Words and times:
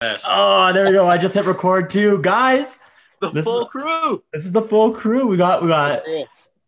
this. 0.00 0.24
Oh, 0.26 0.72
there 0.72 0.86
we 0.86 0.92
go. 0.92 1.08
I 1.08 1.18
just 1.18 1.34
hit 1.34 1.44
record 1.46 1.90
too, 1.90 2.20
guys. 2.22 2.78
The 3.20 3.30
This 3.30 3.44
full 3.44 3.62
is- 3.62 3.66
crew. 3.68 4.22
This 4.32 4.44
is 4.44 4.52
the 4.52 4.62
full 4.62 4.92
crew. 4.92 5.26
We 5.28 5.36
got 5.36 5.62
we 5.62 5.68
got 5.68 6.02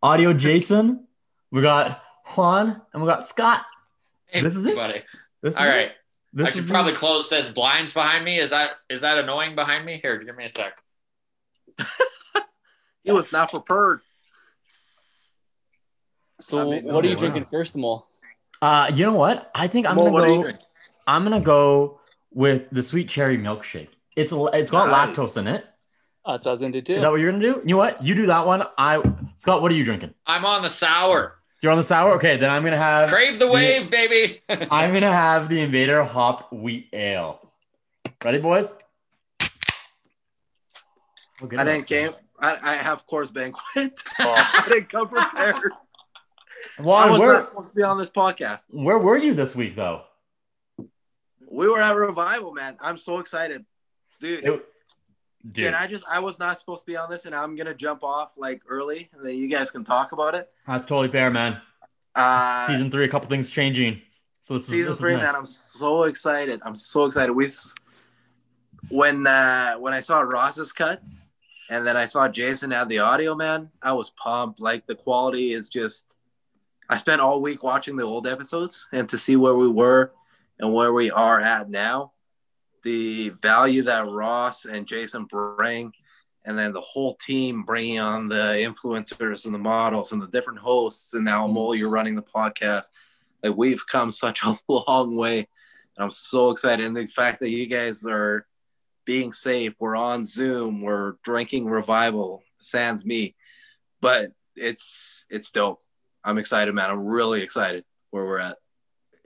audio 0.03 0.33
Jason, 0.33 1.07
we 1.51 1.61
got 1.62 2.03
Juan, 2.29 2.80
and 2.93 3.03
we 3.03 3.09
got 3.09 3.27
Scott. 3.29 3.62
Hey, 4.27 4.41
this 4.41 4.56
is 4.56 4.64
it? 4.64 4.77
buddy. 4.77 5.03
This 5.43 5.56
All 5.56 5.64
is 5.64 5.69
right. 5.71 5.80
it. 5.87 5.93
This 6.33 6.49
I 6.49 6.51
should 6.53 6.69
probably 6.69 6.93
the- 6.93 6.99
close 6.99 7.29
this 7.29 7.49
blinds 7.49 7.93
behind 7.93 8.25
me. 8.25 8.38
Is 8.38 8.51
that 8.51 8.72
is 8.88 9.03
that 9.03 9.19
annoying 9.19 9.54
behind 9.54 9.85
me? 9.85 9.99
Here, 10.03 10.17
give 10.19 10.37
me 10.37 10.45
a 10.45 10.49
sec. 10.49 10.81
He 13.04 13.13
was 13.13 13.33
not 13.33 13.51
prepared. 13.51 14.01
So 16.41 16.59
I 16.60 16.65
mean, 16.70 16.84
what 16.92 17.02
are 17.05 17.09
you 17.09 17.15
wow. 17.15 17.20
drinking 17.20 17.47
first 17.51 17.74
of 17.74 17.83
all? 17.83 18.06
Uh, 18.60 18.91
you 18.92 19.06
know 19.06 19.15
what? 19.15 19.51
I 19.55 19.66
think 19.66 19.87
I'm 19.87 19.97
Mo, 19.97 20.02
gonna 20.02 20.12
what 20.12 20.24
are 20.24 20.29
you 20.34 20.42
go. 20.51 20.56
I'm 21.06 21.23
gonna 21.23 21.41
go 21.41 21.98
with 22.33 22.65
the 22.73 22.83
sweet 22.83 23.09
cherry 23.09 23.38
milkshake. 23.38 23.88
It's 24.16 24.33
a, 24.33 24.45
it's 24.47 24.70
got 24.70 24.88
Nice. 24.91 25.16
lactose 25.16 25.37
in 25.37 25.46
it. 25.46 25.64
Oh, 26.24 26.32
that's 26.32 26.45
what 26.45 26.51
I 26.51 26.52
was 26.52 26.60
gonna 26.60 26.73
do 26.73 26.80
too. 26.80 26.96
Is 26.96 27.02
that 27.02 27.10
what 27.10 27.20
you're 27.20 27.30
gonna 27.30 27.42
do? 27.42 27.60
You 27.64 27.73
know 27.74 27.77
what? 27.78 28.04
You 28.04 28.14
do 28.14 28.27
that 28.27 28.46
one. 28.46 28.62
I 28.77 29.02
Scott, 29.37 29.62
what 29.62 29.70
are 29.73 29.74
you 29.74 29.84
drinking? 29.84 30.14
I'm 30.27 30.45
on 30.45 30.62
the 30.62 30.68
sour. 30.68 31.37
You're 31.62 31.73
on 31.73 31.78
the 31.78 31.84
sour. 31.84 32.12
Okay, 32.14 32.37
then 32.37 32.51
I'm 32.51 32.62
gonna 32.64 32.77
have. 32.77 33.09
Crave 33.09 33.38
the 33.38 33.51
wave, 33.51 33.91
baby. 33.91 34.42
I'm 34.48 34.92
gonna 34.92 35.12
have 35.12 35.48
the 35.48 35.60
Invader 35.60 36.04
Hop 36.04 36.52
Wheat 36.52 36.88
Ale. 36.92 37.41
Ready, 38.24 38.38
boys? 38.38 38.74
We'll 41.40 41.51
I 41.59 41.62
it 41.62 41.65
didn't 41.65 41.80
up. 41.82 41.87
came. 41.87 42.10
I, 42.40 42.56
I 42.62 42.74
have 42.74 43.06
Coors 43.06 43.32
Banquet. 43.32 43.62
Oh. 44.20 44.34
I 44.37 44.65
didn't 44.68 44.90
come 44.90 45.09
prepared. 45.09 45.56
I 46.79 46.82
Juan, 46.82 47.10
was 47.12 47.20
where, 47.20 47.32
not 47.34 47.45
supposed 47.45 47.70
to 47.70 47.74
be 47.76 47.82
on 47.82 47.98
this 47.98 48.10
podcast. 48.10 48.65
where 48.70 48.98
were 48.98 49.16
you 49.16 49.34
this 49.34 49.54
week 49.54 49.76
though? 49.76 50.02
We 51.51 51.69
were 51.69 51.80
at 51.80 51.97
revival, 51.97 52.52
man. 52.52 52.77
I'm 52.80 52.98
so 52.98 53.19
excited, 53.19 53.65
dude. 54.20 54.45
It- 54.45 54.66
dude, 55.51 55.65
Can 55.65 55.74
I 55.74 55.87
just? 55.87 56.05
I 56.09 56.21
was 56.21 56.38
not 56.38 56.59
supposed 56.59 56.83
to 56.83 56.87
be 56.87 56.97
on 56.97 57.11
this, 57.11 57.24
and 57.24 57.35
I'm 57.35 57.57
gonna 57.57 57.74
jump 57.74 58.05
off 58.05 58.32
like 58.37 58.63
early, 58.68 59.09
and 59.13 59.24
then 59.24 59.37
you 59.37 59.49
guys 59.49 59.71
can 59.71 59.85
talk 59.85 60.13
about 60.13 60.35
it. 60.35 60.49
that's 60.66 60.87
totally 60.87 61.09
fair, 61.09 61.30
man. 61.30 61.60
Uh, 62.15 62.66
Season 62.66 62.90
three, 62.90 63.05
a 63.05 63.09
couple 63.09 63.29
things 63.29 63.51
changing. 63.51 64.03
So 64.41 64.55
this 64.55 64.65
is 64.65 64.69
season 64.69 64.85
this 64.87 64.95
is 64.95 65.01
three, 65.01 65.15
nice. 65.15 65.27
man. 65.27 65.35
I'm 65.37 65.47
so 65.47 66.05
excited. 66.05 66.61
I'm 66.65 66.77
so 66.77 67.05
excited. 67.05 67.33
We 67.33 67.49
when 68.91 69.27
uh, 69.27 69.77
when 69.77 69.93
I 69.93 70.01
saw 70.01 70.21
Ross's 70.21 70.73
cut, 70.73 71.03
and 71.71 71.87
then 71.87 71.97
I 71.97 72.07
saw 72.07 72.29
Jason 72.29 72.73
add 72.73 72.89
the 72.89 72.99
audio, 72.99 73.35
man. 73.35 73.71
I 73.83 73.93
was 73.93 74.11
pumped. 74.11 74.61
Like 74.61 74.87
the 74.87 74.95
quality 74.95 75.53
is 75.53 75.69
just. 75.69 76.15
I 76.91 76.97
spent 76.97 77.21
all 77.21 77.43
week 77.43 77.62
watching 77.62 77.97
the 77.97 78.05
old 78.05 78.27
episodes, 78.27 78.89
and 78.93 79.09
to 79.11 79.19
see 79.19 79.37
where 79.37 79.55
we 79.55 79.69
were 79.69 80.12
and 80.59 80.73
where 80.73 80.92
we 80.92 81.11
are 81.11 81.41
at 81.41 81.70
now, 81.70 82.12
the 82.83 83.31
value 83.31 83.83
that 83.83 84.09
Ross 84.09 84.65
and 84.65 84.87
Jason 84.87 85.25
bring, 85.25 85.92
and 86.45 86.59
then 86.59 86.73
the 86.73 86.81
whole 86.81 87.15
team 87.17 87.62
bringing 87.62 87.98
on 87.98 88.28
the 88.28 88.37
influencers 88.37 89.45
and 89.45 89.55
the 89.55 89.59
models 89.59 90.12
and 90.12 90.23
the 90.23 90.28
different 90.28 90.59
hosts, 90.59 91.15
and 91.15 91.25
now 91.25 91.47
Mo, 91.47 91.73
you're 91.73 91.89
running 91.89 92.15
the 92.17 92.23
podcast 92.23 92.87
like 93.42 93.56
we've 93.56 93.87
come 93.87 94.12
such 94.12 94.42
a 94.42 94.56
long 94.69 95.17
way. 95.17 95.39
And 95.97 96.05
i'm 96.05 96.11
so 96.11 96.50
excited. 96.50 96.84
And 96.84 96.97
the 96.97 97.06
fact 97.06 97.41
that 97.41 97.50
you 97.50 97.67
guys 97.67 98.05
are 98.06 98.47
being 99.05 99.33
safe 99.33 99.75
we're 99.78 99.97
on 99.97 100.22
zoom 100.22 100.83
we're 100.83 101.15
drinking 101.22 101.67
revival 101.67 102.43
sans 102.61 103.05
me. 103.05 103.34
But 104.00 104.33
it's 104.55 105.25
it's 105.31 105.50
dope. 105.50 105.81
I'm 106.25 106.39
excited 106.39 106.75
man. 106.75 106.91
I'm 106.91 107.06
really 107.06 107.43
excited 107.43 107.84
where 108.11 108.25
we're 108.25 108.41
at 108.41 108.59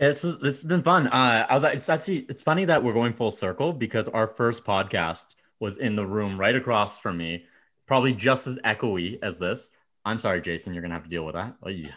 It's 0.03 0.25
it's 0.25 0.65
been 0.65 0.83
fun. 0.83 1.07
Uh, 1.07 1.47
I 1.49 1.55
was 1.55 1.63
it's 1.63 1.89
actually 1.89 2.27
it's 2.29 2.43
funny 2.43 2.65
that 2.65 2.83
we're 2.83 2.93
going 2.93 3.13
full 3.13 3.31
circle 3.31 3.73
because 3.73 4.09
our 4.09 4.27
first 4.27 4.65
podcast 4.65 5.27
was 5.61 5.77
in 5.77 5.95
the 5.95 6.05
room 6.05 6.37
right 6.37 6.57
across 6.57 6.99
from 6.99 7.17
me, 7.17 7.47
probably 7.87 8.13
just 8.13 8.49
as 8.49 8.57
echoey 8.65 9.21
as 9.23 9.39
this. 9.39 9.71
I'm 10.05 10.19
sorry, 10.19 10.43
Jason, 10.43 10.75
you're 10.75 10.83
gonna 10.83 10.95
have 10.95 11.05
to 11.05 11.09
deal 11.09 11.25
with 11.25 11.37
that. 11.37 11.55
Oh, 11.63 11.69
yeah. 11.69 11.93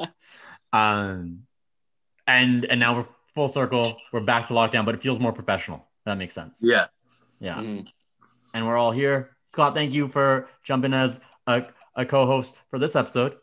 um, 0.72 1.44
and 2.26 2.64
and 2.64 2.80
now 2.80 2.96
we're 2.96 3.06
full 3.36 3.46
circle. 3.46 3.98
We're 4.12 4.20
back 4.22 4.48
to 4.48 4.54
lockdown, 4.54 4.84
but 4.84 4.96
it 4.96 5.02
feels 5.02 5.20
more 5.20 5.32
professional. 5.32 5.86
That 6.06 6.18
makes 6.18 6.34
sense. 6.34 6.58
yeah 6.60 6.86
Yeah. 7.38 7.54
Mhm. 7.54 7.86
And 8.52 8.66
we're 8.66 8.76
all 8.76 8.90
here. 8.90 9.36
Scott, 9.46 9.74
thank 9.74 9.92
you 9.92 10.08
for 10.08 10.48
jumping 10.64 10.92
as 10.92 11.20
a, 11.46 11.66
a 11.94 12.04
co-host 12.04 12.56
for 12.68 12.80
this 12.80 12.96
episode. 12.96 13.34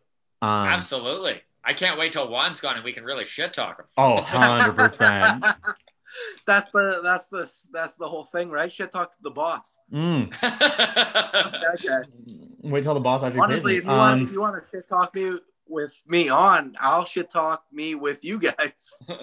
Um, 0.42 0.68
Absolutely. 0.68 1.42
I 1.64 1.74
can't 1.74 1.98
wait 2.00 2.12
till 2.14 2.28
Juan's 2.28 2.60
gone 2.60 2.76
and 2.76 2.84
we 2.84 2.92
can 2.94 3.04
really 3.04 3.26
shit 3.26 3.54
talk 3.54 3.80
him. 3.80 3.86
oh, 3.98 4.18
100%. 4.30 5.54
that's 6.46 6.70
the 6.72 7.00
that's 7.04 7.28
the 7.30 7.50
that's 7.72 7.96
the 7.96 8.08
whole 8.08 8.26
thing 8.26 8.50
right 8.50 8.70
shit 8.72 8.92
talk 8.92 9.12
to 9.12 9.18
the 9.22 9.32
boss 9.32 9.78
Mm. 9.94 10.30
that. 10.42 12.06
Wait 12.64 12.84
till 12.84 12.94
the 12.94 13.00
boss 13.00 13.24
actually 13.24 13.40
honestly 13.40 13.78
if 13.78 13.86
me. 13.86 13.92
you 13.92 13.98
want 13.98 14.20
Um, 14.22 14.26
if 14.28 14.32
you 14.34 14.42
want 14.42 14.56
to 14.62 14.70
shit 14.70 14.90
talk 14.90 15.16
me 15.16 15.38
with 15.68 15.96
me 16.06 16.28
on 16.28 16.76
i'll 16.82 17.06
shit 17.06 17.32
talk 17.32 17.64
me 17.72 17.96
with 17.96 18.26
you 18.26 18.40
guys 18.40 18.94
well, 19.08 19.22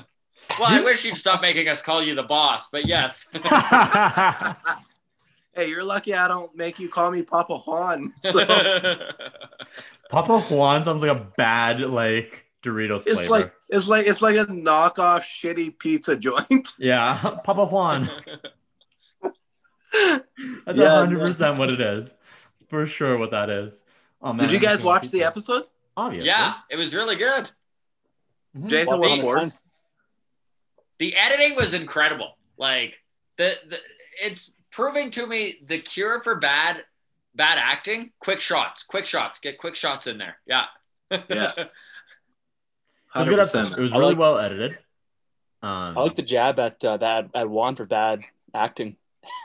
I 0.69 0.81
wish 0.81 1.05
you'd 1.05 1.19
stop 1.19 1.43
making 1.43 1.69
us 1.69 1.83
call 1.83 2.01
you 2.01 2.15
the 2.15 2.23
boss, 2.23 2.69
but 2.71 2.87
yes. 2.87 3.27
Hey 5.59 5.69
you're 5.69 5.83
lucky 5.85 6.15
i 6.15 6.29
don't 6.29 6.55
make 6.57 6.79
you 6.79 6.89
call 6.89 7.11
me 7.11 7.23
papa 7.23 7.59
juan 7.59 8.13
so 8.23 8.45
Papa 10.09 10.41
Juan 10.41 10.85
sounds 10.85 11.03
like 11.03 11.17
a 11.17 11.25
bad 11.37 11.81
like 11.81 12.45
Doritos 12.63 13.07
It's 13.07 13.19
flavor. 13.21 13.29
like 13.31 13.53
it's 13.69 13.89
like 13.89 14.07
it's 14.07 14.23
like 14.23 14.37
a 14.37 14.47
knockoff 14.47 15.21
shitty 15.21 15.79
pizza 15.79 16.17
joint. 16.17 16.69
yeah, 16.79 17.17
Papa 17.45 17.67
Juan. 17.67 18.09
That's 20.65 20.79
Yeah, 20.79 20.91
hundred 20.97 21.21
percent 21.21 21.59
what 21.59 21.71
it 21.71 21.81
is. 21.81 22.15
For 22.69 22.87
sure, 22.87 23.19
what 23.19 23.31
that 23.31 23.51
is. 23.51 23.83
Oh 24.23 24.33
man, 24.33 24.47
Did 24.47 24.53
you 24.53 24.59
guys 24.61 24.83
watch 24.83 25.03
pizza. 25.03 25.17
the 25.17 25.25
episode? 25.25 25.65
Obviously. 25.97 26.27
yeah, 26.29 26.55
it 26.71 26.77
was 26.77 26.95
really 26.95 27.17
good. 27.17 27.51
Mhm. 28.57 28.69
Jason 28.69 28.99
Well, 29.01 29.23
was 29.23 29.51
fun. 29.53 29.59
The 30.99 31.17
editing 31.17 31.57
was 31.57 31.75
incredible. 31.75 32.37
Like 32.57 32.99
the, 33.37 33.57
the 33.69 33.79
it's 34.23 34.51
proving 34.79 35.11
to 35.11 35.27
me 35.27 35.59
the 35.67 35.79
cure 35.81 36.21
for 36.23 36.37
bad 36.37 36.85
bad 37.35 37.59
acting, 37.59 38.13
quick 38.21 38.41
shots, 38.41 38.85
quick 38.85 39.07
shots, 39.07 39.41
get 39.41 39.59
quick 39.59 39.75
shots 39.75 40.07
in 40.07 40.19
there. 40.19 40.39
Yeah. 40.47 40.67
Yeah. 41.29 41.53
It 43.15 43.21
was, 43.21 43.29
good 43.31 43.39
episode. 43.41 43.69
100%. 43.69 43.79
it 43.79 43.81
was 43.81 43.93
really 43.93 44.05
like- 44.09 44.19
well 44.19 44.39
edited. 44.39 44.73
Um, 45.63 45.99
I 45.99 46.03
like 46.03 46.15
the 46.15 46.23
jab 46.23 46.61
at 46.61 46.85
uh, 46.85 46.99
that 46.99 47.31
at 47.35 47.49
Juan 47.49 47.75
for 47.75 47.85
bad 47.85 48.21
acting. 48.55 48.97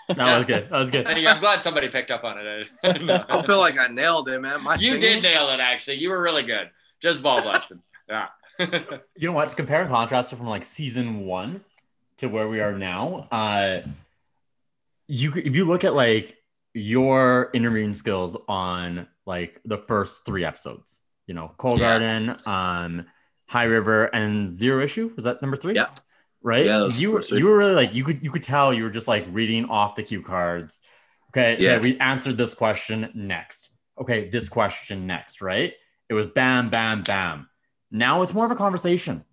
that 0.09 0.17
was 0.17 0.45
good. 0.45 0.69
That 0.69 0.77
was 0.77 0.91
good. 0.91 1.07
Hey, 1.17 1.25
I'm 1.25 1.39
glad 1.39 1.61
somebody 1.61 1.87
picked 1.87 2.11
up 2.11 2.23
on 2.23 2.37
it. 2.37 2.67
No. 3.01 3.25
I 3.27 3.41
feel 3.41 3.57
like 3.57 3.79
I 3.79 3.87
nailed 3.87 4.27
it, 4.29 4.39
man. 4.39 4.61
My 4.63 4.75
you 4.75 4.91
singing- 4.99 4.99
did 4.99 5.23
nail 5.23 5.49
it 5.49 5.59
actually. 5.59 5.95
You 5.95 6.09
were 6.11 6.21
really 6.21 6.43
good. 6.43 6.69
Just 6.99 7.23
ball 7.23 7.41
busting. 7.41 7.81
Yeah. 8.07 8.27
you 8.59 9.27
know 9.29 9.31
what? 9.31 9.49
To 9.49 9.55
compare 9.55 9.81
and 9.81 9.89
contrast 9.89 10.29
from 10.29 10.45
like 10.45 10.65
season 10.65 11.21
one 11.21 11.61
to 12.17 12.27
where 12.27 12.47
we 12.49 12.59
are 12.59 12.77
now, 12.77 13.27
uh, 13.31 13.79
you 15.07 15.31
if 15.35 15.55
you 15.55 15.65
look 15.65 15.83
at 15.83 15.93
like 15.93 16.37
your 16.73 17.49
interviewing 17.53 17.93
skills 17.93 18.35
on 18.47 19.07
like 19.25 19.61
the 19.65 19.77
first 19.77 20.25
three 20.25 20.43
episodes, 20.43 20.99
you 21.27 21.33
know, 21.33 21.51
Cold 21.57 21.79
Yeah. 21.79 21.99
Garden, 21.99 22.35
um, 22.45 23.05
High 23.47 23.65
River, 23.65 24.05
and 24.05 24.49
Zero 24.49 24.83
Issue 24.83 25.11
was 25.15 25.25
that 25.25 25.41
number 25.41 25.57
three? 25.57 25.75
Yeah. 25.75 25.89
Right. 26.41 26.65
Yeah, 26.65 26.87
you 26.87 27.11
were 27.11 27.21
you 27.21 27.45
were 27.45 27.57
really 27.57 27.75
like 27.75 27.93
you 27.93 28.03
could 28.03 28.21
you 28.23 28.31
could 28.31 28.43
tell 28.43 28.73
you 28.73 28.83
were 28.83 28.89
just 28.89 29.07
like 29.07 29.25
reading 29.31 29.65
off 29.65 29.95
the 29.95 30.03
cue 30.03 30.21
cards. 30.21 30.81
Okay. 31.29 31.55
Yeah. 31.59 31.75
Yeah. 31.75 31.79
we 31.79 31.97
answered 31.99 32.37
this 32.37 32.53
question 32.53 33.09
next. 33.13 33.69
Okay, 33.99 34.29
this 34.29 34.49
question 34.49 35.07
next. 35.07 35.41
Right. 35.41 35.73
It 36.09 36.13
was 36.13 36.27
bam, 36.27 36.69
bam, 36.69 37.03
bam. 37.03 37.47
Now 37.91 38.21
it's 38.23 38.33
more 38.33 38.45
of 38.45 38.51
a 38.51 38.55
conversation. 38.55 39.23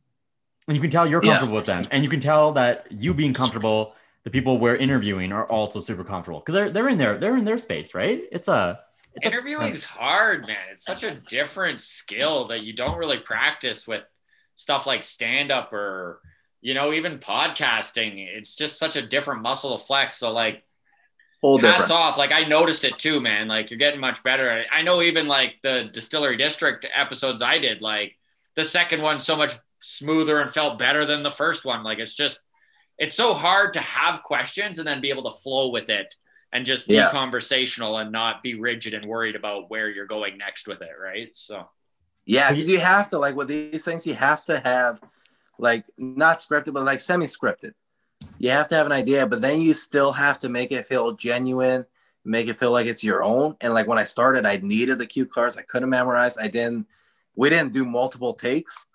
And 0.68 0.76
you 0.76 0.80
can 0.80 0.90
tell 0.90 1.06
you're 1.06 1.20
Yeah. 1.24 1.30
comfortable 1.32 1.56
with 1.56 1.66
them. 1.66 1.88
And 1.90 2.04
you 2.04 2.08
can 2.08 2.20
tell 2.20 2.52
that 2.52 2.86
you 2.92 3.12
being 3.12 3.34
comfortable, 3.34 3.94
the 4.24 4.30
people 4.30 4.58
we're 4.58 4.76
interviewing 4.76 5.32
are 5.32 5.46
also 5.46 5.80
super 5.80 6.04
comfortable. 6.04 6.40
Because 6.40 6.54
they're 6.54 6.70
they're 6.70 6.88
in 6.88 6.98
their 6.98 7.18
they're 7.18 7.36
in 7.36 7.44
their 7.44 7.58
space, 7.58 7.94
right? 7.94 8.22
It's 8.30 8.48
a 8.48 8.80
it's 9.14 9.26
a- 9.26 9.30
Interviewing's 9.30 9.84
hard, 9.84 10.46
man. 10.46 10.56
It's 10.72 10.84
such 10.84 11.02
a 11.04 11.14
different 11.28 11.80
skill 11.80 12.46
that 12.46 12.62
you 12.62 12.72
don't 12.72 12.98
really 12.98 13.18
practice 13.18 13.86
with 13.88 14.02
stuff 14.54 14.86
like 14.86 15.02
stand 15.02 15.50
up 15.50 15.72
or, 15.72 16.20
you 16.60 16.74
know, 16.74 16.92
even 16.92 17.18
podcasting. 17.18 18.26
It's 18.28 18.54
just 18.54 18.78
such 18.78 18.96
a 18.96 19.02
different 19.02 19.42
muscle 19.42 19.76
to 19.76 19.82
flex. 19.82 20.16
So, 20.16 20.30
like, 20.32 20.62
Whole 21.40 21.58
hats 21.58 21.78
different. 21.78 21.92
off. 21.92 22.18
Like, 22.18 22.32
I 22.32 22.44
noticed 22.44 22.84
it 22.84 22.98
too, 22.98 23.20
man. 23.20 23.48
Like, 23.48 23.70
you're 23.70 23.78
getting 23.78 24.00
much 24.00 24.22
better 24.22 24.46
at. 24.48 24.66
I 24.70 24.82
know 24.82 25.00
even 25.00 25.26
like 25.26 25.54
the 25.62 25.88
Distillery 25.92 26.36
District 26.36 26.86
episodes 26.94 27.40
I 27.40 27.58
did, 27.58 27.80
like, 27.80 28.16
the 28.54 28.64
second 28.64 29.00
one 29.00 29.18
so 29.20 29.34
much 29.36 29.54
smoother 29.78 30.40
and 30.40 30.50
felt 30.50 30.78
better 30.78 31.06
than 31.06 31.22
the 31.22 31.30
first 31.30 31.64
one. 31.64 31.82
Like, 31.82 31.98
it's 31.98 32.14
just, 32.14 32.40
it's 33.00 33.16
so 33.16 33.34
hard 33.34 33.74
to 33.74 33.80
have 33.80 34.22
questions 34.22 34.78
and 34.78 34.86
then 34.86 35.00
be 35.00 35.10
able 35.10 35.24
to 35.30 35.38
flow 35.38 35.70
with 35.70 35.88
it 35.90 36.14
and 36.52 36.66
just 36.66 36.86
be 36.88 36.94
Yeah. 36.96 37.10
conversational 37.10 37.98
and 37.98 38.12
not 38.12 38.42
be 38.42 38.54
rigid 38.54 38.94
and 38.94 39.04
worried 39.06 39.36
about 39.36 39.70
where 39.70 39.88
you're 39.90 40.06
going 40.06 40.38
next 40.38 40.68
with 40.68 40.82
it, 40.82 40.92
right? 41.02 41.34
So 41.34 41.68
Yeah, 42.26 42.50
because 42.52 42.68
you 42.68 42.78
have 42.80 43.08
to 43.10 43.18
like 43.18 43.34
with 43.36 43.48
these 43.48 43.84
things, 43.84 44.06
you 44.06 44.14
have 44.14 44.44
to 44.46 44.60
have 44.60 45.00
like 45.58 45.84
not 45.98 46.38
scripted, 46.38 46.74
but 46.74 46.84
like 46.84 47.00
semi-scripted. 47.00 47.72
you 48.38 48.50
have 48.50 48.68
to 48.68 48.74
have 48.74 48.86
an 48.86 48.92
idea, 48.92 49.26
but 49.26 49.42
then 49.42 49.60
you 49.60 49.74
still 49.74 50.12
have 50.12 50.38
to 50.40 50.48
make 50.48 50.72
it 50.72 50.86
feel 50.86 51.12
genuine, 51.12 51.84
make 52.24 52.48
it 52.48 52.56
feel 52.56 52.72
like 52.72 52.86
it's 52.86 53.04
your 53.04 53.22
own. 53.22 53.56
And 53.60 53.74
like 53.74 53.86
when 53.86 53.98
I 53.98 54.04
started, 54.04 54.46
I 54.46 54.56
needed 54.62 54.98
the 54.98 55.06
cue 55.06 55.26
cards. 55.26 55.56
I 55.58 55.62
couldn't 55.62 55.90
memorize. 55.90 56.38
I 56.38 56.48
didn't. 56.48 56.86
We 57.36 57.50
didn't 57.50 57.72
do 57.72 57.84
multiple 57.84 58.34
takes, 58.34 58.86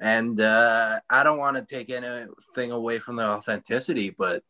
and 0.00 0.40
uh, 0.40 1.00
I 1.10 1.22
don't 1.22 1.38
want 1.38 1.56
to 1.56 1.64
take 1.64 1.90
anything 1.90 2.72
away 2.72 2.98
from 2.98 3.16
the 3.16 3.24
authenticity, 3.24 4.10
but 4.10 4.42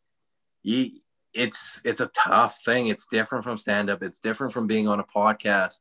you, 0.62 0.90
it's 1.34 1.80
it's 1.84 2.00
a 2.00 2.08
tough 2.08 2.60
thing. 2.64 2.88
It's 2.88 3.06
different 3.06 3.44
from 3.44 3.58
stand 3.58 3.90
up. 3.90 4.02
It's 4.02 4.20
different 4.20 4.52
from 4.52 4.66
being 4.66 4.88
on 4.88 5.00
a 5.00 5.04
podcast. 5.04 5.80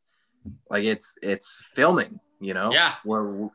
Like 0.69 0.83
it's 0.83 1.17
it's 1.21 1.63
filming. 1.75 2.19
You 2.39 2.53
know. 2.53 2.71
Yeah. 2.71 2.95
Where 3.03 3.49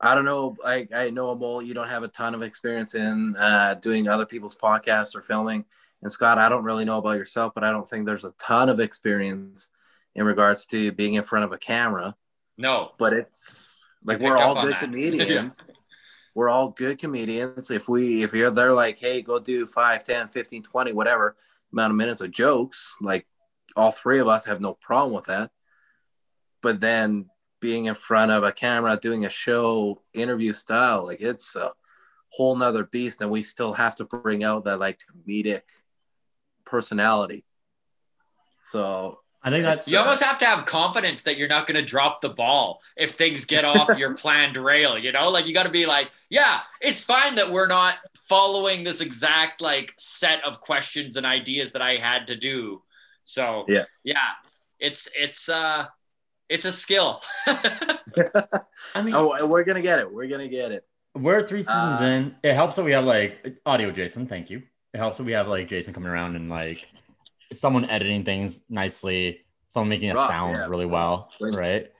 I 0.00 0.14
don't 0.14 0.24
know. 0.24 0.56
I, 0.64 0.86
I 0.94 1.10
know 1.10 1.34
Amol, 1.34 1.66
you 1.66 1.74
don't 1.74 1.88
have 1.88 2.04
a 2.04 2.08
ton 2.08 2.34
of 2.34 2.42
experience 2.42 2.94
in 2.94 3.34
uh, 3.36 3.74
doing 3.74 4.06
other 4.06 4.26
people's 4.26 4.56
podcasts 4.56 5.16
or 5.16 5.22
filming. 5.22 5.64
And 6.02 6.12
Scott, 6.12 6.38
I 6.38 6.48
don't 6.48 6.62
really 6.62 6.84
know 6.84 6.98
about 6.98 7.18
yourself, 7.18 7.52
but 7.54 7.64
I 7.64 7.72
don't 7.72 7.88
think 7.88 8.06
there's 8.06 8.24
a 8.24 8.34
ton 8.38 8.68
of 8.68 8.78
experience 8.78 9.70
in 10.14 10.24
regards 10.24 10.66
to 10.66 10.92
being 10.92 11.14
in 11.14 11.24
front 11.24 11.44
of 11.44 11.52
a 11.52 11.58
camera. 11.58 12.14
No. 12.56 12.92
But 12.96 13.12
it's 13.12 13.77
like 14.08 14.20
we're 14.20 14.36
all 14.36 14.54
good 14.54 14.74
that. 14.74 14.80
comedians. 14.84 15.70
We're 16.34 16.48
all 16.48 16.70
good 16.70 16.98
comedians. 16.98 17.70
If 17.70 17.88
we 17.88 18.22
if 18.22 18.32
you're 18.32 18.50
they're 18.50 18.72
like, 18.72 18.98
hey, 18.98 19.22
go 19.22 19.38
do 19.38 19.66
5, 19.66 20.04
10, 20.04 20.28
15, 20.28 20.62
20, 20.62 20.92
whatever 20.92 21.36
amount 21.72 21.90
of 21.90 21.96
minutes 21.96 22.20
of 22.20 22.30
jokes, 22.30 22.96
like 23.00 23.26
all 23.76 23.92
three 23.92 24.18
of 24.18 24.28
us 24.28 24.44
have 24.46 24.60
no 24.60 24.74
problem 24.74 25.14
with 25.14 25.26
that. 25.26 25.50
But 26.62 26.80
then 26.80 27.26
being 27.60 27.86
in 27.86 27.94
front 27.94 28.30
of 28.30 28.44
a 28.44 28.52
camera 28.52 28.96
doing 28.96 29.24
a 29.24 29.30
show 29.30 30.00
interview 30.14 30.52
style 30.52 31.06
like 31.06 31.20
it's 31.20 31.56
a 31.56 31.72
whole 32.30 32.54
nother 32.56 32.84
beast 32.84 33.20
and 33.20 33.30
we 33.30 33.42
still 33.42 33.72
have 33.72 33.96
to 33.96 34.04
bring 34.04 34.44
out 34.44 34.64
that 34.64 34.78
like 34.78 35.00
comedic 35.10 35.62
personality 36.64 37.44
so 38.62 39.18
I 39.48 39.50
think 39.50 39.64
that's 39.64 39.88
You 39.88 39.98
almost 39.98 40.22
have 40.22 40.38
to 40.38 40.44
have 40.44 40.64
confidence 40.66 41.22
that 41.24 41.36
you're 41.36 41.48
not 41.48 41.66
going 41.66 41.76
to 41.76 41.82
drop 41.84 42.20
the 42.20 42.28
ball 42.28 42.82
if 42.96 43.12
things 43.12 43.44
get 43.44 43.64
off 43.64 43.98
your 43.98 44.14
planned 44.16 44.56
rail, 44.56 44.98
you 44.98 45.12
know? 45.12 45.30
Like 45.30 45.46
you 45.46 45.54
got 45.54 45.64
to 45.64 45.70
be 45.70 45.86
like, 45.86 46.10
yeah, 46.28 46.60
it's 46.80 47.02
fine 47.02 47.36
that 47.36 47.50
we're 47.50 47.66
not 47.66 47.96
following 48.28 48.84
this 48.84 49.00
exact 49.00 49.60
like 49.60 49.94
set 49.98 50.44
of 50.44 50.60
questions 50.60 51.16
and 51.16 51.24
ideas 51.24 51.72
that 51.72 51.82
I 51.82 51.96
had 51.96 52.26
to 52.28 52.36
do. 52.36 52.82
So, 53.24 53.64
Yeah. 53.68 53.84
Yeah. 54.04 54.16
It's 54.78 55.08
it's 55.18 55.48
uh 55.48 55.86
it's 56.48 56.64
a 56.64 56.72
skill. 56.72 57.22
I 57.46 59.02
mean, 59.02 59.14
oh, 59.14 59.46
we're 59.46 59.64
gonna 59.64 59.82
get 59.82 59.98
it 59.98 60.12
we're 60.12 60.28
gonna 60.28 60.48
get 60.48 60.70
it 60.72 60.84
we're 61.14 61.42
three 61.42 61.62
seasons 61.62 62.00
Uh, 62.00 62.04
in. 62.04 62.34
It 62.42 62.54
helps 62.54 62.76
that 62.76 62.84
we 62.84 62.92
have 62.92 63.04
like 63.04 63.56
audio 63.66 63.90
Jason. 63.90 64.26
Thank 64.26 64.50
you. 64.50 64.62
It 64.94 64.98
helps 64.98 65.18
that 65.18 65.24
we 65.24 65.32
have 65.32 65.48
like 65.48 65.68
Jason 65.68 65.92
coming 65.92 66.08
around 66.08 66.36
and 66.36 66.48
like 66.48 66.86
someone 67.52 67.88
editing 67.88 68.24
things 68.24 68.62
nicely, 68.68 69.40
someone 69.68 69.88
making 69.88 70.10
it 70.10 70.14
Ross, 70.14 70.28
sound 70.28 70.56
yeah, 70.56 70.66
really 70.66 70.86
well, 70.86 71.30
right? 71.40 71.90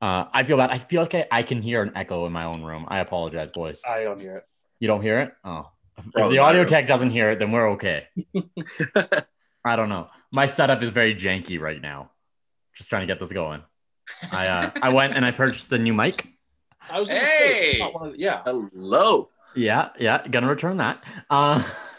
Uh, 0.00 0.26
I 0.32 0.44
feel 0.44 0.56
bad. 0.56 0.70
I 0.70 0.78
feel 0.78 1.00
like 1.02 1.14
I, 1.14 1.26
I 1.30 1.42
can 1.42 1.62
hear 1.62 1.82
an 1.82 1.92
echo 1.94 2.26
in 2.26 2.32
my 2.32 2.44
own 2.44 2.62
room. 2.62 2.86
I 2.88 2.98
apologize, 3.00 3.50
boys. 3.52 3.82
I 3.88 4.02
don't 4.04 4.20
hear 4.20 4.38
it. 4.38 4.44
You 4.80 4.88
don't 4.88 5.02
hear 5.02 5.20
it? 5.20 5.32
Oh, 5.44 5.70
if 5.98 6.04
Oh, 6.16 6.28
the 6.28 6.38
audio 6.38 6.64
tech 6.64 6.86
doesn't 6.88 7.10
hear 7.10 7.30
it, 7.30 7.38
then 7.38 7.52
we're 7.52 7.70
okay. 7.72 8.08
I 9.64 9.76
don't 9.76 9.88
know. 9.88 10.08
My 10.32 10.46
setup 10.46 10.82
is 10.82 10.90
very 10.90 11.14
janky 11.14 11.60
right 11.60 11.80
now. 11.80 12.10
Just 12.74 12.88
trying 12.90 13.02
to 13.02 13.06
get 13.06 13.20
this 13.20 13.32
going. 13.32 13.62
I 14.32 14.46
uh, 14.48 14.70
I 14.82 14.88
went 14.92 15.14
and 15.14 15.24
I 15.24 15.30
purchased 15.30 15.70
a 15.72 15.78
new 15.78 15.94
mic. 15.94 16.26
I 16.90 16.98
was 16.98 17.08
gonna 17.08 17.24
say, 17.24 17.28
Hey! 17.36 17.70
it's 17.70 17.78
not 17.78 17.94
one 17.94 18.06
of 18.08 18.12
the- 18.14 18.18
yeah. 18.18 18.42
hello 18.44 19.28
Yeah, 19.54 19.90
yeah, 20.00 20.26
gonna 20.26 20.48
return 20.48 20.78
that. 20.78 21.04
Uh, 21.30 21.62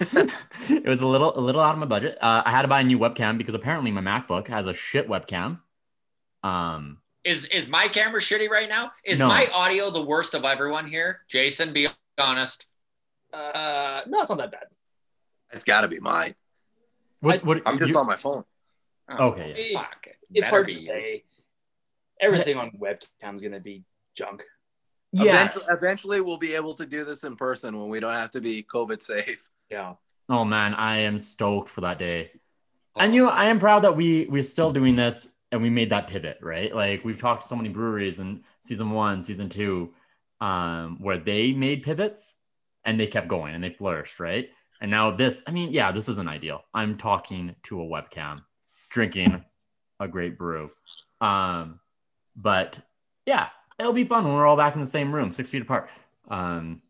it 0.00 0.86
was 0.86 1.00
a 1.00 1.06
little 1.06 1.38
a 1.38 1.40
little 1.40 1.60
out 1.60 1.72
of 1.74 1.78
my 1.78 1.86
budget. 1.86 2.18
Uh, 2.20 2.42
I 2.44 2.50
had 2.50 2.62
to 2.62 2.68
buy 2.68 2.80
a 2.80 2.84
new 2.84 2.98
webcam 2.98 3.38
because 3.38 3.54
apparently 3.54 3.90
my 3.90 4.00
MacBook 4.00 4.48
has 4.48 4.66
a 4.66 4.74
shit 4.74 5.08
webcam. 5.08 5.60
Um, 6.42 6.98
is 7.24 7.46
is 7.46 7.66
my 7.68 7.88
camera 7.88 8.20
shitty 8.20 8.48
right 8.48 8.68
now? 8.68 8.92
Is 9.04 9.18
No. 9.18 9.28
my 9.28 9.46
audio 9.54 9.90
the 9.90 10.02
worst 10.02 10.34
of 10.34 10.44
everyone 10.44 10.86
here? 10.86 11.20
Jason, 11.28 11.72
be 11.72 11.88
honest. 12.18 12.66
Uh, 13.32 14.02
no, 14.06 14.20
it's 14.20 14.30
not 14.30 14.38
that 14.38 14.52
bad. 14.52 14.64
it's 15.52 15.64
got 15.64 15.80
to 15.80 15.88
be 15.88 15.98
mine 15.98 16.34
what, 17.20 17.42
what, 17.44 17.62
i'm 17.66 17.78
just 17.80 17.92
you- 17.92 17.98
on 17.98 18.06
my 18.06 18.14
phone 18.16 18.44
Oh, 19.08 19.28
Okay, 19.30 19.70
yeah. 19.72 19.80
Fuck. 19.80 20.06
it 20.06 20.16
It's 20.32 20.48
hard 20.48 20.66
be 20.66 20.74
to 20.74 20.80
say. 20.80 21.24
Everything 22.20 22.56
on 22.58 22.70
webcam 22.80 23.34
is 23.36 23.42
gonna 23.42 23.58
be 23.60 23.82
junk. 24.14 24.44
yeah. 25.12 25.24
eventually, 25.24 25.64
eventually 25.68 26.20
we'll 26.20 26.38
be 26.38 26.54
able 26.54 26.74
to 26.74 26.86
do 26.86 27.04
this 27.04 27.24
in 27.24 27.34
person 27.36 27.76
when 27.78 27.88
we 27.88 27.98
don't 27.98 28.14
have 28.14 28.30
to 28.32 28.40
be 28.40 28.62
covid 28.62 29.02
safe 29.02 29.50
Yeah. 29.70 29.94
Oh 30.28 30.44
man, 30.44 30.74
I 30.74 31.00
am 31.00 31.20
stoked 31.20 31.68
for 31.68 31.82
that 31.82 31.98
day. 31.98 32.32
And 32.96 33.14
you 33.14 33.24
know, 33.24 33.30
I 33.30 33.46
am 33.46 33.58
proud 33.58 33.84
that 33.84 33.96
we 33.96 34.26
we're 34.26 34.42
still 34.42 34.72
doing 34.72 34.96
this 34.96 35.26
and 35.52 35.62
we 35.62 35.70
made 35.70 35.90
that 35.90 36.06
pivot, 36.06 36.38
right? 36.40 36.74
Like 36.74 37.04
we've 37.04 37.18
talked 37.18 37.42
to 37.42 37.48
so 37.48 37.56
many 37.56 37.68
breweries 37.68 38.20
in 38.20 38.44
season 38.60 38.90
one, 38.90 39.22
season 39.22 39.48
two, 39.48 39.92
um, 40.40 40.98
where 41.00 41.18
they 41.18 41.52
made 41.52 41.82
pivots 41.82 42.34
and 42.84 42.98
they 42.98 43.06
kept 43.06 43.28
going 43.28 43.54
and 43.54 43.62
they 43.62 43.70
flourished, 43.70 44.20
right? 44.20 44.48
And 44.80 44.90
now 44.90 45.10
this, 45.16 45.42
I 45.46 45.50
mean, 45.50 45.72
yeah, 45.72 45.92
this 45.92 46.08
isn't 46.08 46.28
ideal. 46.28 46.62
I'm 46.74 46.98
talking 46.98 47.54
to 47.64 47.80
a 47.80 47.84
webcam, 47.84 48.42
drinking 48.90 49.44
a 50.00 50.08
great 50.08 50.36
brew. 50.36 50.70
Um, 51.20 51.80
but 52.36 52.78
yeah, 53.26 53.48
it'll 53.78 53.92
be 53.92 54.04
fun 54.04 54.24
when 54.24 54.34
we're 54.34 54.46
all 54.46 54.56
back 54.56 54.74
in 54.74 54.80
the 54.80 54.86
same 54.86 55.14
room, 55.14 55.32
six 55.32 55.48
feet 55.48 55.62
apart. 55.62 55.88
Um, 56.28 56.82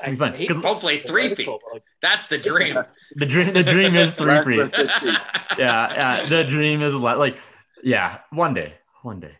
It'll 0.00 0.10
be 0.12 0.16
fun, 0.16 0.34
hate 0.34 0.48
'cause- 0.48 0.62
Hopefully 0.62 1.00
three 1.00 1.34
feet. 1.34 1.46
but, 1.46 1.60
like, 1.72 1.82
That's 2.02 2.28
the 2.28 2.38
dream. 2.38 2.76
the 3.16 3.26
dream, 3.26 3.52
the 3.52 3.64
dream 3.64 3.96
is 3.96 4.14
three 4.14 4.56
Less 4.58 4.76
feet. 4.76 4.92
feet. 4.92 5.18
yeah, 5.58 5.92
yeah. 5.94 6.26
The 6.28 6.44
dream 6.44 6.82
is 6.82 6.94
li- 6.94 7.14
like, 7.14 7.38
yeah, 7.82 8.18
one 8.30 8.54
day, 8.54 8.74
one 9.02 9.18
day. 9.20 9.36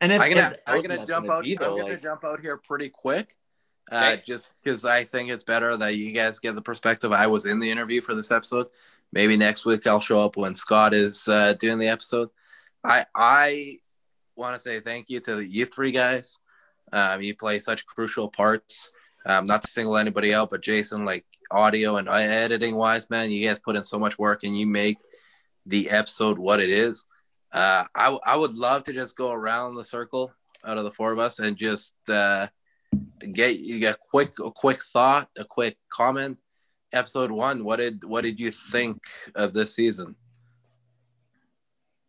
And 0.00 0.12
if, 0.12 0.20
I'm 0.20 0.30
gonna 0.34 0.50
if- 0.54 0.60
I'm 0.66 0.82
gonna 0.82 1.06
jump 1.06 1.26
gonna 1.26 1.38
out. 1.38 1.44
be, 1.44 1.58
I'm 1.58 1.64
though, 1.64 1.76
gonna 1.80 1.96
jump 2.00 2.24
out 2.24 2.40
here 2.40 2.56
pretty 2.56 2.88
quick, 2.88 3.36
uh, 3.92 4.10
Okay. 4.14 4.22
just 4.26 4.58
because 4.62 4.84
I 4.84 5.04
think 5.04 5.30
it's 5.30 5.44
better 5.44 5.76
that 5.76 5.94
you 5.94 6.12
guys 6.12 6.38
get 6.40 6.54
the 6.56 6.62
perspective. 6.62 7.12
I 7.12 7.26
was 7.28 7.46
in 7.46 7.60
the 7.60 7.70
interview 7.70 8.00
for 8.00 8.14
this 8.14 8.30
episode. 8.32 8.66
Maybe 9.12 9.36
next 9.36 9.64
week 9.64 9.86
I'll 9.86 10.00
show 10.00 10.20
up 10.24 10.36
when 10.36 10.54
Scott 10.56 10.92
is 10.92 11.28
uh, 11.28 11.52
doing 11.54 11.78
the 11.78 11.86
episode. 11.88 12.30
I 12.82 13.06
I 13.14 13.78
want 14.36 14.56
to 14.56 14.60
say 14.60 14.80
thank 14.80 15.08
you 15.08 15.20
to 15.20 15.36
the 15.36 15.46
you 15.48 15.66
three 15.66 15.92
guys. 15.92 16.40
Um, 16.92 17.22
you 17.22 17.34
play 17.36 17.60
such 17.60 17.86
crucial 17.86 18.28
parts. 18.28 18.90
Um, 19.26 19.46
not 19.46 19.62
to 19.62 19.68
single 19.68 19.96
anybody 19.96 20.34
out, 20.34 20.50
but 20.50 20.62
Jason, 20.62 21.04
like 21.04 21.24
audio 21.50 21.96
and 21.96 22.08
editing 22.08 22.76
wise, 22.76 23.08
man, 23.10 23.30
you 23.30 23.46
guys 23.46 23.58
put 23.58 23.76
in 23.76 23.82
so 23.82 23.98
much 23.98 24.18
work 24.18 24.44
and 24.44 24.56
you 24.56 24.66
make 24.66 24.98
the 25.66 25.90
episode 25.90 26.38
what 26.38 26.60
it 26.60 26.68
is. 26.68 27.06
Uh, 27.52 27.84
I, 27.94 28.18
I 28.26 28.36
would 28.36 28.52
love 28.52 28.84
to 28.84 28.92
just 28.92 29.16
go 29.16 29.30
around 29.30 29.76
the 29.76 29.84
circle 29.84 30.32
out 30.64 30.78
of 30.78 30.84
the 30.84 30.90
four 30.90 31.12
of 31.12 31.18
us 31.18 31.38
and 31.38 31.56
just 31.56 31.94
uh, 32.08 32.48
get 33.32 33.58
you 33.58 33.78
get 33.78 34.00
quick 34.00 34.38
a 34.40 34.50
quick 34.50 34.82
thought, 34.82 35.28
a 35.38 35.44
quick 35.44 35.76
comment. 35.88 36.38
Episode 36.92 37.30
one, 37.30 37.64
what 37.64 37.76
did 37.76 38.04
what 38.04 38.24
did 38.24 38.38
you 38.38 38.50
think 38.50 38.98
of 39.34 39.52
this 39.52 39.74
season? 39.74 40.16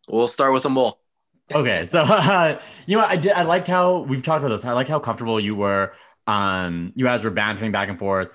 We'll 0.08 0.28
start 0.28 0.52
with 0.52 0.62
Amol. 0.62 0.94
okay, 1.52 1.86
so 1.86 2.00
uh, 2.00 2.60
you 2.86 2.96
know, 2.96 3.04
I 3.04 3.16
did. 3.16 3.32
I 3.32 3.42
liked 3.42 3.66
how 3.66 3.98
we've 3.98 4.22
talked 4.22 4.44
about 4.44 4.54
this. 4.54 4.64
I 4.64 4.72
like 4.72 4.88
how 4.88 4.98
comfortable 5.00 5.40
you 5.40 5.56
were. 5.56 5.92
Um, 6.26 6.92
you 6.96 7.04
guys 7.04 7.22
were 7.22 7.30
bantering 7.30 7.72
back 7.72 7.88
and 7.88 7.98
forth. 7.98 8.28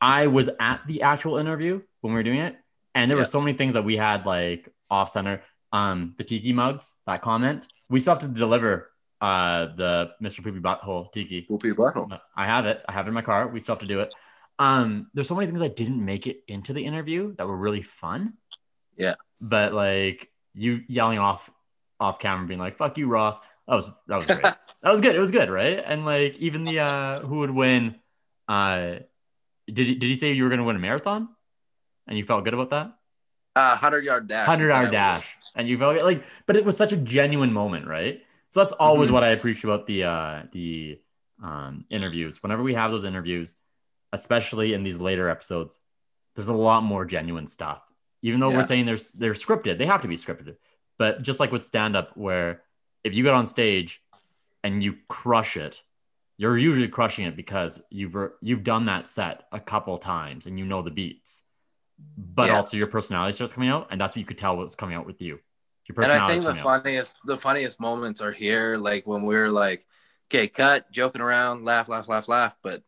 I 0.00 0.26
was 0.28 0.48
at 0.58 0.80
the 0.86 1.02
actual 1.02 1.36
interview 1.38 1.80
when 2.00 2.12
we 2.12 2.18
were 2.18 2.22
doing 2.22 2.40
it, 2.40 2.56
and 2.94 3.08
there 3.10 3.16
Yeah. 3.18 3.22
were 3.24 3.28
so 3.28 3.40
many 3.40 3.56
things 3.56 3.74
that 3.74 3.82
we 3.84 3.96
had 3.96 4.26
like 4.26 4.68
off 4.90 5.10
center. 5.10 5.42
Um, 5.72 6.14
the 6.18 6.24
tiki 6.24 6.52
mugs, 6.52 6.96
that 7.06 7.22
comment, 7.22 7.68
we 7.88 8.00
still 8.00 8.14
have 8.14 8.22
to 8.22 8.28
deliver. 8.28 8.90
Uh, 9.20 9.66
the 9.76 10.10
Mr. 10.22 10.42
Poopy 10.42 10.60
Butthole 10.60 11.12
tiki. 11.12 11.42
Poopy 11.42 11.72
butthole. 11.72 12.18
I 12.34 12.46
have 12.46 12.64
it. 12.64 12.82
I 12.88 12.92
have 12.92 13.04
it 13.06 13.08
in 13.08 13.14
my 13.14 13.20
car. 13.20 13.46
We 13.48 13.60
still 13.60 13.74
have 13.74 13.80
to 13.80 13.86
do 13.86 14.00
it. 14.00 14.14
Um, 14.58 15.10
there's 15.12 15.28
so 15.28 15.34
many 15.34 15.46
things 15.46 15.60
I 15.60 15.68
didn't 15.68 16.02
make 16.02 16.26
it 16.26 16.42
into 16.48 16.72
the 16.72 16.84
interview 16.86 17.34
that 17.36 17.46
were 17.46 17.56
really 17.56 17.82
fun. 17.82 18.32
Yeah. 18.96 19.14
But 19.38 19.74
like 19.74 20.30
you 20.54 20.80
yelling 20.88 21.18
off 21.18 21.50
off 22.00 22.18
camera, 22.18 22.46
being 22.46 22.58
like 22.60 22.78
"fuck 22.78 22.96
you, 22.96 23.08
Ross." 23.08 23.38
That 23.68 23.74
was 23.76 23.90
that 24.08 24.16
was 24.16 24.26
great. 24.26 24.42
that 24.82 24.90
was 24.90 25.00
good. 25.00 25.14
It 25.14 25.20
was 25.20 25.30
good, 25.30 25.50
right? 25.50 25.82
And 25.84 26.04
like 26.04 26.38
even 26.38 26.64
the 26.64 26.80
uh 26.80 27.20
who 27.20 27.38
would 27.38 27.50
win? 27.50 27.96
Uh, 28.48 28.96
did 29.72 29.86
he, 29.86 29.94
did 29.94 30.06
he 30.08 30.16
say 30.16 30.32
you 30.32 30.42
were 30.44 30.50
gonna 30.50 30.64
win 30.64 30.76
a 30.76 30.80
marathon? 30.80 31.28
And 32.08 32.18
you 32.18 32.24
felt 32.24 32.44
good 32.44 32.54
about 32.54 32.70
that? 32.70 32.96
Uh, 33.54 33.76
hundred 33.76 34.04
yard 34.04 34.26
dash. 34.26 34.46
Hundred 34.46 34.68
yard 34.68 34.86
that 34.86 34.88
hour 34.88 35.16
dash, 35.18 35.36
and 35.54 35.68
you 35.68 35.78
felt 35.78 36.02
like, 36.02 36.24
but 36.46 36.56
it 36.56 36.64
was 36.64 36.76
such 36.76 36.92
a 36.92 36.96
genuine 36.96 37.52
moment, 37.52 37.86
right? 37.86 38.22
So 38.48 38.60
that's 38.60 38.72
always 38.72 39.10
Mhm. 39.10 39.12
what 39.12 39.24
I 39.24 39.28
appreciate 39.28 39.64
about 39.70 39.86
the 39.86 40.04
uh, 40.04 40.42
the 40.52 41.00
um, 41.42 41.84
interviews. 41.90 42.42
Whenever 42.42 42.62
we 42.62 42.74
have 42.74 42.90
those 42.90 43.04
interviews, 43.04 43.56
especially 44.12 44.72
in 44.74 44.82
these 44.82 44.98
later 44.98 45.28
episodes, 45.28 45.78
there's 46.34 46.48
a 46.48 46.52
lot 46.54 46.82
more 46.82 47.04
genuine 47.04 47.46
stuff. 47.46 47.80
Even 48.22 48.40
though 48.40 48.50
Yeah. 48.50 48.56
we're 48.58 48.66
saying 48.66 48.86
they're 48.86 48.98
they're 49.14 49.32
scripted, 49.34 49.78
they 49.78 49.86
have 49.86 50.02
to 50.02 50.08
be 50.08 50.16
scripted. 50.16 50.56
But 50.98 51.22
just 51.22 51.38
like 51.40 51.52
with 51.52 51.64
stand 51.64 51.96
up, 51.96 52.16
where 52.16 52.62
if 53.04 53.14
you 53.14 53.22
get 53.24 53.34
on 53.34 53.46
stage 53.46 54.02
and 54.64 54.82
you 54.82 54.96
crush 55.08 55.56
it, 55.56 55.82
you're 56.38 56.56
usually 56.58 56.88
crushing 56.88 57.26
it 57.26 57.36
because 57.36 57.80
you've 57.90 58.16
you've 58.40 58.64
done 58.64 58.86
that 58.86 59.08
set 59.08 59.44
a 59.52 59.60
couple 59.60 59.98
times 59.98 60.46
and 60.46 60.58
you 60.58 60.64
know 60.64 60.82
the 60.82 60.90
beats. 60.90 61.42
But 62.16 62.48
Yeah. 62.48 62.58
also 62.58 62.76
your 62.76 62.86
personality 62.86 63.32
starts 63.34 63.52
coming 63.52 63.68
out, 63.68 63.88
and 63.90 64.00
that's 64.00 64.12
what 64.14 64.20
you 64.20 64.26
could 64.26 64.38
tell 64.38 64.56
what's 64.56 64.74
coming 64.74 64.96
out 64.96 65.06
with 65.06 65.20
you. 65.20 65.38
Your 65.88 66.02
And 66.02 66.12
I 66.12 66.26
think 66.26 66.42
the 66.42 66.48
coming 66.48 66.60
out. 66.60 66.82
funniest 66.82 67.16
the 67.24 67.36
funniest 67.36 67.80
moments 67.80 68.20
are 68.20 68.32
here, 68.32 68.76
like 68.76 69.06
when 69.06 69.22
we're 69.22 69.50
like, 69.50 69.86
okay, 70.28 70.48
cut, 70.48 70.90
joking 70.92 71.20
around, 71.20 71.64
laugh, 71.64 71.88
laugh, 71.88 72.08
laugh, 72.08 72.28
laugh. 72.28 72.56
But 72.62 72.82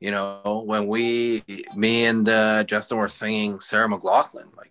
you 0.00 0.10
know, 0.10 0.62
when 0.66 0.86
we 0.86 1.42
me 1.74 2.04
and 2.06 2.28
uh, 2.28 2.64
Justin 2.64 2.98
were 2.98 3.08
singing 3.08 3.60
Sarah 3.60 3.88
McLachlan, 3.88 4.56
like 4.56 4.70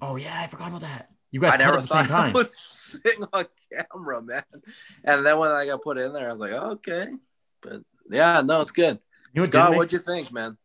Oh 0.00 0.16
yeah, 0.16 0.40
I 0.40 0.46
forgot 0.48 0.68
about 0.68 0.82
that. 0.82 1.10
You 1.34 1.40
guys 1.40 1.54
I 1.54 1.56
cut 1.56 1.64
never 1.64 1.76
at 1.78 1.82
the 1.82 1.88
same 1.88 2.06
thought 2.06 2.28
I 2.28 2.30
would 2.30 2.50
sing 2.52 3.24
on 3.32 3.44
camera, 3.72 4.22
man. 4.22 4.44
And 5.02 5.26
then 5.26 5.36
when 5.36 5.50
I 5.50 5.66
got 5.66 5.82
put 5.82 5.98
in 5.98 6.12
there, 6.12 6.28
I 6.28 6.30
was 6.30 6.38
like, 6.38 6.52
okay. 6.52 7.08
But 7.60 7.82
yeah, 8.08 8.40
no, 8.44 8.60
it's 8.60 8.70
good. 8.70 9.00
You 9.32 9.40
know 9.40 9.42
what 9.42 9.48
Scott, 9.48 9.66
didn't 9.66 9.76
what'd 9.78 9.92
you 9.92 9.98
think, 9.98 10.30
man? 10.30 10.56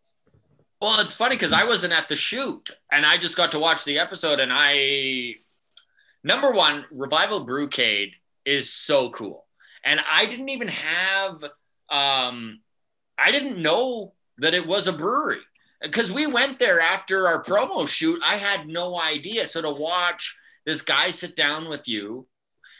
Well, 0.79 0.99
it's 0.99 1.15
funny 1.15 1.33
because 1.33 1.53
I 1.53 1.63
wasn't 1.63 1.93
at 1.93 2.07
the 2.07 2.15
shoot 2.15 2.69
and 2.91 3.03
I 3.03 3.17
just 3.17 3.35
got 3.35 3.53
to 3.53 3.59
watch 3.59 3.83
the 3.83 3.97
episode. 3.97 4.39
And 4.39 4.51
I, 4.53 5.37
number 6.23 6.51
one, 6.51 6.85
Revival 6.91 7.47
Brewcade 7.47 8.11
is 8.45 8.71
so 8.71 9.09
cool. 9.09 9.47
And 9.83 9.99
I 10.07 10.27
didn't 10.27 10.49
even 10.49 10.67
have, 10.67 11.43
um, 11.89 12.59
I 13.17 13.31
didn't 13.31 13.59
know 13.59 14.13
that 14.37 14.53
it 14.53 14.67
was 14.67 14.87
a 14.87 14.93
brewery 14.93 15.41
because 15.81 16.11
we 16.11 16.27
went 16.27 16.59
there 16.59 16.79
after 16.79 17.27
our 17.27 17.41
promo 17.41 17.87
shoot. 17.87 18.21
I 18.23 18.35
had 18.35 18.67
no 18.67 19.01
idea. 19.01 19.47
So 19.47 19.63
to 19.63 19.71
watch 19.71 20.35
this 20.65 20.81
guy 20.81 21.09
sit 21.09 21.35
down 21.35 21.69
with 21.69 21.87
you 21.87 22.27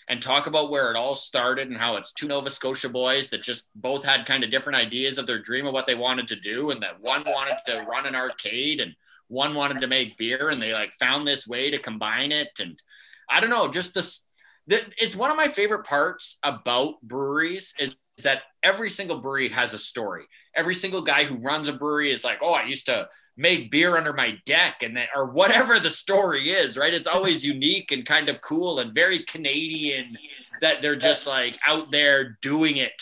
and 0.07 0.21
talk 0.21 0.47
about 0.47 0.71
where 0.71 0.89
it 0.89 0.97
all 0.97 1.13
started 1.13 1.67
and 1.67 1.77
how 1.77 1.95
it's 1.95 2.13
two 2.13 2.27
Nova 2.27 2.49
Scotia 2.49 2.89
boys 2.89 3.29
that 3.29 3.43
just 3.43 3.69
both 3.75 4.03
had 4.03 4.25
kind 4.25 4.43
of 4.43 4.49
different 4.49 4.79
ideas 4.79 5.17
of 5.17 5.27
their 5.27 5.41
dream 5.41 5.67
of 5.67 5.73
what 5.73 5.85
they 5.85 5.95
wanted 5.95 6.27
to 6.29 6.35
do, 6.35 6.71
and 6.71 6.81
that 6.81 6.99
one 6.99 7.23
wanted 7.25 7.57
to 7.67 7.85
run 7.87 8.07
an 8.07 8.15
arcade 8.15 8.79
and 8.79 8.93
one 9.27 9.53
wanted 9.53 9.79
to 9.81 9.87
make 9.87 10.17
beer, 10.17 10.49
and 10.49 10.61
they 10.61 10.73
like 10.73 10.93
found 10.99 11.27
this 11.27 11.47
way 11.47 11.69
to 11.69 11.77
combine 11.77 12.31
it. 12.31 12.49
And 12.59 12.81
I 13.29 13.39
don't 13.39 13.51
know, 13.51 13.67
just 13.67 13.93
this. 13.93 14.25
It's 14.67 15.15
one 15.15 15.31
of 15.31 15.37
my 15.37 15.47
favorite 15.47 15.85
parts 15.85 16.39
about 16.43 17.01
breweries 17.01 17.73
is 17.79 17.95
that 18.23 18.43
every 18.63 18.89
single 18.89 19.19
brewery 19.19 19.49
has 19.49 19.73
a 19.73 19.79
story. 19.79 20.25
Every 20.55 20.75
single 20.75 21.01
guy 21.01 21.23
who 21.23 21.35
runs 21.35 21.67
a 21.67 21.73
brewery 21.73 22.11
is 22.11 22.23
like, 22.23 22.39
oh, 22.41 22.53
I 22.53 22.65
used 22.65 22.85
to 22.87 23.09
make 23.37 23.71
beer 23.71 23.95
under 23.95 24.13
my 24.13 24.37
deck 24.45 24.83
and 24.83 24.97
that, 24.97 25.09
or 25.15 25.25
whatever 25.25 25.79
the 25.79 25.89
story 25.89 26.51
is, 26.51 26.77
right? 26.77 26.93
It's 26.93 27.07
always 27.07 27.45
unique 27.45 27.91
and 27.91 28.05
kind 28.05 28.29
of 28.29 28.41
cool 28.41 28.79
and 28.79 28.93
very 28.93 29.23
Canadian 29.23 30.17
that 30.61 30.81
they're 30.81 30.95
just 30.95 31.25
like 31.25 31.57
out 31.65 31.91
there 31.91 32.37
doing 32.41 32.77
it. 32.77 33.01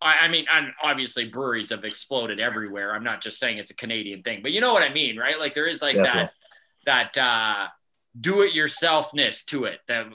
I, 0.00 0.20
I 0.22 0.28
mean, 0.28 0.46
and 0.52 0.68
obviously 0.82 1.28
breweries 1.28 1.70
have 1.70 1.84
exploded 1.84 2.40
everywhere. 2.40 2.94
I'm 2.94 3.04
not 3.04 3.20
just 3.20 3.38
saying 3.38 3.58
it's 3.58 3.70
a 3.70 3.76
Canadian 3.76 4.22
thing, 4.22 4.40
but 4.42 4.52
you 4.52 4.60
know 4.60 4.72
what 4.72 4.82
I 4.82 4.92
mean, 4.92 5.16
right? 5.16 5.38
Like 5.38 5.54
there 5.54 5.66
is 5.66 5.82
like 5.82 5.96
that, 5.96 6.32
that, 6.86 7.18
uh, 7.18 7.66
do 8.20 8.42
it 8.42 8.52
yourselfness 8.54 9.44
to 9.46 9.64
it 9.64 9.80
that 9.88 10.06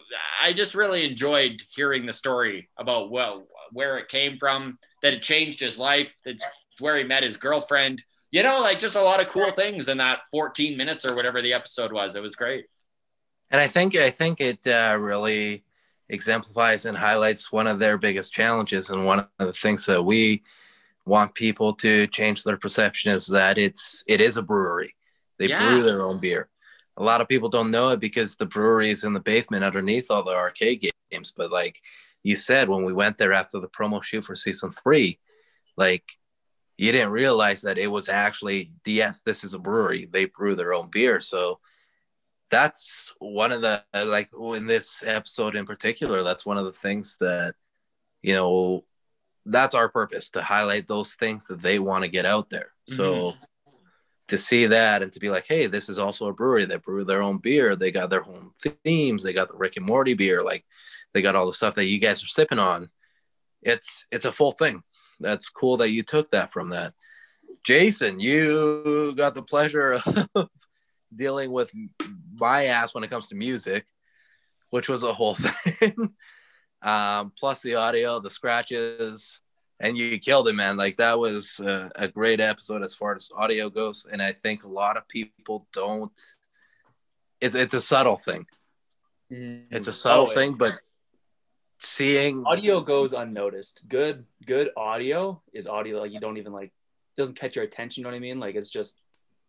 I 0.42 0.54
just 0.54 0.76
really 0.76 1.04
enjoyed 1.04 1.62
hearing 1.76 2.06
the 2.06 2.14
story 2.14 2.70
about 2.78 3.10
well 3.10 3.48
where 3.72 3.98
it 3.98 4.08
came 4.08 4.38
from 4.38 4.78
that 5.02 5.14
it 5.14 5.22
changed 5.22 5.60
his 5.60 5.78
life 5.78 6.16
that's 6.26 6.46
where 6.80 6.98
he 6.98 7.04
met 7.04 7.24
his 7.24 7.38
girlfriend 7.38 8.04
you 8.32 8.44
know 8.44 8.60
like 8.62 8.80
just 8.80 8.96
a 8.96 9.02
lot 9.02 9.22
of 9.22 9.28
cool 9.28 9.52
things 9.52 9.88
in 9.88 9.98
that 9.98 10.20
14 10.32 10.78
minutes 10.78 11.06
or 11.06 11.14
whatever 11.14 11.42
the 11.42 11.54
episode 11.54 11.92
was 11.92 12.16
it 12.16 12.22
was 12.22 12.36
great 12.36 12.66
And 13.52 13.62
I 13.62 13.68
think 13.68 13.96
I 13.96 14.10
think 14.10 14.42
it 14.42 14.66
uh, 14.68 14.98
really 15.00 15.64
exemplifies 16.10 16.86
and 16.86 16.98
highlights 16.98 17.52
one 17.52 17.68
of 17.68 17.80
their 17.80 17.98
biggest 17.98 18.34
challenges, 18.34 18.90
and 18.90 19.06
one 19.06 19.20
of 19.20 19.28
the 19.40 19.54
things 19.54 19.86
that 19.86 20.04
we 20.04 20.44
want 21.06 21.34
people 21.34 21.74
to 21.74 22.08
change 22.08 22.44
their 22.44 22.58
perception 22.58 23.12
is 23.12 23.28
that 23.28 23.58
it's 23.58 24.04
it 24.08 24.20
is 24.22 24.38
a 24.38 24.42
brewery. 24.42 24.96
They 25.40 25.48
Yeah. 25.48 25.60
brew 25.60 25.84
their 25.84 26.02
own 26.02 26.20
beer. 26.20 26.50
A 26.98 27.04
lot 27.04 27.22
of 27.22 27.28
people 27.28 27.50
don't 27.50 27.72
know 27.72 27.90
it 27.92 28.00
because 28.00 28.36
the 28.36 28.46
brewery 28.46 28.90
is 28.90 29.04
in 29.04 29.14
the 29.14 29.20
basement 29.20 29.64
underneath 29.64 30.10
all 30.10 30.24
the 30.24 30.32
arcade 30.36 30.92
games. 31.12 31.32
But 31.36 31.52
like 31.52 31.82
you 32.24 32.36
said, 32.36 32.70
when 32.70 32.84
we 32.84 32.94
went 32.94 33.18
there 33.18 33.34
after 33.34 33.60
the 33.60 33.68
promo 33.68 34.04
shoot 34.04 34.26
for 34.26 34.36
season 34.36 34.72
three, 34.72 35.20
like 35.78 36.04
you 36.78 36.92
didn't 36.92 37.12
realize 37.12 37.62
that 37.62 37.78
it 37.78 37.88
was 37.88 38.08
actually 38.10 38.72
yes, 38.86 39.22
this 39.24 39.44
is 39.44 39.54
a 39.54 39.60
brewery. 39.60 40.08
They 40.12 40.26
brew 40.26 40.56
their 40.56 40.74
own 40.74 40.90
beer. 40.90 41.20
So 41.20 41.60
that's 42.50 43.14
one 43.20 43.52
of 43.52 43.62
the 43.62 43.84
like 43.94 44.30
oh, 44.34 44.54
in 44.54 44.68
this 44.68 45.04
episode 45.06 45.56
in 45.56 45.66
particular 45.66 46.24
that's 46.24 46.46
one 46.46 46.58
of 46.58 46.64
the 46.64 46.72
things 46.72 47.18
that 47.20 47.56
you 48.22 48.34
know 48.34 48.86
that's 49.46 49.76
our 49.76 49.90
purpose 49.90 50.30
to 50.30 50.42
highlight 50.42 50.88
those 50.88 51.14
things 51.16 51.48
that 51.48 51.62
they 51.62 51.80
want 51.80 52.04
to 52.04 52.10
get 52.10 52.26
out 52.26 52.50
there. 52.50 52.72
Mm-hmm. 52.90 52.96
So 52.96 53.34
to 54.28 54.38
see 54.38 54.68
that 54.68 55.02
and 55.02 55.12
to 55.14 55.20
be 55.20 55.30
like 55.30 55.46
hey 55.48 55.68
this 55.68 55.90
is 55.90 55.98
also 55.98 56.28
a 56.28 56.34
brewery. 56.34 56.66
That 56.66 56.84
brew 56.84 57.04
their 57.04 57.22
own 57.22 57.40
beer. 57.40 57.76
They 57.76 57.92
got 57.92 58.10
their 58.10 58.26
own 58.26 58.52
themes. 58.84 59.24
They 59.24 59.34
got 59.34 59.50
the 59.50 59.58
rick 59.58 59.78
and 59.78 59.86
morty 59.86 60.14
beer. 60.14 60.44
Like 60.44 60.66
they 61.14 61.22
got 61.22 61.36
all 61.36 61.48
the 61.48 61.54
stuff 61.54 61.76
that 61.76 61.86
you 61.86 62.00
guys 62.00 62.24
are 62.24 62.28
sipping 62.28 62.60
on 62.60 62.90
it's 63.62 64.06
it's 64.12 64.26
a 64.26 64.32
full 64.32 64.52
thing 64.52 64.84
that's 65.20 65.50
cool 65.50 65.78
that 65.78 65.90
you 65.90 66.04
took 66.04 66.30
that 66.32 66.52
from 66.52 66.70
that 66.70 66.94
jason 67.66 68.20
you 68.20 69.14
got 69.16 69.34
the 69.36 69.42
pleasure 69.42 70.02
of 70.36 70.50
dealing 71.16 71.52
with 71.52 71.72
my 72.40 72.66
ass 72.66 72.94
when 72.94 73.04
it 73.04 73.10
comes 73.10 73.28
to 73.28 73.36
music, 73.36 73.86
which 74.70 74.90
was 74.90 75.04
a 75.04 75.14
whole 75.14 75.36
thing. 75.36 76.14
um, 76.82 77.32
plus 77.40 77.62
the 77.62 77.76
audio, 77.76 78.20
the 78.20 78.30
scratches, 78.30 79.40
and 79.80 79.98
you 79.98 80.20
killed 80.20 80.48
it, 80.48 80.54
man. 80.54 80.78
Like 80.78 80.98
that 80.98 81.18
was 81.18 81.60
uh, 81.60 81.90
a 81.96 82.08
great 82.08 82.40
episode 82.40 82.84
as 82.84 82.94
far 82.94 83.16
as 83.16 83.32
audio 83.36 83.70
goes, 83.70 84.06
and 84.12 84.22
I 84.22 84.34
think 84.34 84.64
a 84.64 84.70
lot 84.70 84.98
of 84.98 85.08
people 85.08 85.68
don't. 85.74 86.12
It's 87.40 87.56
it's 87.56 87.74
a 87.74 87.82
subtle 87.82 88.18
thing. 88.18 88.46
It's 89.30 89.88
a 89.88 89.94
subtle 89.94 90.28
Oh, 90.30 90.34
thing, 90.34 90.54
but 90.54 90.74
seeing 91.80 92.46
audio 92.46 92.82
goes 92.82 93.14
unnoticed. 93.14 93.84
Good, 93.88 94.26
good 94.46 94.70
audio 94.76 95.42
is 95.54 95.68
audio 95.68 96.00
like 96.00 96.14
you 96.14 96.20
don't 96.20 96.38
even 96.38 96.52
like 96.54 96.72
doesn't 97.16 97.36
catch 97.36 97.56
your 97.56 97.66
attention. 97.66 98.02
You 98.02 98.04
know 98.06 98.10
what 98.12 98.18
I 98.18 98.20
mean? 98.20 98.40
Like 98.40 98.56
it's 98.56 98.70
just 98.70 99.00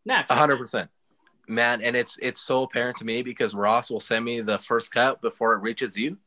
natural. 0.04 0.38
hundred 0.38 0.58
percent, 0.58 0.90
man. 1.47 1.82
And 1.82 1.94
it's 1.97 2.18
it's 2.20 2.40
so 2.40 2.62
apparent 2.62 2.99
to 2.99 3.04
me 3.04 3.23
because 3.23 3.54
Ross 3.54 3.90
will 3.90 4.00
send 4.00 4.25
me 4.25 4.40
the 4.40 4.58
first 4.58 4.92
cut 4.92 5.20
before 5.20 5.54
it 5.54 5.58
reaches 5.58 5.97
you, 5.97 6.18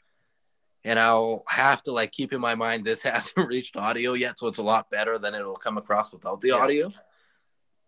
and 0.83 0.99
I'll 0.99 1.43
have 1.47 1.81
to 1.83 1.91
like 1.91 2.11
keep 2.11 2.33
in 2.33 2.41
my 2.41 2.55
mind 2.55 2.85
this 2.85 3.01
hasn't 3.03 3.47
reached 3.47 3.75
audio 3.77 4.13
yet, 4.13 4.39
so 4.39 4.47
it's 4.47 4.59
a 4.59 4.63
lot 4.63 4.89
better 4.89 5.17
than 5.17 5.33
it'll 5.35 5.55
come 5.55 5.77
across 5.77 6.11
without 6.11 6.41
the 6.41 6.49
Yeah. 6.49 6.55
audio. 6.55 6.91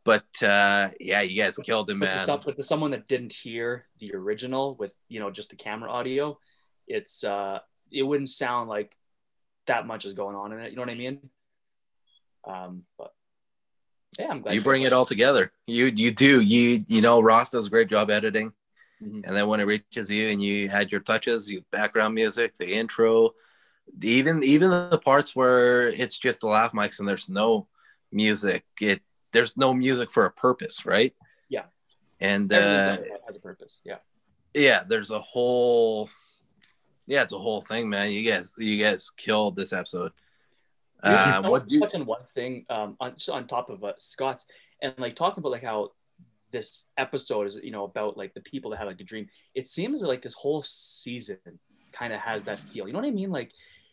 But 0.05 0.25
uh, 0.43 0.89
yeah, 0.99 1.21
you 1.21 1.41
guys 1.41 1.57
killed 1.57 1.89
it, 1.89 1.93
But 1.97 2.05
man. 2.13 2.25
some, 2.25 2.41
but 2.43 2.57
to 2.57 2.63
someone 2.63 2.91
that 2.91 3.07
didn't 3.07 3.31
hear 3.31 3.85
the 3.99 4.13
original 4.13 4.75
with 4.75 4.93
you 5.07 5.19
know 5.19 5.31
just 5.31 5.49
the 5.51 5.55
camera 5.55 5.89
audio, 5.89 6.37
it's 6.87 7.23
uh 7.23 7.59
it 7.93 8.03
wouldn't 8.03 8.29
sound 8.29 8.69
like 8.69 8.95
that 9.67 9.85
much 9.87 10.03
is 10.05 10.13
going 10.13 10.35
on 10.35 10.51
in 10.51 10.59
it. 10.59 10.71
You 10.71 10.75
know 10.75 10.81
what 10.81 10.89
I 10.89 10.95
mean? 10.95 11.29
Um, 12.45 12.83
but 12.97 13.13
yeah, 14.19 14.27
I'm 14.29 14.41
glad 14.41 14.53
You 14.55 14.61
bring 14.61 14.83
it 14.83 14.93
all 14.93 15.05
together. 15.05 15.51
You 15.67 15.85
you 15.85 16.11
do. 16.11 16.41
You 16.41 16.83
you 16.87 17.01
know 17.01 17.21
Ross 17.21 17.51
does 17.51 17.67
a 17.67 17.69
great 17.69 17.89
job 17.89 18.09
editing. 18.09 18.51
Mhm. 19.01 19.25
and 19.25 19.35
then 19.35 19.47
when 19.47 19.59
it 19.59 19.63
reaches 19.65 20.09
you 20.09 20.29
and 20.29 20.41
you 20.41 20.69
had 20.69 20.89
your 20.89 21.01
touches 21.01 21.49
you 21.49 21.61
background 21.71 22.15
music 22.15 22.55
the 22.57 22.71
intro 22.73 23.31
even 24.01 24.43
even 24.43 24.69
the 24.69 24.97
parts 24.97 25.35
where 25.35 25.89
it's 25.89 26.17
just 26.17 26.39
the 26.39 26.47
laugh 26.47 26.71
mics 26.71 26.99
and 26.99 27.07
there's 27.09 27.27
no 27.27 27.67
music 28.13 28.63
it 28.79 29.01
there's 29.33 29.57
no 29.57 29.73
music 29.73 30.09
for 30.09 30.23
a 30.25 30.31
purpose 30.31 30.85
right 30.85 31.13
Yeah. 31.49 31.65
and 32.21 32.49
Everything 32.53 33.11
uh 33.13 33.17
has 33.27 33.35
a 33.35 33.39
purpose. 33.39 33.81
Yeah. 33.83 33.97
yeah 34.53 34.83
there's 34.87 35.11
a 35.11 35.19
whole 35.19 36.09
yeah 37.07 37.21
it's 37.21 37.33
a 37.33 37.37
whole 37.37 37.61
thing 37.61 37.89
man 37.89 38.11
you 38.11 38.29
guys 38.29 38.53
you 38.57 38.81
guys 38.81 39.09
killed 39.09 39.55
this 39.55 39.73
episode 39.73 40.11
Yeah, 41.03 41.37
um, 41.37 41.45
I 41.45 41.49
what 41.49 41.67
do 41.67 41.75
you 41.75 41.81
to 41.81 41.87
touch 41.87 41.95
on 41.95 42.05
one 42.05 42.23
thing 42.33 42.65
um, 42.69 42.95
on, 42.99 43.15
just 43.15 43.29
on 43.29 43.47
top 43.47 43.69
of 43.69 43.83
uh, 43.83 43.93
Scott's 43.97 44.47
and 44.81 44.93
like 44.97 45.15
talking 45.15 45.41
about 45.41 45.51
like 45.51 45.63
how 45.63 45.91
this 46.53 46.85
episode 46.97 47.47
is 47.47 47.59
you 47.61 47.71
know 47.71 47.83
about 47.83 48.15
like 48.15 48.33
the 48.33 48.41
people 48.41 48.71
that 48.71 48.77
have 48.77 48.87
like 48.87 49.01
a 49.01 49.03
dream. 49.03 49.27
It 49.53 49.67
seems 49.67 50.01
like 50.01 50.21
this 50.21 50.35
whole 50.35 50.61
season 50.61 51.37
kind 51.91 52.13
of 52.13 52.21
has 52.21 52.45
that 52.45 52.59
feel. 52.59 52.87
You 52.87 52.93
know 52.93 52.99
what 52.99 53.07
I 53.07 53.11
mean? 53.11 53.31
Like 53.31 53.51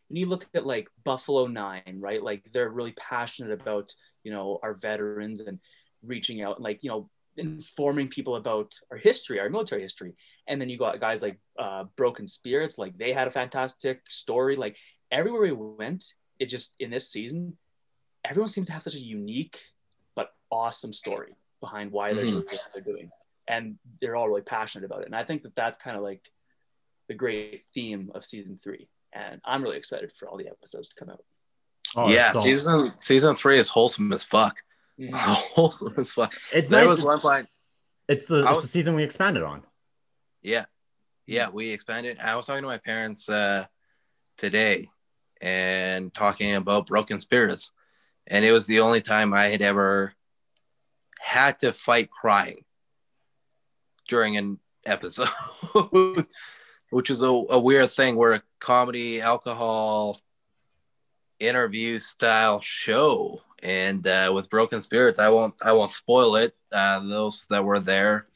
when 0.09 0.19
you 0.19 0.27
look 0.27 0.47
at 0.55 0.65
like 0.65 0.89
Buffalo 1.03 1.47
Nine, 1.47 1.97
right? 1.99 2.23
Like 2.23 2.45
they're 2.53 2.69
really 2.69 2.93
passionate 2.93 3.61
about 3.61 3.93
you 4.23 4.31
know 4.31 4.61
our 4.63 4.75
veterans 4.75 5.41
and 5.41 5.59
reaching 6.03 6.43
out 6.43 6.57
and 6.57 6.65
like 6.65 6.85
you 6.85 6.91
know 6.91 7.11
informing 7.37 8.09
people 8.09 8.37
about 8.37 8.75
our 8.91 8.97
history, 8.97 9.39
our 9.41 9.49
military 9.49 9.83
history. 9.83 10.15
And 10.47 10.61
then 10.61 10.69
you 10.69 10.77
got 10.79 11.01
guys 11.01 11.23
like 11.23 11.39
uh, 11.59 11.85
Broken 11.97 12.27
Spirits, 12.27 12.77
like 12.79 12.97
they 12.99 13.13
had 13.13 13.29
a 13.29 13.31
fantastic 13.31 14.03
story. 14.09 14.57
Like 14.57 14.77
everywhere 15.11 15.41
we 15.43 15.53
went, 15.53 16.05
it 16.39 16.47
just 16.47 16.75
in 16.81 16.91
this 16.91 17.09
season, 17.11 17.57
everyone 18.25 18.49
seems 18.49 18.67
to 18.67 18.73
have 18.73 18.83
such 18.83 18.97
a 18.97 19.01
unique 19.01 19.59
but 20.15 20.33
awesome 20.51 20.93
story 20.93 21.35
behind 21.61 21.93
why 21.93 22.13
they're 22.13 22.25
Mhm. 22.25 22.31
doing 22.31 22.45
what 22.47 22.71
they're 22.75 22.83
doing, 22.83 23.11
and 23.47 23.79
they're 24.01 24.17
all 24.17 24.29
really 24.29 24.43
passionate 24.43 24.85
about 24.87 25.03
it. 25.03 25.07
And 25.07 25.15
I 25.17 25.25
think 25.25 25.43
that 25.43 25.55
that's 25.55 25.79
kind 25.79 25.97
of 25.97 26.03
like 26.03 26.31
the 27.09 27.15
great 27.15 27.63
theme 27.75 28.11
of 28.15 28.25
season 28.25 28.57
three. 28.59 28.89
And 29.13 29.41
I'm 29.45 29.63
really 29.63 29.77
excited 29.77 30.13
for 30.13 30.29
all 30.29 30.37
the 30.37 30.49
episodes 30.49 30.89
to 30.89 30.95
come 30.95 31.11
out. 31.11 31.25
Oh, 31.97 32.09
yeah, 32.09 32.33
so- 32.33 32.41
season 32.43 32.95
season 33.01 33.35
three 33.37 33.59
is 33.59 33.69
wholesome 33.69 34.13
as 34.13 34.23
fuck. 34.23 34.63
Mhm. 35.01 35.13
wholesome 35.15 35.95
as 35.97 36.11
fuck. 36.13 36.35
It's 36.53 36.69
There 36.69 36.85
nice. 36.85 36.89
was 36.97 37.05
one 37.05 37.17
it's- 37.19 37.23
point- 37.23 37.47
It's 38.09 38.27
the, 38.27 38.41
it's 38.41 38.51
was- 38.51 38.63
the 38.63 38.69
season 38.69 38.95
we 38.95 39.03
expanded 39.03 39.43
on. 39.43 39.63
Yeah. 40.43 40.67
Yeah, 41.27 41.49
we 41.49 41.71
expanded. 41.71 42.19
I 42.19 42.35
was 42.37 42.47
talking 42.47 42.63
to 42.63 42.69
my 42.69 42.79
parents 42.79 43.29
uh, 43.29 43.67
today 44.37 44.91
and 45.41 46.13
talking 46.13 46.55
about 46.57 46.87
Broken 46.89 47.21
Spirits. 47.21 47.71
And 48.27 48.45
it 48.45 48.53
was 48.53 48.67
the 48.67 48.81
only 48.81 49.01
time 49.01 49.33
I 49.33 49.47
had 49.47 49.63
ever 49.63 50.13
had 51.21 51.61
to 51.61 51.73
fight 51.73 52.11
crying 52.11 52.65
during 54.09 54.37
an 54.37 54.59
episode, 54.85 55.29
which 56.91 57.11
is 57.11 57.23
a, 57.23 57.27
a 57.29 57.59
weird 57.61 57.91
thing. 57.93 58.17
We're 58.17 58.35
a 58.35 58.43
comedy, 58.59 59.21
alcohol, 59.21 60.21
interview 61.39 61.99
style 62.01 62.61
show. 62.61 63.43
And 63.63 64.07
uh, 64.07 64.31
with 64.35 64.49
Broken 64.51 64.83
Spirits, 64.83 65.19
I 65.19 65.29
won't 65.29 65.55
I 65.63 65.73
won't 65.73 65.91
spoil 65.91 66.37
it. 66.37 66.55
Uh, 66.73 67.01
those 67.01 67.47
that 67.51 67.65
were 67.65 67.81
there 67.81 68.27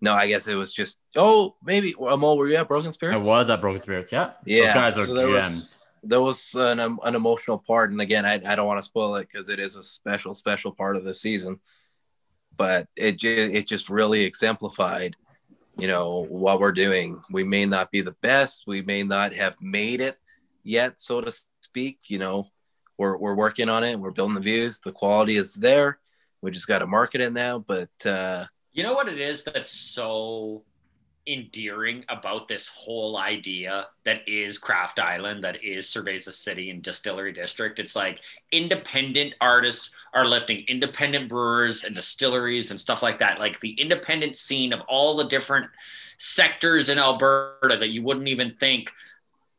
no, 0.00 0.12
I 0.14 0.28
guess 0.28 0.46
it 0.46 0.54
was 0.54 0.72
just. 0.72 0.98
Oh, 1.16 1.56
maybe 1.64 1.94
Amol, 1.94 2.36
were 2.36 2.48
you 2.48 2.56
at 2.56 2.68
Broken 2.68 2.92
Spirits? 2.92 3.26
I 3.26 3.28
was 3.30 3.50
at 3.50 3.60
Broken 3.60 3.80
Spirits. 3.80 4.12
Yeah. 4.12 4.32
Yeah, 4.44 4.66
Those 4.66 4.74
guys 4.74 4.98
are 4.98 5.06
so 5.06 5.14
there 5.14 5.40
gems. 5.40 5.54
was 5.54 5.82
there 6.04 6.20
was 6.20 6.54
an, 6.54 6.78
um, 6.78 7.00
an 7.02 7.16
emotional 7.16 7.58
part, 7.58 7.90
and 7.90 8.00
again, 8.00 8.24
I, 8.24 8.34
I 8.34 8.54
don't 8.54 8.68
want 8.68 8.78
to 8.78 8.88
spoil 8.88 9.16
it 9.16 9.28
because 9.30 9.48
it 9.48 9.58
is 9.58 9.74
a 9.74 9.82
special 9.82 10.34
special 10.34 10.70
part 10.72 10.96
of 10.96 11.02
the 11.04 11.12
season, 11.12 11.58
but 12.56 12.86
it 12.94 13.22
it 13.24 13.66
just 13.66 13.90
really 13.90 14.22
exemplified, 14.22 15.16
you 15.76 15.88
know, 15.88 16.24
what 16.28 16.60
we're 16.60 16.72
doing. 16.72 17.20
We 17.30 17.42
may 17.42 17.66
not 17.66 17.90
be 17.90 18.00
the 18.00 18.14
best, 18.22 18.64
we 18.66 18.82
may 18.82 19.02
not 19.02 19.32
have 19.32 19.56
made 19.60 20.00
it 20.00 20.16
yet, 20.62 21.00
so 21.00 21.20
to 21.20 21.32
speak. 21.62 21.98
You 22.06 22.20
know, 22.20 22.50
we're 22.98 23.16
we're 23.16 23.34
working 23.34 23.68
on 23.68 23.84
it. 23.84 23.98
We're 23.98 24.10
building 24.10 24.34
the 24.34 24.40
views. 24.40 24.80
The 24.80 24.92
quality 24.92 25.36
is 25.36 25.54
there. 25.54 25.98
We 26.42 26.50
just 26.50 26.68
got 26.68 26.80
to 26.80 26.86
market 26.86 27.20
it 27.20 27.32
now, 27.32 27.60
but. 27.60 27.90
uh 28.04 28.46
You 28.72 28.82
know 28.82 28.94
what 28.94 29.08
it 29.08 29.20
is 29.20 29.44
that's 29.44 29.70
so 29.70 30.64
endearing 31.28 32.04
about 32.08 32.48
this 32.48 32.68
whole 32.68 33.18
idea 33.18 33.86
that 34.04 34.26
is 34.26 34.56
Craft 34.56 34.98
Island, 34.98 35.44
that 35.44 35.62
is 35.62 35.86
Cerveza 35.86 36.32
City 36.32 36.70
and 36.70 36.82
Distillery 36.82 37.32
District? 37.32 37.78
It's 37.78 37.94
like 37.94 38.20
independent 38.50 39.34
artists 39.40 39.90
are 40.14 40.24
lifting 40.24 40.64
independent 40.68 41.28
brewers 41.28 41.84
and 41.84 41.94
distilleries 41.94 42.70
and 42.70 42.80
stuff 42.80 43.02
like 43.02 43.18
that. 43.18 43.38
Like 43.38 43.60
the 43.60 43.72
independent 43.72 44.36
scene 44.36 44.72
of 44.72 44.80
all 44.88 45.16
the 45.16 45.24
different 45.28 45.66
sectors 46.16 46.88
in 46.88 46.98
Alberta 46.98 47.76
that 47.76 47.90
you 47.90 48.02
wouldn't 48.02 48.28
even 48.28 48.54
think 48.58 48.90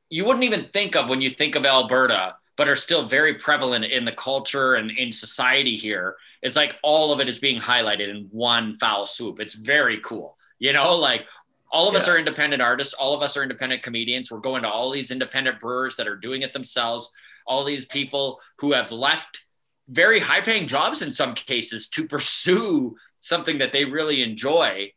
you 0.09 0.25
wouldn't 0.25 0.43
even 0.43 0.65
think 0.73 0.95
of 0.95 1.07
when 1.07 1.21
you 1.21 1.29
think 1.29 1.55
of 1.55 1.67
Alberta, 1.67 2.35
but 2.59 2.67
are 2.67 2.75
still 2.75 3.07
very 3.07 3.35
prevalent 3.35 3.85
in 3.85 4.03
the 4.03 4.11
culture 4.11 4.73
and 4.73 4.91
in 4.91 5.13
society 5.13 5.77
here. 5.77 6.17
It's 6.41 6.57
like 6.57 6.75
all 6.83 7.13
of 7.13 7.21
it 7.21 7.29
is 7.29 7.39
being 7.39 7.57
highlighted 7.57 8.09
in 8.09 8.27
one 8.31 8.73
foul 8.73 9.05
swoop. 9.05 9.39
It's 9.39 9.53
very 9.53 9.97
cool. 9.99 10.37
You 10.59 10.73
know, 10.73 10.97
like 10.97 11.25
all 11.71 11.87
of 11.87 11.95
us 11.95 12.09
are 12.09 12.17
independent 12.17 12.61
artists, 12.61 12.93
all 12.93 13.15
of 13.15 13.23
us 13.23 13.37
are 13.37 13.43
independent 13.43 13.81
comedians. 13.81 14.29
We're 14.29 14.39
going 14.39 14.63
to 14.63 14.69
all 14.69 14.91
these 14.91 15.09
independent 15.09 15.61
brewers 15.61 15.95
that 15.95 16.07
are 16.09 16.17
doing 16.17 16.41
it 16.41 16.51
themselves, 16.51 17.09
all 17.47 17.63
these 17.63 17.85
people 17.85 18.41
who 18.57 18.73
have 18.73 18.91
left 18.91 19.45
very 19.87 20.19
high 20.19 20.41
paying 20.41 20.67
jobs 20.67 21.01
in 21.01 21.11
some 21.11 21.35
cases 21.35 21.87
to 21.91 22.09
pursue 22.09 22.93
something 23.21 23.59
that 23.59 23.71
they 23.71 23.85
really 23.85 24.21
enjoy. 24.21 24.91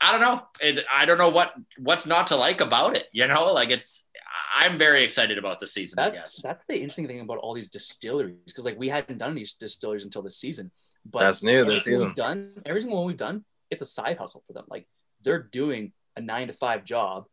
I 0.00 0.12
don't 0.12 0.20
know. 0.20 0.42
It, 0.60 0.84
I 0.94 1.04
don't 1.04 1.18
know 1.18 1.30
what 1.30 1.52
what's 1.78 2.06
not 2.06 2.28
to 2.28 2.36
like 2.36 2.60
about 2.60 2.94
it. 2.94 3.08
You 3.10 3.26
know, 3.26 3.52
like 3.52 3.70
it's. 3.70 4.06
I'm 4.54 4.78
very 4.78 5.02
excited 5.04 5.38
about 5.38 5.60
the 5.60 5.66
season. 5.66 5.98
I 5.98 6.10
That's 6.10 6.18
guess. 6.36 6.42
that's 6.42 6.64
the 6.68 6.74
interesting 6.74 7.06
thing 7.06 7.20
about 7.20 7.38
all 7.38 7.54
these 7.54 7.70
distilleries 7.70 8.36
because 8.46 8.64
like 8.64 8.78
we 8.78 8.88
hadn't 8.88 9.18
done 9.18 9.34
these 9.34 9.54
distilleries 9.54 10.04
until 10.04 10.22
this 10.22 10.36
season. 10.36 10.70
But 11.10 11.20
That's 11.20 11.42
new 11.42 11.64
this 11.64 11.80
everything 11.86 11.98
we've 12.00 12.08
season. 12.10 12.14
Done 12.16 12.62
every 12.66 12.80
single 12.82 12.98
one 12.98 13.06
we've 13.06 13.16
done, 13.16 13.44
it's 13.70 13.82
a 13.82 13.86
side 13.86 14.18
hustle 14.18 14.42
for 14.46 14.52
them. 14.52 14.64
Like 14.68 14.86
they're 15.22 15.42
doing 15.42 15.92
a 16.16 16.20
nine 16.20 16.48
to 16.48 16.52
five 16.52 16.84
job, 16.84 17.24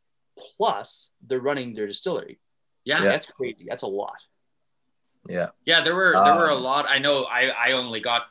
plus 0.58 1.12
they're 1.28 1.40
running 1.40 1.74
their 1.74 1.88
distillery. 1.88 2.40
Yeah. 2.86 3.02
That's 3.02 3.26
crazy. 3.26 3.66
That's 3.68 3.84
a 3.84 3.88
lot. 3.88 4.16
Yeah. 5.28 5.48
Yeah, 5.66 5.82
there 5.82 5.96
were 5.96 6.14
there 6.24 6.36
were 6.36 6.50
a 6.50 6.56
Um, 6.56 6.64
lot. 6.64 6.86
I 6.90 7.00
know 7.00 7.24
I 7.26 7.48
I 7.50 7.72
only 7.74 8.00
got 8.00 8.24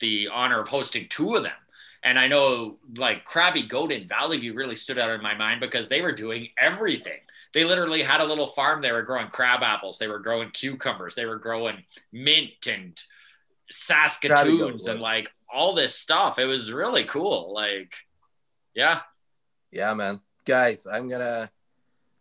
the 0.00 0.28
honor 0.32 0.60
of 0.60 0.68
hosting 0.68 1.06
two 1.08 1.36
of 1.36 1.44
them. 1.44 1.52
And 2.02 2.18
I 2.18 2.26
know 2.26 2.78
like 2.96 3.24
Krabby 3.24 3.68
Goat 3.68 3.92
and 3.92 4.08
Valley 4.08 4.38
View 4.38 4.54
really 4.54 4.74
stood 4.74 4.98
out 4.98 5.10
in 5.10 5.22
my 5.22 5.34
mind 5.34 5.60
because 5.60 5.88
they 5.88 6.02
were 6.02 6.10
doing 6.12 6.48
everything. 6.58 7.20
They 7.54 7.64
literally 7.64 8.02
had 8.02 8.20
a 8.20 8.24
little 8.24 8.46
farm. 8.46 8.80
They 8.80 8.92
were 8.92 9.02
growing 9.02 9.28
crab 9.28 9.62
apples. 9.62 9.98
They 9.98 10.08
were 10.08 10.18
growing 10.18 10.50
cucumbers. 10.50 11.14
They 11.14 11.26
were 11.26 11.38
growing 11.38 11.84
mint 12.12 12.66
and 12.66 12.98
Saskatoons 13.70 14.86
and 14.86 15.00
like 15.00 15.30
all 15.52 15.74
this 15.74 15.94
stuff. 15.94 16.38
It 16.38 16.46
was 16.46 16.72
really 16.72 17.04
cool. 17.04 17.52
Like, 17.52 17.94
yeah, 18.74 19.00
Yeah, 19.70 19.92
man. 19.94 20.20
Guys, 20.44 20.86
I'm 20.90 21.08
gonna 21.08 21.50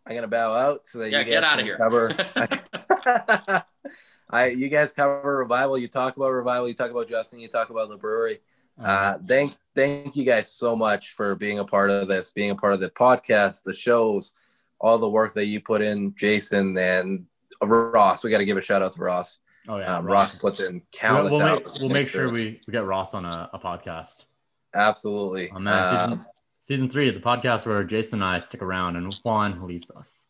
I'm 0.05 0.15
gonna 0.15 0.27
bow 0.27 0.53
out 0.53 0.85
so 0.85 0.99
that 0.99 1.11
yeah, 1.11 1.19
you 1.19 1.25
guys 1.25 1.33
get 1.33 1.43
out 1.43 1.59
of 1.59 1.65
here. 1.65 1.77
cover 1.77 2.13
I 4.29 4.47
you 4.47 4.69
guys 4.69 4.93
cover 4.93 5.37
revival, 5.39 5.77
you 5.77 5.87
talk 5.87 6.17
about 6.17 6.29
revival, 6.29 6.67
you 6.67 6.73
talk 6.73 6.91
about 6.91 7.09
Justin, 7.09 7.39
you 7.39 7.47
talk 7.47 7.69
about 7.69 7.89
the 7.89 7.97
brewery. 7.97 8.41
Uh 8.81 9.17
thank 9.27 9.55
thank 9.75 10.15
you 10.15 10.25
guys 10.25 10.51
so 10.51 10.75
much 10.75 11.13
for 11.13 11.35
being 11.35 11.59
a 11.59 11.65
part 11.65 11.89
of 11.89 12.07
this, 12.07 12.31
being 12.31 12.51
a 12.51 12.55
part 12.55 12.73
of 12.73 12.79
the 12.79 12.89
podcast, 12.89 13.63
the 13.63 13.73
shows, 13.73 14.33
all 14.81 14.97
the 14.97 15.09
work 15.09 15.33
that 15.35 15.45
you 15.45 15.61
put 15.61 15.81
in, 15.81 16.13
Jason 16.17 16.77
and 16.77 17.25
Ross. 17.61 18.23
We 18.23 18.29
got 18.31 18.39
to 18.39 18.45
give 18.45 18.57
a 18.57 18.61
shout 18.61 18.81
out 18.81 18.91
to 18.93 18.99
Ross. 19.01 19.39
oh 19.69 19.77
yeah. 19.77 19.95
Um, 19.97 20.05
Ross 20.05 20.35
puts 20.35 20.59
in 20.59 20.73
We'll, 20.73 20.81
countless 20.91 21.31
we'll 21.31 21.41
hours. 21.43 21.59
make, 21.59 21.81
we'll 21.81 21.89
make 22.01 22.07
sure 22.07 22.29
we, 22.31 22.59
we 22.67 22.71
get 22.71 22.83
Ross 22.83 23.13
on 23.13 23.23
a, 23.25 23.49
a 23.53 23.59
podcast. 23.59 24.25
absolutely. 24.73 25.49
Oh, 25.55 25.59
man, 25.59 25.95
Um, 25.95 26.11
season, 26.11 26.25
season 26.61 26.89
three, 26.89 27.09
the 27.11 27.19
podcast 27.19 27.65
where 27.65 27.83
Jason 27.83 28.15
and 28.21 28.23
I 28.23 28.39
stick 28.39 28.61
around 28.61 28.95
and 28.95 29.13
Juan 29.23 29.65
leaves 29.67 29.91
us. 29.91 30.25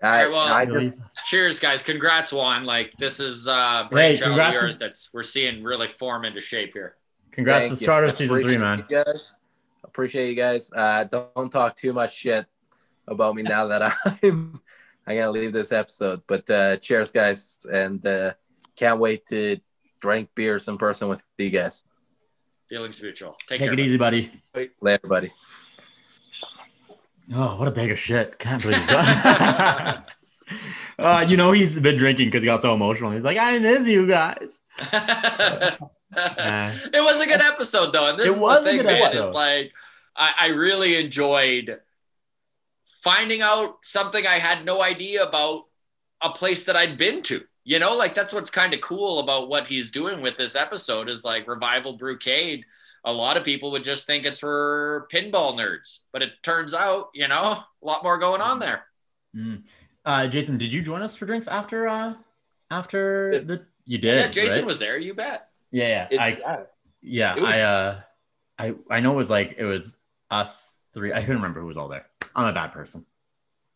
I, 0.00 0.26
Alright, 0.26 0.30
well, 0.32 0.54
I 0.54 0.64
just. 0.64 0.96
Cheers, 1.26 1.58
guys. 1.58 1.82
Congrats, 1.82 2.32
Juan. 2.32 2.64
Like 2.64 2.92
this 3.00 3.18
is 3.18 3.48
uh 3.48 3.88
brainchild 3.90 4.38
of 4.38 4.52
yours 4.54 4.78
that's 4.78 5.10
we're 5.12 5.24
seeing 5.24 5.64
really 5.64 5.88
form 5.88 6.24
into 6.24 6.40
shape 6.40 6.70
here. 6.72 6.94
Congrats 7.32 7.62
Thank 7.62 7.72
to 7.74 7.80
you. 7.80 7.84
start 7.84 8.04
of 8.04 8.12
season 8.12 8.28
three, 8.28 8.54
Appreciate 8.54 8.60
man. 8.60 8.84
You 8.88 9.04
guys, 9.04 9.34
appreciate 9.82 10.28
you 10.28 10.36
guys. 10.36 10.70
Uh, 10.72 11.02
don't, 11.02 11.34
don't 11.34 11.50
talk 11.50 11.74
too 11.74 11.92
much 11.92 12.14
shit 12.16 12.46
about 13.10 13.34
me 13.34 13.42
now 13.42 13.66
that 13.68 13.82
I'm 14.22 14.60
I'm 15.06 15.16
gonna 15.16 15.30
leave 15.30 15.52
this 15.52 15.72
episode. 15.72 16.22
But 16.26 16.48
uh, 16.50 16.76
cheers, 16.76 17.10
guys, 17.10 17.58
and 17.72 18.04
uh, 18.06 18.34
can't 18.76 19.00
wait 19.00 19.26
to 19.26 19.58
drink 20.00 20.30
beers 20.34 20.68
in 20.68 20.78
person 20.78 21.08
with 21.08 21.22
you 21.38 21.50
guys. 21.50 21.82
Feelings 22.68 23.00
mutual. 23.02 23.36
Take, 23.48 23.60
Take 23.60 23.60
care. 23.60 23.72
it 23.72 23.80
easy, 23.80 23.96
buddy. 23.96 24.30
Later, 24.80 25.08
buddy. 25.08 25.30
Oh, 27.34 27.56
what 27.58 27.68
a 27.68 27.70
bag 27.70 27.90
of 27.90 27.98
shit. 27.98 28.38
Can't 28.38 28.62
believe 28.62 28.78
he's 28.78 28.86
got 28.86 30.08
Uh, 30.98 31.24
you 31.28 31.36
know 31.36 31.52
he's 31.52 31.78
been 31.78 31.96
drinking 31.96 32.28
because 32.28 32.42
he 32.42 32.46
got 32.46 32.62
so 32.62 32.74
emotional. 32.74 33.10
He's 33.12 33.22
like, 33.24 33.36
I 33.38 33.58
miss 33.58 33.86
you 33.86 34.06
guys. 34.06 34.60
Uh, 36.10 36.74
it 36.94 37.00
was 37.04 37.20
a 37.20 37.26
good 37.26 37.40
episode 37.42 37.92
though. 37.92 38.08
And 38.08 38.18
this 38.18 38.26
It 38.28 38.30
is 38.32 38.38
was 38.40 38.60
a 38.60 38.64
the 38.64 38.70
thing, 38.70 38.76
good 38.78 38.86
episode. 38.86 39.26
It's 39.26 39.34
like 39.34 39.72
I, 40.16 40.32
I 40.40 40.46
really 40.48 40.96
enjoyed 40.96 41.78
finding 43.08 43.40
out 43.42 43.78
something 43.82 44.26
I 44.26 44.38
had 44.38 44.64
no 44.64 44.82
idea 44.82 45.24
about 45.24 45.62
a 46.22 46.30
place 46.30 46.64
that 46.64 46.76
I'd 46.76 46.98
been 46.98 47.22
to. 47.22 47.42
You 47.64 47.78
know, 47.78 47.96
like 47.96 48.14
that's 48.14 48.32
what's 48.32 48.50
kind 48.50 48.74
of 48.74 48.80
cool 48.80 49.18
about 49.20 49.48
what 49.48 49.66
he's 49.66 49.90
doing 49.90 50.20
with 50.20 50.36
this 50.36 50.54
episode 50.56 51.08
is 51.08 51.24
like 51.24 51.46
Revival 51.48 51.98
Brewcade. 51.98 52.62
A 53.04 53.12
lot 53.12 53.36
of 53.36 53.44
people 53.44 53.70
would 53.70 53.84
just 53.84 54.06
think 54.06 54.24
it's 54.26 54.38
for 54.38 55.06
pinball 55.12 55.54
nerds, 55.54 56.00
but 56.12 56.22
it 56.22 56.32
turns 56.42 56.74
out, 56.74 57.08
you 57.14 57.28
know, 57.28 57.42
a 57.82 57.86
lot 57.86 58.02
more 58.02 58.18
going 58.18 58.40
on 58.42 58.58
there. 58.58 58.84
mm. 59.34 59.62
uh, 60.04 60.26
Jason, 60.26 60.58
did 60.58 60.72
you 60.72 60.82
join 60.82 61.00
us 61.02 61.14
for 61.16 61.24
drinks 61.26 61.48
after 61.48 61.88
uh 61.88 62.14
after 62.70 63.32
Yeah. 63.34 63.40
the 63.40 63.66
you 63.86 63.98
did? 63.98 64.18
yeah, 64.18 64.28
Jason 64.28 64.56
right? 64.60 64.66
was 64.66 64.78
there, 64.78 64.98
you 64.98 65.14
bet. 65.14 65.48
Yeah, 65.70 66.08
It- 66.10 66.14
yeah. 66.16 66.22
I 66.22 66.28
yeah. 66.28 66.56
yeah, 67.02 67.34
was- 67.36 67.54
I 67.54 67.60
uh 67.62 68.00
I 68.58 68.74
I 68.90 69.00
know 69.00 69.12
it 69.12 69.16
was 69.16 69.30
like 69.30 69.54
it 69.58 69.64
was 69.64 69.96
us 70.30 70.77
three. 70.98 71.12
I 71.12 71.20
couldn't 71.20 71.36
remember 71.36 71.60
who 71.60 71.66
was 71.66 71.76
all 71.76 71.88
there. 71.88 72.06
I'm 72.34 72.46
a 72.46 72.52
bad 72.52 72.72
person. 72.72 73.06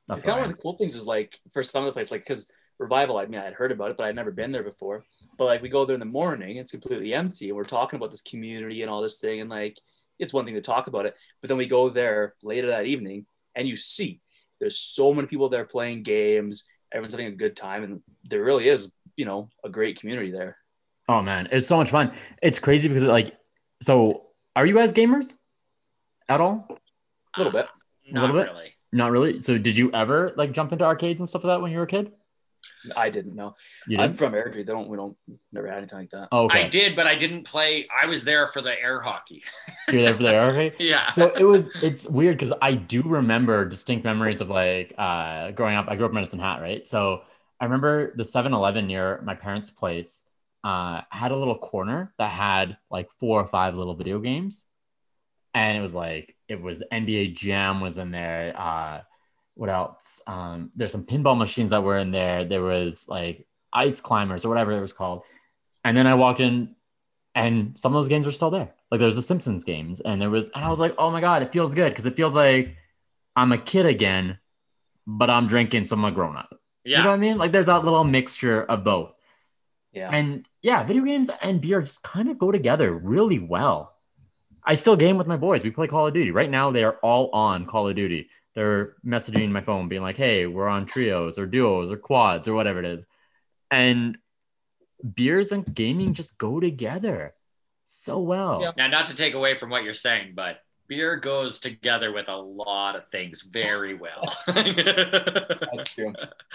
That's 0.09 0.19
it's 0.19 0.27
kind 0.27 0.39
of 0.39 0.43
one 0.43 0.51
of 0.51 0.57
the 0.57 0.63
cool 0.63 0.77
things 0.77 0.95
is 0.95 1.07
like 1.07 1.39
for 1.53 1.63
some 1.63 1.85
of 1.85 1.87
the 1.87 1.93
places, 1.93 2.11
like 2.11 2.23
because 2.23 2.49
revival, 2.79 3.19
I 3.19 3.27
mean, 3.27 3.41
I 3.41 3.45
had 3.45 3.55
heard 3.55 3.73
about 3.73 3.91
it, 3.91 3.97
but 3.97 4.05
I'd 4.05 4.17
never 4.17 4.33
been 4.33 4.53
there 4.53 4.65
before. 4.65 5.05
But 5.39 5.45
like 5.45 5.63
we 5.63 5.69
go 5.69 5.85
there 5.85 5.95
in 5.95 6.01
the 6.01 6.07
morning, 6.07 6.57
it's 6.57 6.73
completely 6.73 7.15
empty, 7.15 7.49
and 7.49 7.57
we're 7.57 7.65
talking 7.65 7.97
about 7.97 8.11
this 8.11 8.23
community 8.23 8.83
and 8.83 8.91
all 8.91 9.01
this 9.01 9.19
thing, 9.19 9.41
and 9.41 9.49
like 9.49 9.79
it's 10.19 10.33
one 10.33 10.45
thing 10.45 10.55
to 10.55 10.61
talk 10.61 10.87
about 10.87 11.07
it, 11.07 11.17
but 11.41 11.49
then 11.49 11.57
we 11.57 11.67
go 11.67 11.89
there 11.89 12.35
later 12.43 12.69
that 12.69 12.87
evening, 12.87 13.27
and 13.55 13.67
you 13.67 13.77
see 13.77 14.21
there's 14.61 14.79
so 14.79 15.13
many 15.13 15.27
people 15.27 15.49
there 15.49 15.65
playing 15.65 16.03
games, 16.03 16.65
everyone's 16.93 17.15
having 17.15 17.27
a 17.27 17.37
good 17.37 17.57
time, 17.57 17.83
and 17.83 18.03
there 18.25 18.43
really 18.43 18.69
is, 18.69 18.91
you 19.17 19.25
know, 19.25 19.49
a 19.65 19.69
great 19.69 19.99
community 19.99 20.31
there. 20.31 20.57
Oh 21.09 21.23
man, 21.23 21.49
it's 21.51 21.67
so 21.67 21.77
much 21.77 21.91
fun. 21.91 22.13
It's 22.43 22.59
crazy 22.59 22.89
because 22.89 23.05
like, 23.05 23.35
so 23.81 24.27
are 24.55 24.67
you 24.67 24.75
guys 24.75 24.93
gamers 24.93 25.35
at 26.29 26.41
all? 26.41 26.69
A 27.37 27.41
little 27.41 27.53
bit. 27.53 27.69
Not 28.11 28.23
little 28.23 28.37
bit? 28.37 28.53
really. 28.53 28.75
Not 28.93 29.11
really. 29.11 29.41
So 29.41 29.59
did 29.59 29.77
you 29.77 29.91
ever 29.93 30.33
like 30.37 30.53
jump 30.53 30.73
into 30.73 30.85
arcades 30.85 31.21
and 31.21 31.29
stuff 31.29 31.45
like 31.45 31.57
that 31.57 31.63
when 31.63 31.73
you 31.73 31.79
were 31.79 31.85
a 31.85 31.89
kid? 31.89 32.13
I 32.97 33.11
didn't 33.11 33.35
know. 33.35 33.55
You 33.87 33.99
I'm 33.99 34.11
did? 34.11 34.19
from 34.19 34.33
Airdrie. 34.33 34.67
They 34.67 34.73
don't. 34.73 34.89
We 34.89 34.97
don't. 34.97 35.17
Never 35.53 35.69
had 35.69 35.79
anything 35.79 36.01
like 36.01 36.11
that. 36.11 36.29
Oh, 36.33 36.45
okay. 36.45 36.65
I 36.65 36.69
did, 36.69 36.95
but 36.97 37.07
I 37.07 37.15
didn't 37.15 37.45
play. 37.45 37.89
I 38.03 38.07
was 38.07 38.25
there 38.25 38.47
for 38.49 38.61
the 38.61 38.81
air 38.81 39.01
hockey. 39.01 39.43
You're 39.91 40.05
there 40.05 40.15
for 40.15 40.23
the 40.23 40.39
okay. 40.39 40.77
yeah. 40.79 41.13
So 41.13 41.33
it 41.35 41.45
was. 41.45 41.71
It's 41.83 42.07
weird 42.07 42.39
because 42.39 42.53
I 42.61 42.75
do 42.75 43.03
remember 43.03 43.65
distinct 43.65 44.05
memories 44.05 44.41
of 44.41 44.49
like 44.49 44.95
uh, 44.99 45.53
growing 45.53 45.77
up. 45.77 45.87
I 45.89 45.97
grew 45.97 46.07
up 46.07 46.11
in 46.11 46.17
Medicine 46.17 46.41
Hat, 46.41 46.61
right? 46.61 46.87
So 46.87 47.23
I 47.61 47.65
remember 47.65 48.13
the 48.17 48.25
7-Eleven 48.25 48.89
near 48.89 49.21
my 49.23 49.37
parents' 49.37 49.71
place 49.71 50.25
uh, 50.65 51.03
had 51.11 51.31
a 51.31 51.37
little 51.37 51.57
corner 51.57 52.13
that 52.19 52.31
had 52.31 52.77
like 52.91 53.11
four 53.13 53.41
or 53.41 53.47
five 53.47 53.77
little 53.77 53.95
video 53.95 54.19
games, 54.19 54.65
and 55.55 55.77
it 55.77 55.81
was 55.81 55.95
like 55.95 56.35
it 56.49 56.61
was 56.61 56.83
NBA 56.93 57.35
Jam 57.35 57.81
was 57.81 57.99
in 57.99 58.11
there. 58.11 58.55
Uh, 58.59 59.01
what 59.55 59.69
else? 59.69 60.21
Um, 60.27 60.71
there's 60.75 60.93
some 60.93 61.05
pinball 61.05 61.37
machines 61.37 61.71
that 61.71 61.83
were 61.83 61.99
in 61.99 62.11
there. 62.11 62.45
There 62.45 62.63
was 62.63 63.07
like 63.09 63.47
ice 63.73 64.01
climbers 64.01 64.45
or 64.45 64.49
whatever 64.49 64.73
it 64.73 64.81
was 64.81 64.93
called. 64.93 65.23
And 65.85 65.97
then 65.97 66.07
I 66.07 66.15
walked 66.15 66.41
in, 66.41 66.75
and 67.35 67.77
some 67.79 67.95
of 67.95 67.99
those 67.99 68.09
games 68.09 68.27
were 68.27 68.33
still 68.33 68.51
there. 68.51 68.73
Like 68.91 69.01
there's 69.01 69.17
the 69.17 69.23
Simpsons 69.23 69.65
games, 69.65 70.01
and 70.01 70.21
there 70.21 70.31
was, 70.31 70.51
and 70.55 70.65
I 70.65 70.71
was 70.71 70.81
like, 70.81 70.95
oh 70.99 71.11
my 71.11 71.21
god, 71.21 71.43
it 71.43 71.53
feels 71.53 71.75
good 71.75 71.91
because 71.91 72.07
it 72.07 72.17
feels 72.17 72.37
like 72.37 72.77
I'm 73.35 73.53
a 73.53 73.59
kid 73.59 73.87
again, 73.87 74.39
but 75.07 75.31
I'm 75.31 75.47
drinking, 75.47 75.87
so 75.87 75.97
I'm 75.97 76.05
a 76.05 76.13
grown 76.13 76.37
up. 76.37 76.59
Yeah. 76.85 76.99
You 76.99 77.05
know 77.05 77.11
what 77.11 77.17
I 77.17 77.19
mean? 77.19 77.39
Like 77.39 77.53
there's 77.53 77.67
that 77.67 77.85
little 77.85 78.05
mixture 78.05 78.63
of 78.63 78.85
both. 78.85 79.13
Yeah. 79.93 80.11
And 80.11 80.47
yeah, 80.63 80.85
video 80.85 81.05
games 81.05 81.31
and 81.41 81.61
beer 81.61 81.81
just 81.81 82.03
kind 82.03 82.31
of 82.31 82.39
go 82.39 82.51
together 82.51 82.93
really 82.93 83.39
well. 83.39 83.92
I 84.65 84.75
still 84.75 84.97
game 84.97 85.19
with 85.19 85.27
my 85.27 85.37
boys. 85.37 85.65
We 85.65 85.71
play 85.71 85.89
Call 85.89 86.07
of 86.07 86.15
Duty. 86.15 86.31
Right 86.31 86.51
now, 86.51 86.71
they 86.71 86.85
are 86.85 86.99
all 87.03 87.31
on 87.33 87.67
Call 87.67 87.89
of 87.89 87.97
Duty. 87.97 88.29
They're 88.55 88.95
messaging 89.05 89.51
my 89.51 89.63
phone, 89.63 89.89
being 89.89 90.03
like, 90.03 90.17
hey, 90.17 90.47
we're 90.47 90.69
on 90.69 90.87
trios 90.87 91.39
or 91.39 91.47
duos 91.47 91.91
or 91.91 91.97
quads 91.97 92.47
or 92.49 92.55
whatever 92.55 92.79
it 92.79 92.85
is. 92.85 93.05
And 93.71 94.19
beers 95.15 95.53
and 95.53 95.75
gaming 95.75 96.15
just 96.15 96.39
go 96.39 96.61
together 96.61 97.35
so 97.85 98.21
well. 98.21 98.61
Yeah. 98.63 98.73
Now, 98.77 98.87
not 98.89 99.09
to 99.09 99.17
take 99.17 99.35
away 99.35 99.57
from 99.57 99.71
what 99.71 99.83
you're 99.83 99.95
saying, 99.95 100.33
but 100.35 100.59
beer 100.87 101.17
goes 101.17 101.61
together 101.61 102.13
with 102.13 102.29
a 102.29 102.37
lot 102.37 102.97
of 102.97 103.09
things 103.11 103.43
very 103.43 103.95
well. 103.99 104.37
That's 104.47 105.95
true. 105.95 106.13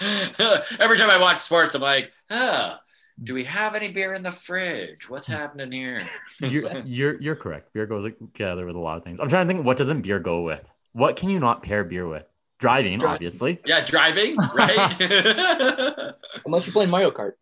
Every 0.78 0.98
time 0.98 1.10
I 1.10 1.18
watch 1.20 1.38
sports, 1.38 1.74
I'm 1.74 1.82
like, 1.82 2.12
huh, 2.30 2.78
do 3.22 3.34
we 3.34 3.44
have 3.44 3.74
any 3.74 3.88
beer 3.88 4.14
in 4.14 4.22
the 4.22 4.30
fridge? 4.30 5.08
What's 5.10 5.26
happening 5.26 5.72
here? 5.72 6.02
You're, 6.40 6.78
you're, 6.86 7.20
you're 7.20 7.36
correct. 7.36 7.72
Beer 7.72 7.86
goes 7.86 8.04
together 8.04 8.64
with 8.66 8.76
a 8.76 8.78
lot 8.78 8.96
of 8.98 9.04
things. 9.04 9.18
I'm 9.20 9.28
trying 9.28 9.46
to 9.48 9.52
think, 9.54 9.66
what 9.66 9.76
doesn't 9.76 10.02
beer 10.02 10.18
go 10.20 10.42
with? 10.42 10.68
What 10.92 11.16
can 11.16 11.28
you 11.30 11.38
not 11.40 11.62
pair 11.62 11.82
beer 11.84 12.06
with? 12.08 12.24
Driving, 12.58 12.98
Driving. 12.98 13.14
obviously. 13.14 13.60
yeah, 13.66 13.84
driving, 13.84 14.36
right? 14.54 16.12
Unless 16.44 16.66
you're 16.66 16.72
playing 16.72 16.90
Mario 16.90 17.10
Kart. 17.10 17.32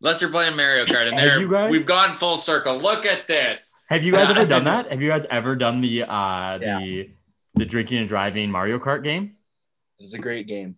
Unless 0.00 0.20
you're 0.20 0.30
playing 0.30 0.56
Mario 0.56 0.84
Kart, 0.84 1.08
and 1.08 1.18
Have 1.18 1.28
there 1.28 1.40
you 1.40 1.50
guys- 1.50 1.70
we've 1.70 1.86
gone 1.86 2.16
full 2.16 2.36
circle. 2.36 2.78
Look 2.78 3.04
at 3.06 3.26
this. 3.26 3.74
Have 3.88 4.04
you 4.04 4.12
guys 4.12 4.30
ever 4.30 4.46
done 4.46 4.64
that? 4.64 4.90
Have 4.90 5.00
you 5.02 5.08
guys 5.08 5.26
ever 5.30 5.54
done 5.56 5.80
the 5.80 6.02
uh 6.04 6.58
Yeah. 6.60 6.78
the 6.80 7.10
the 7.54 7.64
drinking 7.66 7.98
and 7.98 8.08
driving 8.08 8.50
Mario 8.50 8.78
Kart 8.78 9.02
game? 9.02 9.36
It's 9.98 10.14
a 10.14 10.18
great 10.18 10.46
game. 10.46 10.76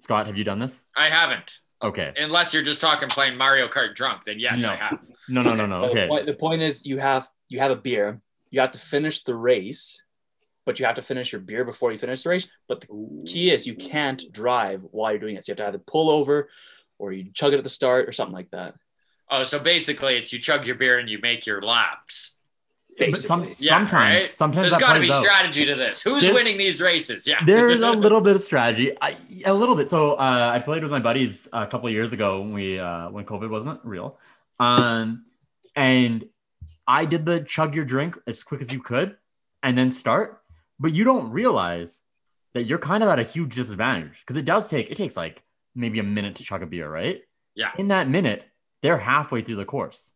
Scott, 0.00 0.26
have 0.26 0.36
you 0.36 0.44
done 0.44 0.58
this? 0.58 0.82
I 0.96 1.08
haven't. 1.08 1.58
Okay. 1.82 2.12
Unless 2.16 2.52
you're 2.52 2.62
just 2.62 2.80
talking 2.80 3.08
playing 3.08 3.36
Mario 3.36 3.68
Kart 3.68 3.94
drunk, 3.94 4.22
then 4.26 4.38
yes, 4.40 4.62
No. 4.62 4.70
I 4.70 4.76
have. 4.76 4.98
No, 5.28 5.42
no, 5.42 5.54
no, 5.54 5.66
no. 5.66 5.84
Okay. 5.84 6.02
The, 6.02 6.08
point, 6.08 6.26
the 6.26 6.34
point 6.34 6.62
is, 6.62 6.84
you 6.84 6.98
have 6.98 7.28
you 7.48 7.60
have 7.60 7.70
a 7.70 7.76
beer. 7.76 8.20
You 8.50 8.60
have 8.60 8.70
to 8.72 8.78
finish 8.78 9.24
the 9.24 9.34
race, 9.34 10.02
but 10.64 10.80
you 10.80 10.86
have 10.86 10.94
to 10.96 11.02
finish 11.02 11.32
your 11.32 11.40
beer 11.40 11.64
before 11.64 11.92
you 11.92 11.98
finish 11.98 12.22
the 12.22 12.30
race. 12.30 12.48
But 12.66 12.80
the 12.80 13.22
key 13.26 13.50
is, 13.50 13.66
you 13.66 13.74
can't 13.74 14.22
drive 14.32 14.82
while 14.90 15.12
you're 15.12 15.20
doing 15.20 15.36
it. 15.36 15.44
So 15.44 15.52
you 15.52 15.52
have 15.52 15.58
to 15.58 15.68
either 15.68 15.84
pull 15.86 16.10
over, 16.10 16.48
or 16.98 17.12
you 17.12 17.30
chug 17.32 17.52
it 17.52 17.58
at 17.58 17.62
the 17.62 17.68
start, 17.68 18.08
or 18.08 18.12
something 18.12 18.34
like 18.34 18.50
that. 18.50 18.74
Oh, 19.30 19.44
so 19.44 19.58
basically, 19.58 20.16
it's 20.16 20.32
you 20.32 20.38
chug 20.38 20.66
your 20.66 20.76
beer 20.76 20.98
and 20.98 21.08
you 21.08 21.18
make 21.20 21.46
your 21.46 21.60
laps. 21.60 22.37
But 22.98 23.18
some, 23.18 23.44
Yeah, 23.58 23.78
sometimes, 23.78 23.92
right? 23.92 24.22
sometimes 24.30 24.70
There's 24.70 24.80
got 24.82 24.94
to 24.94 25.00
be 25.00 25.10
out. 25.12 25.22
strategy 25.22 25.64
to 25.66 25.74
this. 25.74 26.02
Who's 26.02 26.20
There's- 26.22 26.34
winning 26.34 26.58
these 26.58 26.80
races? 26.80 27.26
Yeah. 27.26 27.38
There's 27.44 27.76
a 27.76 27.90
little 28.06 28.20
bit 28.20 28.36
of 28.36 28.42
strategy. 28.42 28.92
I, 29.00 29.16
a 29.44 29.54
little 29.54 29.74
bit. 29.76 29.88
So 29.90 30.14
uh, 30.14 30.50
I 30.54 30.58
played 30.58 30.82
with 30.82 30.90
my 30.90 30.98
buddies 30.98 31.48
a 31.52 31.66
couple 31.66 31.86
of 31.86 31.92
years 31.92 32.12
ago 32.12 32.40
when 32.40 32.52
we 32.52 32.78
uh, 32.78 33.10
when 33.10 33.24
COVID 33.24 33.50
wasn't 33.50 33.80
real, 33.84 34.18
um, 34.60 35.24
and 35.76 36.24
I 36.86 37.04
did 37.04 37.24
the 37.24 37.40
chug 37.40 37.74
your 37.74 37.84
drink 37.84 38.16
as 38.26 38.42
quick 38.42 38.60
as 38.60 38.72
you 38.72 38.80
could, 38.82 39.16
and 39.62 39.76
then 39.78 39.90
start. 39.90 40.40
But 40.80 40.92
you 40.92 41.04
don't 41.04 41.30
realize 41.30 42.00
that 42.54 42.64
you're 42.64 42.78
kind 42.78 43.02
of 43.02 43.08
at 43.08 43.18
a 43.18 43.22
huge 43.22 43.54
disadvantage 43.54 44.20
because 44.20 44.36
it 44.36 44.44
does 44.44 44.68
take 44.68 44.90
it 44.90 44.96
takes 44.96 45.16
like 45.16 45.42
maybe 45.74 45.98
a 45.98 46.02
minute 46.04 46.36
to 46.36 46.42
chug 46.44 46.62
a 46.62 46.66
beer, 46.66 46.88
right? 46.90 47.20
Yeah. 47.54 47.70
In 47.78 47.88
that 47.88 48.08
minute, 48.08 48.44
they're 48.82 48.96
halfway 48.98 49.40
through 49.42 49.56
the 49.56 49.64
course, 49.64 50.12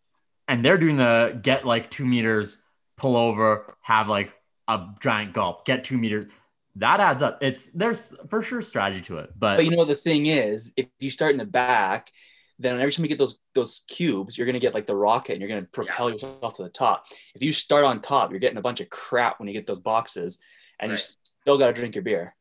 and 0.49 0.65
they're 0.65 0.79
doing 0.79 0.97
the 0.97 1.39
get 1.43 1.67
like 1.67 1.91
two 1.91 2.05
meters, 2.05 2.62
pull 3.03 3.17
over, 3.17 3.77
have 3.83 4.09
like 4.09 4.33
a 4.67 4.87
giant 5.01 5.35
gulp, 5.35 5.67
get 5.67 5.85
two 5.85 5.99
meters 5.99 6.31
that 6.77 7.01
adds 7.01 7.23
up. 7.23 7.39
It's 7.43 7.67
there's 7.67 8.15
for 8.29 8.43
sure 8.43 8.63
strategy 8.63 9.03
to 9.03 9.19
it, 9.19 9.31
but, 9.39 9.57
But 9.57 9.65
you 9.65 9.73
know 9.73 9.85
the 9.85 9.95
thing 9.95 10.27
is, 10.27 10.73
if 10.77 10.87
you 11.01 11.11
start 11.11 11.33
in 11.33 11.39
the 11.39 11.45
back, 11.45 12.11
then 12.59 12.79
every 12.81 12.93
time 12.93 13.05
you 13.05 13.09
get 13.09 13.19
those 13.19 13.39
those 13.55 13.85
cubes, 13.89 14.39
you're 14.39 14.47
gonna 14.47 14.59
get 14.59 14.75
like 14.75 14.87
the 14.87 14.97
rocket, 14.97 15.33
and 15.33 15.41
you're 15.41 15.49
gonna 15.49 15.67
propel 15.71 16.11
yourself 16.11 16.55
to 16.55 16.63
the 16.63 16.71
top. 16.71 17.05
If 17.35 17.43
you 17.43 17.53
start 17.53 17.85
on 17.85 18.01
top, 18.01 18.31
you're 18.31 18.41
getting 18.41 18.59
a 18.59 18.63
bunch 18.63 18.81
of 18.81 18.89
crap 18.89 19.39
when 19.39 19.49
you 19.49 19.55
get 19.55 19.67
those 19.67 19.81
boxes, 19.81 20.39
and 20.81 20.91
you 20.91 20.97
still 20.97 21.59
gotta 21.59 21.75
drink 21.75 21.95
your 21.95 22.05
beer. 22.05 22.35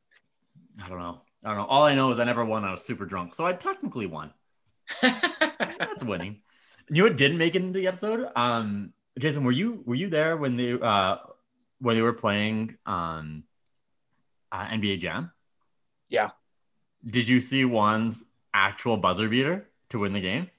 I 0.81 0.87
don't 0.87 0.99
know. 0.99 1.21
I 1.43 1.49
don't 1.49 1.57
know. 1.57 1.65
All 1.65 1.83
I 1.83 1.95
know 1.95 2.11
is 2.11 2.19
I 2.19 2.23
never 2.23 2.45
won. 2.45 2.63
I 2.63 2.71
was 2.71 2.85
super 2.85 3.05
drunk, 3.05 3.35
so 3.35 3.45
I 3.45 3.53
technically 3.53 4.05
won. 4.05 4.31
That's 5.01 6.03
winning. 6.03 6.41
You 6.89 7.03
know 7.03 7.09
what 7.09 7.17
didn't 7.17 7.37
make 7.37 7.55
it 7.55 7.63
into 7.63 7.79
the 7.79 7.87
episode? 7.87 8.29
Um, 8.35 8.93
Jason, 9.19 9.43
were 9.43 9.51
you 9.51 9.83
were 9.85 9.95
you 9.95 10.09
there 10.09 10.37
when 10.37 10.55
they 10.55 10.73
uh 10.73 11.17
when 11.79 11.95
they 11.95 12.01
were 12.01 12.13
playing 12.13 12.77
um 12.85 13.43
uh, 14.51 14.65
NBA 14.67 14.99
Jam? 14.99 15.31
Yeah. 16.09 16.29
Did 17.05 17.27
you 17.27 17.39
see 17.39 17.63
Juan's 17.63 18.23
actual 18.53 18.97
buzzer 18.97 19.27
beater 19.29 19.67
to 19.89 19.99
win 19.99 20.13
the 20.13 20.21
game? 20.21 20.49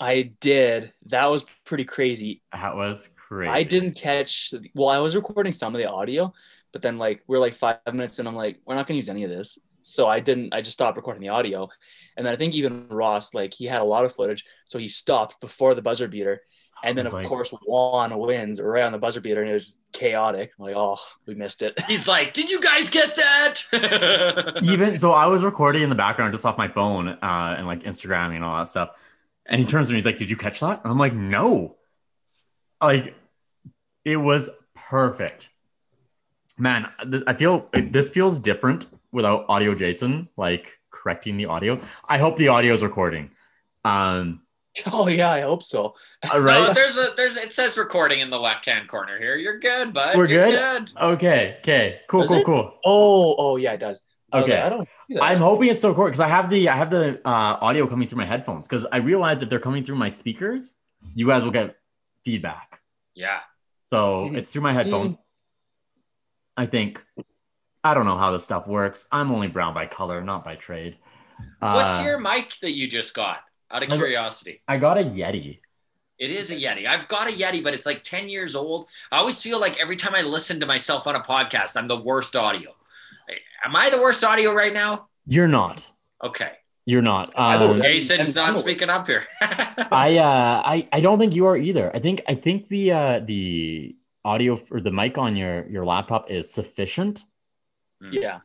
I 0.00 0.32
did. 0.40 0.92
That 1.06 1.26
was 1.26 1.44
pretty 1.64 1.84
crazy. 1.84 2.42
That 2.52 2.74
was 2.74 3.08
crazy. 3.16 3.50
I 3.50 3.62
didn't 3.62 3.92
catch. 3.92 4.52
Well, 4.74 4.88
I 4.88 4.98
was 4.98 5.14
recording 5.14 5.52
some 5.52 5.74
of 5.74 5.78
the 5.78 5.90
audio, 5.90 6.32
but 6.72 6.80
then 6.82 6.98
like 6.98 7.22
we're 7.26 7.38
like 7.38 7.54
five 7.54 7.78
minutes, 7.86 8.18
and 8.18 8.26
I'm 8.26 8.34
like, 8.34 8.60
we're 8.64 8.74
not 8.74 8.86
gonna 8.86 8.96
use 8.96 9.10
any 9.10 9.24
of 9.24 9.30
this. 9.30 9.58
So 9.82 10.08
I 10.08 10.20
didn't. 10.20 10.54
I 10.54 10.62
just 10.62 10.74
stopped 10.74 10.96
recording 10.96 11.22
the 11.22 11.28
audio, 11.28 11.68
and 12.16 12.24
then 12.24 12.32
I 12.32 12.36
think 12.36 12.54
even 12.54 12.88
Ross, 12.88 13.34
like 13.34 13.52
he 13.52 13.66
had 13.66 13.80
a 13.80 13.84
lot 13.84 14.04
of 14.06 14.14
footage, 14.14 14.44
so 14.64 14.78
he 14.78 14.88
stopped 14.88 15.40
before 15.40 15.74
the 15.74 15.82
buzzer 15.82 16.08
beater, 16.08 16.40
and 16.82 16.96
then 16.96 17.06
of 17.06 17.12
like- 17.12 17.26
course 17.26 17.50
Juan 17.66 18.16
wins 18.18 18.60
right 18.60 18.82
on 18.82 18.92
the 18.92 18.98
buzzer 18.98 19.20
beater, 19.20 19.40
and 19.42 19.50
it 19.50 19.54
was 19.54 19.78
chaotic. 19.92 20.52
I'm 20.58 20.64
like, 20.64 20.76
oh, 20.76 20.98
we 21.26 21.34
missed 21.34 21.62
it. 21.62 21.80
He's 21.82 22.06
like, 22.08 22.32
did 22.32 22.50
you 22.50 22.60
guys 22.60 22.90
get 22.90 23.16
that? 23.16 24.60
even 24.64 24.98
so 24.98 25.12
i 25.12 25.26
was 25.26 25.42
recording 25.44 25.82
in 25.82 25.88
the 25.88 25.94
background 25.94 26.32
just 26.32 26.44
off 26.44 26.56
my 26.58 26.68
phone 26.68 27.08
uh 27.08 27.54
and 27.56 27.66
like 27.66 27.82
instagram 27.84 28.34
and 28.34 28.44
all 28.44 28.56
that 28.58 28.68
stuff 28.68 28.90
and 29.46 29.60
he 29.60 29.66
turns 29.66 29.86
to 29.88 29.92
me 29.92 29.98
he's 29.98 30.04
like 30.06 30.16
did 30.18 30.30
you 30.30 30.36
catch 30.36 30.60
that 30.60 30.80
and 30.82 30.90
i'm 30.90 30.98
like 30.98 31.12
no 31.14 31.76
like 32.82 33.14
it 34.04 34.16
was 34.16 34.48
perfect 34.74 35.50
man 36.58 36.88
th- 37.10 37.22
i 37.26 37.34
feel 37.34 37.68
this 37.72 38.10
feels 38.10 38.38
different 38.38 38.86
without 39.12 39.44
audio 39.48 39.74
jason 39.74 40.28
like 40.36 40.78
correcting 40.90 41.36
the 41.36 41.46
audio 41.46 41.80
i 42.08 42.18
hope 42.18 42.36
the 42.36 42.48
audio 42.48 42.72
is 42.74 42.82
recording 42.82 43.30
um 43.84 44.40
oh 44.92 45.08
yeah, 45.08 45.30
I 45.30 45.40
hope 45.40 45.62
so. 45.62 45.94
all 46.30 46.40
No, 46.40 46.40
right 46.40 46.74
there's 46.74 46.96
a 46.96 47.12
there's 47.16 47.36
it 47.36 47.52
says 47.52 47.76
recording 47.76 48.20
in 48.20 48.30
the 48.30 48.38
left 48.38 48.66
hand 48.66 48.88
corner 48.88 49.18
here. 49.18 49.36
You're 49.36 49.58
good, 49.58 49.92
bud. 49.92 50.16
We're 50.16 50.26
You're 50.26 50.46
good? 50.50 50.90
okay 51.00 51.56
okay 51.60 52.00
cool 52.08 52.22
Does 52.22 52.30
cool 52.30 52.38
it? 52.40 52.44
cool 52.44 52.74
Oh, 52.84 53.34
oh 53.38 53.56
yeah, 53.56 53.72
it 53.72 53.78
does. 53.80 54.02
I 54.32 54.42
Okay. 54.42 54.56
like, 54.56 54.64
I 54.64 54.68
don't. 54.68 54.88
I'm 55.20 55.38
hoping 55.38 55.70
it's 55.70 55.80
still 55.80 55.90
recording 55.90 56.12
because 56.12 56.20
I 56.20 56.28
have 56.28 56.50
the 56.50 56.68
I 56.68 56.76
have 56.76 56.90
the 56.90 57.20
uh, 57.26 57.58
audio 57.60 57.86
coming 57.88 58.06
through 58.06 58.18
my 58.18 58.26
headphones 58.26 58.68
because 58.68 58.86
I 58.92 58.98
realize 58.98 59.42
if 59.42 59.48
they're 59.48 59.58
coming 59.58 59.82
through 59.82 59.96
my 59.96 60.08
speakers, 60.08 60.76
you 61.14 61.26
guys 61.26 61.42
will 61.42 61.50
get 61.50 61.76
feedback. 62.24 62.80
Yeah. 63.14 63.40
So 63.82 64.26
Mhm. 64.30 64.36
it's 64.36 64.52
through 64.52 64.62
my 64.62 64.72
headphones. 64.72 65.16
I 66.56 66.66
think 66.66 67.04
I 67.82 67.94
don't 67.94 68.04
know 68.06 68.18
how 68.18 68.30
this 68.30 68.44
stuff 68.44 68.68
works. 68.68 69.08
I'm 69.10 69.32
only 69.32 69.48
brown 69.48 69.74
by 69.74 69.86
color, 69.86 70.22
not 70.22 70.44
by 70.44 70.54
trade. 70.54 70.98
What's 71.58 71.98
Uh, 71.98 72.04
your 72.04 72.18
mic 72.20 72.54
that 72.62 72.72
you 72.72 72.86
just 72.86 73.14
got? 73.14 73.38
Out 73.70 73.82
of 73.82 73.92
I 73.92 73.96
curiosity. 73.96 74.62
I 74.66 74.76
got 74.78 74.98
a 74.98 75.02
Yeti. 75.02 75.60
It 76.18 76.30
is 76.30 76.50
a 76.50 76.56
Yeti. 76.56 76.86
I've 76.86 77.08
got 77.08 77.30
a 77.30 77.32
Yeti, 77.32 77.62
but 77.64 77.72
it's 77.72 77.86
like 77.86 78.04
10 78.04 78.28
years 78.28 78.54
old. 78.54 78.88
I 79.10 79.18
always 79.18 79.40
feel 79.40 79.58
like 79.60 79.80
every 79.80 79.96
time 79.96 80.14
I 80.14 80.22
listen 80.22 80.60
to 80.60 80.66
myself 80.66 81.06
on 81.06 81.14
a 81.16 81.20
podcast, 81.20 81.76
I'm 81.76 81.88
the 81.88 82.00
worst 82.00 82.36
audio. 82.36 82.70
Am 83.64 83.76
I 83.76 83.90
the 83.90 84.00
worst 84.00 84.24
audio 84.24 84.52
right 84.52 84.72
now? 84.74 85.08
You're 85.26 85.48
not. 85.48 85.90
Okay. 86.22 86.52
You're 86.86 87.02
not. 87.02 87.30
I 87.36 87.56
don't 87.58 87.76
Um. 87.76 87.82
Jason's 87.82 88.34
not 88.34 88.46
I'm- 88.50 88.54
speaking 88.56 88.90
up 88.90 89.06
here. 89.06 89.24
I 89.40 90.16
uh 90.18 90.62
I 90.64 90.88
I 90.92 91.00
don't 91.00 91.18
think 91.18 91.34
you 91.34 91.46
are 91.46 91.56
either. 91.56 91.94
I 91.94 92.00
think 92.00 92.22
I 92.26 92.34
think 92.34 92.68
the 92.68 92.92
uh 92.92 93.20
the 93.20 93.94
audio 94.24 94.60
or 94.70 94.80
the 94.80 94.90
mic 94.90 95.16
on 95.16 95.36
your 95.36 95.68
your 95.68 95.84
laptop 95.84 96.30
is 96.30 96.50
sufficient. 96.50 97.24
Yeah. 98.10 98.40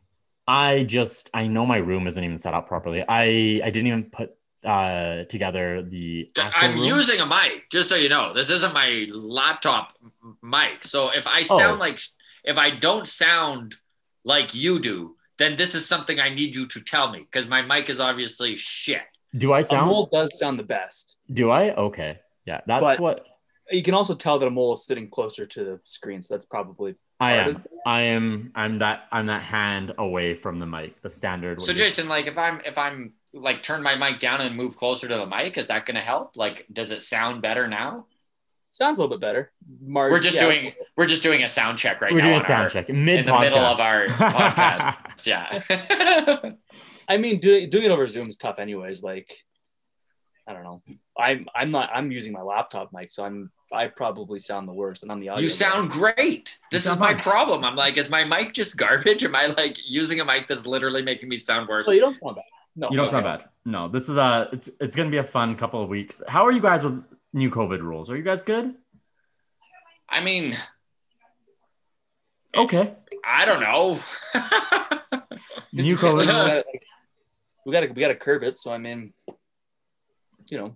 I 0.47 0.83
just 0.83 1.29
I 1.33 1.47
know 1.47 1.65
my 1.65 1.77
room 1.77 2.07
isn't 2.07 2.23
even 2.23 2.37
set 2.37 2.53
up 2.53 2.67
properly. 2.67 3.03
I 3.07 3.61
I 3.63 3.69
didn't 3.71 3.87
even 3.87 4.03
put 4.11 4.35
uh 4.65 5.25
together 5.25 5.81
the. 5.83 6.29
I'm 6.37 6.75
room. 6.75 6.83
using 6.83 7.19
a 7.19 7.25
mic, 7.25 7.69
just 7.71 7.89
so 7.89 7.95
you 7.95 8.09
know. 8.09 8.33
This 8.33 8.49
isn't 8.49 8.73
my 8.73 9.07
laptop 9.11 9.93
mic. 10.41 10.83
So 10.83 11.09
if 11.09 11.27
I 11.27 11.43
sound 11.43 11.75
Oh. 11.77 11.79
like, 11.79 11.99
if 12.43 12.57
I 12.57 12.69
don't 12.71 13.07
sound 13.07 13.75
like 14.23 14.53
you 14.55 14.79
do, 14.79 15.15
then 15.37 15.55
this 15.55 15.75
is 15.75 15.85
something 15.85 16.19
I 16.19 16.29
need 16.29 16.55
you 16.55 16.65
to 16.67 16.79
tell 16.81 17.11
me 17.11 17.19
because 17.19 17.47
my 17.47 17.61
mic 17.61 17.89
is 17.89 17.99
obviously 17.99 18.55
shit. 18.55 19.01
Do 19.35 19.53
I 19.53 19.61
sound? 19.61 19.87
mole 19.87 20.09
does 20.11 20.39
sound 20.39 20.57
the 20.59 20.63
best. 20.63 21.17
Do 21.31 21.51
I? 21.51 21.73
Okay. 21.75 22.19
Yeah, 22.45 22.61
that's 22.65 22.81
But- 22.81 22.99
what 22.99 23.25
You 23.71 23.81
can 23.81 23.95
also 23.95 24.13
tell 24.13 24.37
that 24.39 24.47
Amol 24.47 24.75
is 24.75 24.85
sitting 24.85 25.09
closer 25.09 25.45
to 25.47 25.63
the 25.63 25.79
screen, 25.85 26.21
so 26.21 26.33
that's 26.35 26.45
probably 26.45 26.95
I 27.19 27.31
am. 27.37 27.63
I 27.85 28.01
am. 28.01 28.51
I'm 28.55 28.79
that. 28.79 29.07
I'm 29.11 29.25
that 29.27 29.41
hand 29.41 29.93
away 29.97 30.35
from 30.35 30.59
the 30.59 30.65
mic. 30.67 31.01
The 31.01 31.09
standard. 31.09 31.63
So 31.63 31.73
Jason, 31.73 32.07
like 32.07 32.27
if 32.27 32.37
I'm 32.37 32.59
if 32.65 32.77
I'm 32.77 33.13
like 33.35 33.61
turn 33.61 33.83
my 33.83 33.95
mic 33.95 34.19
down 34.19 34.41
and 34.41 34.55
move 34.55 34.75
closer 34.77 35.07
to 35.07 35.15
the 35.17 35.25
mic, 35.27 35.57
is 35.57 35.67
that 35.67 35.85
going 35.85 35.95
to 35.95 36.01
help? 36.01 36.35
Like, 36.37 36.65
does 36.71 36.91
it 36.91 37.01
sound 37.01 37.41
better 37.41 37.67
now? 37.67 38.05
sounds 38.69 38.97
a 38.97 39.01
little 39.01 39.15
bit 39.17 39.21
better. 39.25 39.53
Mar- 39.81 40.11
We're 40.11 40.19
just 40.19 40.35
yeah. 40.35 40.43
doing 40.43 40.73
we're 40.97 41.05
just 41.05 41.23
doing 41.23 41.43
a 41.43 41.47
sound 41.47 41.77
check 41.77 42.01
right 42.01 42.11
now. 42.11 42.15
We're 42.17 42.21
doing 42.23 42.41
a 42.41 42.45
sound 42.45 42.63
our- 42.63 42.69
check 42.69 42.89
mid 42.89 43.19
in 43.19 43.25
the 43.25 43.39
middle 43.39 43.59
of 43.59 43.79
our 43.79 44.05
podcast. 44.07 45.25
Yeah. 45.25 46.51
I 47.07 47.17
mean, 47.17 47.39
doing 47.39 47.69
doing 47.69 47.85
it 47.85 47.91
over 47.91 48.05
Zoom 48.07 48.27
is 48.27 48.35
tough, 48.35 48.59
anyways. 48.59 49.01
Like, 49.01 49.33
I 50.47 50.51
don't 50.53 50.63
know. 50.63 50.81
I'm 51.17 51.45
I'm 51.55 51.71
not. 51.71 51.89
I'm 51.93 52.11
using 52.11 52.33
my 52.33 52.41
laptop 52.41 52.91
mic, 52.91 53.11
so 53.13 53.23
I'm 53.23 53.49
I 53.71 53.87
probably 53.87 54.39
sound 54.39 54.67
the 54.67 54.73
worst, 54.73 55.03
and 55.03 55.11
I'm 55.11 55.19
the 55.19 55.29
audio. 55.29 55.43
you 55.43 55.47
guy. 55.47 55.53
sound 55.53 55.89
great. 55.91 56.57
This 56.71 56.85
is 56.85 56.97
my 56.99 57.13
fine. 57.13 57.21
problem. 57.23 57.63
I'm 57.63 57.75
like, 57.75 57.95
is 57.97 58.09
my 58.09 58.25
mic 58.25 58.53
just 58.53 58.75
garbage? 58.77 59.23
Am 59.23 59.35
I 59.35 59.47
like 59.47 59.77
using 59.87 60.19
a 60.19 60.25
mic 60.25 60.47
that's 60.49 60.67
literally 60.67 61.01
making 61.01 61.29
me 61.29 61.37
sound 61.37 61.69
worse? 61.69 61.87
Well, 61.87 61.95
you 61.95 62.01
don't 62.01 62.17
sound 62.21 62.35
bad. 62.35 62.43
No, 62.75 62.89
You 62.91 62.97
don't 62.97 63.05
okay. 63.07 63.11
sound 63.11 63.23
bad. 63.23 63.49
No, 63.65 63.87
this 63.87 64.09
is 64.09 64.17
a. 64.17 64.49
It's 64.51 64.69
it's 64.79 64.95
gonna 64.95 65.09
be 65.09 65.17
a 65.17 65.23
fun 65.23 65.55
couple 65.55 65.81
of 65.81 65.89
weeks. 65.89 66.21
How 66.27 66.45
are 66.45 66.51
you 66.51 66.61
guys 66.61 66.83
with 66.83 67.03
new 67.33 67.49
COVID 67.49 67.81
rules? 67.81 68.09
Are 68.09 68.17
you 68.17 68.23
guys 68.23 68.43
good? 68.43 68.73
I 70.09 70.21
mean, 70.21 70.55
Okay. 72.55 72.93
I 73.25 73.45
don't 73.45 73.59
know. 73.59 73.99
New 75.73 75.97
COVID. 75.97 76.63
we 77.65 77.71
gotta 77.71 77.87
we 77.87 78.01
gotta 78.01 78.15
curb 78.15 78.43
it. 78.43 78.57
So 78.57 78.71
I 78.71 78.77
mean, 78.77 79.13
you 80.49 80.57
know, 80.57 80.75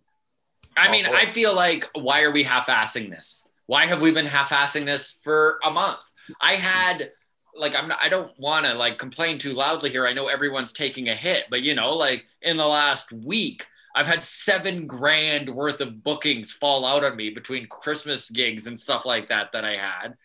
I 0.75 0.91
mean, 0.91 1.05
I 1.05 1.27
feel 1.27 1.55
like 1.55 1.87
why 1.93 2.23
are 2.23 2.31
we 2.31 2.43
half-assing 2.43 3.09
this? 3.09 3.47
Why 3.67 3.85
have 3.85 4.01
we 4.01 4.11
been 4.11 4.25
half-assing 4.25 4.85
this 4.85 5.17
for 5.23 5.59
a 5.63 5.71
month? 5.71 5.99
I 6.41 6.53
had 6.53 7.11
like 7.55 7.75
I'm 7.75 7.87
not 7.87 7.99
I 8.01 8.09
don't 8.09 8.37
want 8.39 8.65
to 8.65 8.73
like 8.73 8.97
complain 8.97 9.37
too 9.37 9.53
loudly 9.53 9.89
here. 9.89 10.07
I 10.07 10.13
know 10.13 10.27
everyone's 10.27 10.73
taking 10.73 11.09
a 11.09 11.15
hit, 11.15 11.45
but 11.49 11.61
you 11.61 11.75
know, 11.75 11.93
like 11.95 12.25
in 12.41 12.57
the 12.57 12.67
last 12.67 13.11
week, 13.11 13.65
I've 13.95 14.07
had 14.07 14.23
7 14.23 14.87
grand 14.87 15.49
worth 15.49 15.81
of 15.81 16.03
bookings 16.03 16.51
fall 16.51 16.85
out 16.85 17.03
on 17.03 17.15
me 17.15 17.29
between 17.31 17.67
Christmas 17.67 18.29
gigs 18.29 18.67
and 18.67 18.79
stuff 18.79 19.05
like 19.05 19.29
that 19.29 19.51
that 19.51 19.65
I 19.65 19.75
had. 19.75 20.15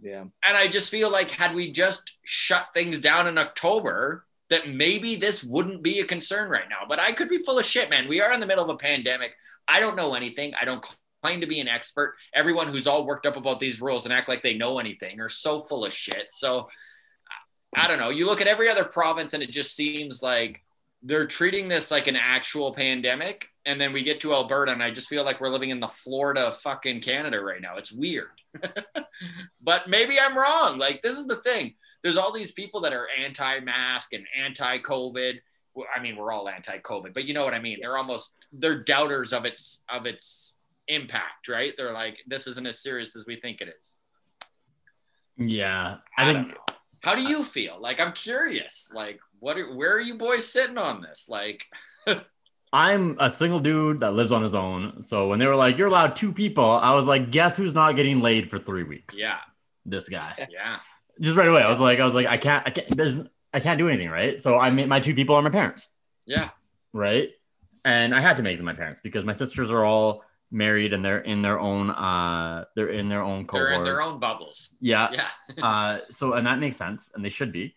yeah. 0.00 0.22
And 0.22 0.56
I 0.56 0.68
just 0.68 0.90
feel 0.90 1.10
like 1.10 1.30
had 1.30 1.54
we 1.54 1.70
just 1.72 2.12
shut 2.24 2.68
things 2.74 3.00
down 3.00 3.26
in 3.26 3.38
October, 3.38 4.24
that 4.50 4.68
maybe 4.68 5.16
this 5.16 5.44
wouldn't 5.44 5.82
be 5.82 6.00
a 6.00 6.06
concern 6.06 6.48
right 6.48 6.68
now. 6.70 6.86
But 6.88 7.00
I 7.00 7.12
could 7.12 7.28
be 7.28 7.42
full 7.42 7.58
of 7.58 7.64
shit, 7.66 7.90
man. 7.90 8.08
We 8.08 8.20
are 8.22 8.32
in 8.32 8.40
the 8.40 8.46
middle 8.46 8.64
of 8.64 8.70
a 8.70 8.76
pandemic. 8.78 9.32
I 9.68 9.80
don't 9.80 9.96
know 9.96 10.14
anything. 10.14 10.54
I 10.60 10.64
don't 10.64 10.84
claim 11.22 11.40
to 11.40 11.46
be 11.46 11.60
an 11.60 11.68
expert. 11.68 12.14
Everyone 12.34 12.68
who's 12.68 12.86
all 12.86 13.06
worked 13.06 13.26
up 13.26 13.36
about 13.36 13.60
these 13.60 13.80
rules 13.80 14.04
and 14.04 14.12
act 14.12 14.28
like 14.28 14.42
they 14.42 14.56
know 14.56 14.78
anything 14.78 15.20
are 15.20 15.28
so 15.28 15.60
full 15.60 15.84
of 15.84 15.92
shit. 15.92 16.26
So 16.30 16.68
I 17.74 17.88
don't 17.88 17.98
know. 17.98 18.10
You 18.10 18.26
look 18.26 18.40
at 18.40 18.46
every 18.46 18.68
other 18.68 18.84
province 18.84 19.34
and 19.34 19.42
it 19.42 19.50
just 19.50 19.74
seems 19.74 20.22
like 20.22 20.64
they're 21.02 21.26
treating 21.26 21.68
this 21.68 21.90
like 21.90 22.06
an 22.06 22.16
actual 22.16 22.72
pandemic. 22.72 23.48
And 23.66 23.80
then 23.80 23.92
we 23.92 24.02
get 24.02 24.20
to 24.20 24.32
Alberta 24.32 24.72
and 24.72 24.82
I 24.82 24.90
just 24.90 25.08
feel 25.08 25.24
like 25.24 25.40
we're 25.40 25.50
living 25.50 25.70
in 25.70 25.80
the 25.80 25.88
Florida 25.88 26.52
fucking 26.52 27.00
Canada 27.00 27.40
right 27.40 27.60
now. 27.60 27.76
It's 27.76 27.92
weird. 27.92 28.30
but 29.62 29.88
maybe 29.88 30.18
I'm 30.18 30.36
wrong. 30.36 30.78
Like 30.78 31.02
this 31.02 31.18
is 31.18 31.26
the 31.26 31.36
thing. 31.36 31.74
There's 32.02 32.16
all 32.16 32.32
these 32.32 32.52
people 32.52 32.80
that 32.82 32.92
are 32.92 33.08
anti-mask 33.22 34.12
and 34.12 34.24
anti-COVID. 34.36 35.40
I 35.94 36.00
mean, 36.00 36.16
we're 36.16 36.32
all 36.32 36.48
anti-COVID, 36.48 37.12
but 37.12 37.24
you 37.24 37.34
know 37.34 37.44
what 37.44 37.54
I 37.54 37.60
mean. 37.60 37.78
They're 37.80 37.96
almost 37.96 38.32
they're 38.52 38.82
doubters 38.82 39.32
of 39.32 39.44
its 39.44 39.84
of 39.88 40.06
its 40.06 40.56
impact, 40.88 41.48
right? 41.48 41.72
They're 41.76 41.92
like, 41.92 42.20
this 42.26 42.46
isn't 42.46 42.66
as 42.66 42.80
serious 42.82 43.16
as 43.16 43.26
we 43.26 43.36
think 43.36 43.60
it 43.60 43.68
is. 43.68 43.96
Yeah, 45.36 45.96
I, 46.16 46.30
I 46.30 46.32
think 46.32 46.48
know. 46.48 46.54
How 47.00 47.14
do 47.14 47.22
you 47.22 47.44
feel? 47.44 47.78
Like, 47.80 48.00
I'm 48.00 48.12
curious. 48.12 48.90
Like, 48.92 49.20
what? 49.38 49.56
Are, 49.56 49.74
where 49.74 49.94
are 49.94 50.00
you 50.00 50.18
boys 50.18 50.46
sitting 50.46 50.78
on 50.78 51.00
this? 51.00 51.28
Like, 51.28 51.64
I'm 52.72 53.16
a 53.20 53.30
single 53.30 53.60
dude 53.60 54.00
that 54.00 54.12
lives 54.12 54.32
on 54.32 54.42
his 54.42 54.54
own. 54.54 55.02
So 55.02 55.28
when 55.28 55.38
they 55.38 55.46
were 55.46 55.56
like, 55.56 55.78
"You're 55.78 55.86
allowed 55.88 56.16
two 56.16 56.32
people," 56.32 56.68
I 56.68 56.92
was 56.94 57.06
like, 57.06 57.30
"Guess 57.30 57.56
who's 57.56 57.74
not 57.74 57.94
getting 57.94 58.20
laid 58.20 58.50
for 58.50 58.58
three 58.58 58.82
weeks?" 58.82 59.16
yeah, 59.18 59.38
this 59.86 60.08
guy. 60.08 60.48
yeah. 60.50 60.78
Just 61.20 61.36
right 61.36 61.48
away, 61.48 61.62
I 61.62 61.68
was 61.68 61.80
like, 61.80 61.98
I 61.98 62.04
was 62.04 62.14
like, 62.14 62.26
I 62.26 62.36
can't, 62.36 62.66
I 62.66 62.70
can't. 62.70 62.96
There's, 62.96 63.18
I 63.52 63.60
can't 63.60 63.78
do 63.78 63.88
anything, 63.88 64.08
right? 64.08 64.40
So 64.40 64.56
I 64.58 64.70
made 64.70 64.88
my 64.88 65.00
two 65.00 65.14
people 65.14 65.34
are 65.34 65.42
my 65.42 65.50
parents. 65.50 65.88
Yeah. 66.26 66.50
right? 66.92 67.30
And 67.84 68.14
I 68.14 68.20
had 68.20 68.36
to 68.36 68.42
make 68.42 68.58
them 68.58 68.66
my 68.66 68.74
parents 68.74 69.00
because 69.02 69.24
my 69.24 69.32
sisters 69.32 69.70
are 69.70 69.84
all 69.84 70.22
married 70.50 70.92
and 70.92 71.04
they're 71.04 71.20
in 71.20 71.42
their 71.42 71.60
own 71.60 71.90
uh 71.90 72.64
they're 72.74 72.88
in 72.88 73.08
their 73.08 73.22
own 73.22 73.46
cohort. 73.46 73.68
They're 73.68 73.78
in 73.78 73.84
their 73.84 74.02
own 74.02 74.18
bubbles. 74.18 74.70
Yeah. 74.80 75.10
Yeah. 75.12 75.28
uh 75.64 75.98
so 76.10 76.32
and 76.34 76.46
that 76.46 76.58
makes 76.58 76.76
sense 76.76 77.10
and 77.14 77.24
they 77.24 77.28
should 77.28 77.52
be. 77.52 77.74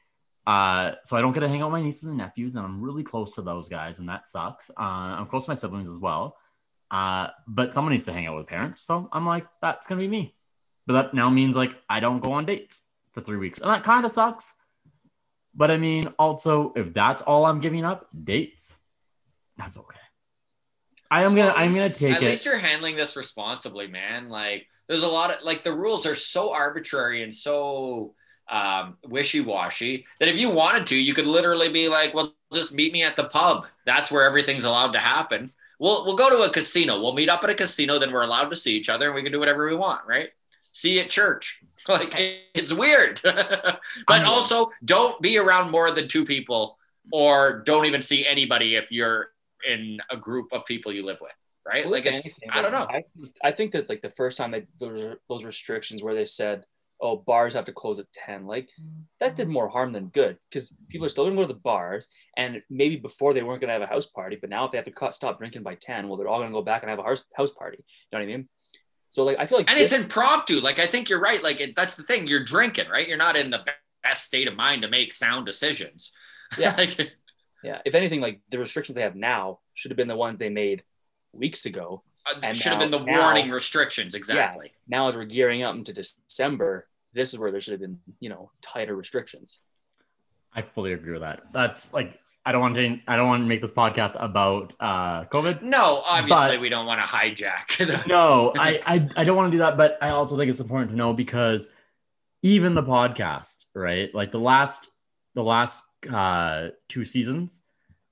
Uh 0.47 0.93
so 1.03 1.17
I 1.17 1.21
don't 1.21 1.34
get 1.34 1.41
to 1.41 1.49
hang 1.49 1.62
out 1.62 1.71
with 1.71 1.79
my 1.79 1.84
nieces 1.84 2.03
and 2.03 2.17
nephews 2.17 2.55
and 2.55 2.65
I'm 2.65 2.81
really 2.81 3.03
close 3.03 3.36
to 3.36 3.41
those 3.41 3.67
guys 3.67 3.99
and 3.99 4.07
that 4.10 4.27
sucks. 4.27 4.69
Uh 4.71 4.81
I'm 5.19 5.25
close 5.25 5.45
to 5.45 5.51
my 5.51 5.55
siblings 5.55 5.89
as 5.89 5.99
well. 5.99 6.38
Uh 6.89 7.27
but 7.47 7.73
someone 7.73 7.91
needs 7.91 8.05
to 8.05 8.13
hang 8.13 8.27
out 8.27 8.38
with 8.38 8.47
parents. 8.47 8.84
So 8.84 9.10
I'm 9.12 9.25
like 9.25 9.45
that's 9.62 9.88
going 9.88 9.99
to 9.99 10.07
be 10.07 10.10
me. 10.10 10.36
But 10.88 10.93
that 10.93 11.13
now 11.13 11.29
means 11.29 11.55
like 11.55 11.75
I 11.89 11.99
don't 11.99 12.21
go 12.21 12.34
on 12.34 12.45
dates 12.45 12.81
for 13.12 13.21
3 13.21 13.38
weeks. 13.38 13.60
And 13.60 13.69
that 13.69 13.84
kind 13.84 14.05
of 14.05 14.12
sucks. 14.12 14.53
But 15.53 15.69
I 15.69 15.77
mean, 15.77 16.07
also, 16.17 16.73
if 16.75 16.93
that's 16.93 17.21
all 17.21 17.45
I'm 17.45 17.60
giving 17.60 17.84
up, 17.84 18.07
dates, 18.23 18.77
that's 19.57 19.77
okay. 19.77 20.00
I 21.12 21.24
am 21.24 21.36
gonna, 21.36 21.54
I'm 21.54 21.76
gonna 21.76 21.89
take 21.89 22.15
At 22.15 22.21
it. 22.21 22.26
At 22.26 22.30
least 22.32 22.45
you're 22.45 22.58
handling 22.58 22.95
this 22.95 23.17
responsibly, 23.17 23.86
man. 23.86 24.30
Like, 24.30 24.67
there's 24.88 25.04
a 25.04 25.08
lot 25.08 25.30
of 25.30 25.43
like 25.43 25.62
the 25.63 25.74
rules 25.74 26.06
are 26.06 26.15
so 26.15 26.54
arbitrary 26.54 27.21
and 27.21 27.34
so 27.34 28.13
um, 28.50 28.97
wishy-washy 29.06 30.06
that 30.19 30.30
if 30.30 30.38
you 30.38 30.50
wanted 30.50 30.88
to, 30.88 30.95
you 30.95 31.13
could 31.13 31.28
literally 31.28 31.67
be 31.67 31.89
like, 31.89 32.13
"Well, 32.13 32.34
just 32.54 32.74
meet 32.74 32.93
me 32.93 33.04
at 33.04 33.17
the 33.17 33.26
pub. 33.26 33.67
That's 33.86 34.10
where 34.10 34.24
everything's 34.24 34.63
allowed 34.63 34.93
to 34.93 35.00
happen." 35.00 35.52
We'll 35.80 36.06
we'll 36.06 36.15
go 36.15 36.30
to 36.30 36.50
a 36.50 36.50
casino. 36.50 37.02
We'll 37.02 37.13
meet 37.13 37.30
up 37.30 37.43
at 37.43 37.50
a 37.50 37.56
casino. 37.56 38.00
Then 38.00 38.13
we're 38.13 38.24
allowed 38.24 38.50
to 38.50 38.56
see 38.56 38.78
each 38.78 38.88
other, 38.88 39.08
and 39.08 39.15
we 39.15 39.21
can 39.21 39.34
do 39.34 39.39
whatever 39.39 39.67
we 39.67 39.76
want, 39.76 40.08
right? 40.08 40.30
See 40.71 40.95
you 40.95 41.02
at 41.02 41.10
church. 41.10 41.62
Like 41.89 42.13
it's 42.54 42.71
weird, 42.71 43.19
but 43.24 44.24
also 44.24 44.71
don't 44.86 45.19
be 45.19 45.39
around 45.39 45.71
more 45.71 45.89
than 45.89 46.08
two 46.08 46.26
people, 46.26 46.78
or 47.12 47.63
don't 47.65 47.88
even 47.88 48.04
see 48.04 48.28
anybody 48.28 48.76
if 48.76 48.91
you're 48.91 49.32
in 49.67 50.00
a 50.10 50.17
group 50.17 50.47
of 50.52 50.65
people 50.65 50.91
you 50.91 51.06
live 51.06 51.19
with, 51.21 51.36
right? 51.65 51.86
Like 51.86 52.06
it's 52.06 52.39
I 52.50 52.62
don't 52.62 52.71
know. 52.71 52.88
I, 52.89 53.04
I 53.43 53.52
think 53.52 53.71
that 53.74 53.89
like 53.89 54.02
the 54.02 54.12
first 54.12 54.38
time 54.38 54.52
they 54.52 54.65
those 54.80 55.17
those 55.30 55.45
restrictions 55.45 56.04
where 56.04 56.15
they 56.15 56.26
said, 56.26 56.65
"Oh, 57.00 57.17
bars 57.17 57.54
have 57.54 57.65
to 57.65 57.74
close 57.74 58.00
at 58.00 58.12
10, 58.13 58.45
like 58.45 58.69
that 59.19 59.36
did 59.36 59.47
more 59.47 59.69
harm 59.69 59.91
than 59.91 60.08
good 60.08 60.38
because 60.50 60.74
people 60.89 61.06
are 61.06 61.10
still 61.10 61.26
going 61.26 61.36
to 61.36 61.41
go 61.41 61.47
to 61.47 61.54
the 61.54 61.60
bars, 61.60 62.08
and 62.38 62.62
maybe 62.69 62.95
before 62.95 63.34
they 63.34 63.43
weren't 63.43 63.62
going 63.62 63.69
to 63.69 63.74
have 63.74 63.82
a 63.82 63.93
house 63.93 64.08
party, 64.08 64.38
but 64.39 64.50
now 64.50 64.65
if 64.65 64.71
they 64.71 64.78
have 64.78 64.86
to 64.86 64.91
cut, 64.91 65.13
stop 65.15 65.38
drinking 65.38 65.63
by 65.63 65.76
10, 65.76 66.08
well, 66.08 66.17
they're 66.17 66.28
all 66.28 66.39
going 66.39 66.52
to 66.52 66.54
go 66.54 66.62
back 66.62 66.84
and 66.84 66.89
have 66.89 67.00
a 67.00 67.04
house 67.04 67.24
house 67.36 67.52
party. 67.52 67.78
You 67.80 68.19
know 68.19 68.26
what 68.26 68.32
I 68.32 68.38
mean? 68.38 68.50
So 69.10 69.24
like 69.24 69.38
I 69.39 69.45
feel 69.45 69.58
like 69.58 69.69
and 69.69 69.78
this- 69.78 69.91
it's 69.91 70.02
impromptu. 70.02 70.62
Like 70.62 70.80
I 70.80 70.88
think 70.88 71.10
you're 71.10 71.19
right. 71.19 71.43
Like 71.43 71.60
it, 71.60 71.76
that's 71.76 71.95
the 71.95 72.04
thing. 72.04 72.28
You're 72.28 72.45
drinking, 72.45 72.89
right? 72.89 73.08
You're 73.08 73.17
not 73.17 73.38
in 73.38 73.52
the 73.52 73.63
best 74.04 74.24
state 74.24 74.47
of 74.47 74.56
mind 74.56 74.82
to 74.82 74.88
make 74.88 75.13
sound 75.13 75.45
decisions. 75.45 76.12
Yeah. 76.58 76.76
like, 76.78 77.12
yeah. 77.63 77.80
If 77.86 77.95
anything, 77.95 78.21
like 78.21 78.41
the 78.50 78.60
restrictions 78.60 78.95
they 78.95 79.02
have 79.02 79.15
now 79.15 79.60
should 79.74 79.91
have 79.91 79.97
been 79.97 80.08
the 80.08 80.15
ones 80.15 80.38
they 80.38 80.50
made 80.50 80.84
weeks 81.34 81.65
ago. 81.65 82.04
uh, 82.26 82.39
And 82.43 82.56
should 82.56 82.71
have 82.71 82.80
been 82.82 82.91
the 82.91 83.00
now- 83.00 83.19
warning 83.21 83.50
restrictions. 83.50 84.15
Exactly. 84.15 84.71
Now 84.88 85.08
as 85.08 85.15
we're 85.15 85.26
gearing 85.26 85.63
up 85.63 85.76
into 85.76 85.93
December, 85.93 86.88
this 87.13 87.34
is 87.34 87.39
where 87.39 87.52
there 87.52 87.62
should 87.62 87.71
have 87.74 87.82
been 87.82 88.00
you 88.19 88.30
know 88.30 88.52
tighter 88.62 88.95
restrictions. 88.95 89.60
I 90.54 90.62
fully 90.62 90.93
agree 90.93 91.13
with 91.13 91.21
that. 91.21 91.43
That's 91.54 91.93
like 91.93 92.17
I 92.45 92.52
don't 92.52 92.62
want 92.62 92.76
to, 92.76 93.00
I 93.08 93.15
don't 93.15 93.28
want 93.28 93.43
to 93.43 93.47
make 93.47 93.62
this 93.62 93.71
podcast 93.71 94.15
about 94.19 94.74
uh 94.80 95.26
COVID. 95.26 95.62
No, 95.62 96.02
obviously 96.06 96.58
we 96.58 96.69
don't 96.69 96.86
want 96.88 97.00
to 97.02 97.08
hijack. 97.08 98.06
No, 98.08 98.52
I, 98.58 98.82
I, 98.86 99.10
I 99.17 99.24
don't 99.24 99.36
want 99.38 99.47
to 99.47 99.52
do 99.52 99.60
that, 99.60 99.78
but 99.78 99.97
I 100.02 100.10
also 100.10 100.38
think 100.38 100.50
it's 100.50 100.60
important 100.60 100.89
to 100.91 100.97
know 100.97 101.13
because 101.13 101.67
even 102.41 102.74
the 102.74 102.82
podcast, 102.84 103.65
right? 103.76 104.13
Like 104.15 104.32
the 104.32 104.39
last, 104.39 104.89
the 105.36 105.43
last 105.43 105.84
uh, 106.11 106.69
two 106.87 107.05
seasons, 107.05 107.61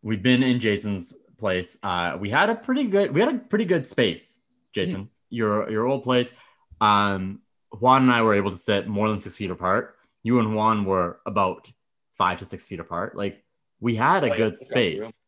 we've 0.02 0.24
been 0.24 0.44
in 0.44 0.60
Jason's 0.60 1.16
place. 1.38 1.78
Uh, 1.84 2.18
we 2.20 2.30
had 2.30 2.50
a 2.50 2.56
pretty 2.56 2.86
good, 2.86 3.14
we 3.14 3.22
had 3.22 3.34
a 3.34 3.38
pretty 3.38 3.66
good 3.66 3.88
space, 3.88 4.38
Jason. 4.74 5.10
Your 5.30 5.70
your 5.70 5.86
old 5.86 6.04
place. 6.04 6.34
Um, 6.82 7.42
Juan 7.72 8.04
and 8.04 8.12
I 8.12 8.22
were 8.22 8.34
able 8.34 8.50
to 8.50 8.58
sit 8.58 8.88
more 8.88 9.08
than 9.10 9.20
six 9.20 9.36
feet 9.36 9.52
apart. 9.52 9.96
You 10.24 10.40
and 10.40 10.56
Juan 10.56 10.86
were 10.86 11.20
about 11.26 11.72
five 12.18 12.40
to 12.40 12.46
six 12.46 12.66
feet 12.66 12.80
apart. 12.80 13.16
Like 13.16 13.44
we 13.80 13.96
had 13.96 14.24
a 14.24 14.32
Oh, 14.32 14.36
good 14.36 14.54
room. 14.54 14.56
space. 14.56 15.20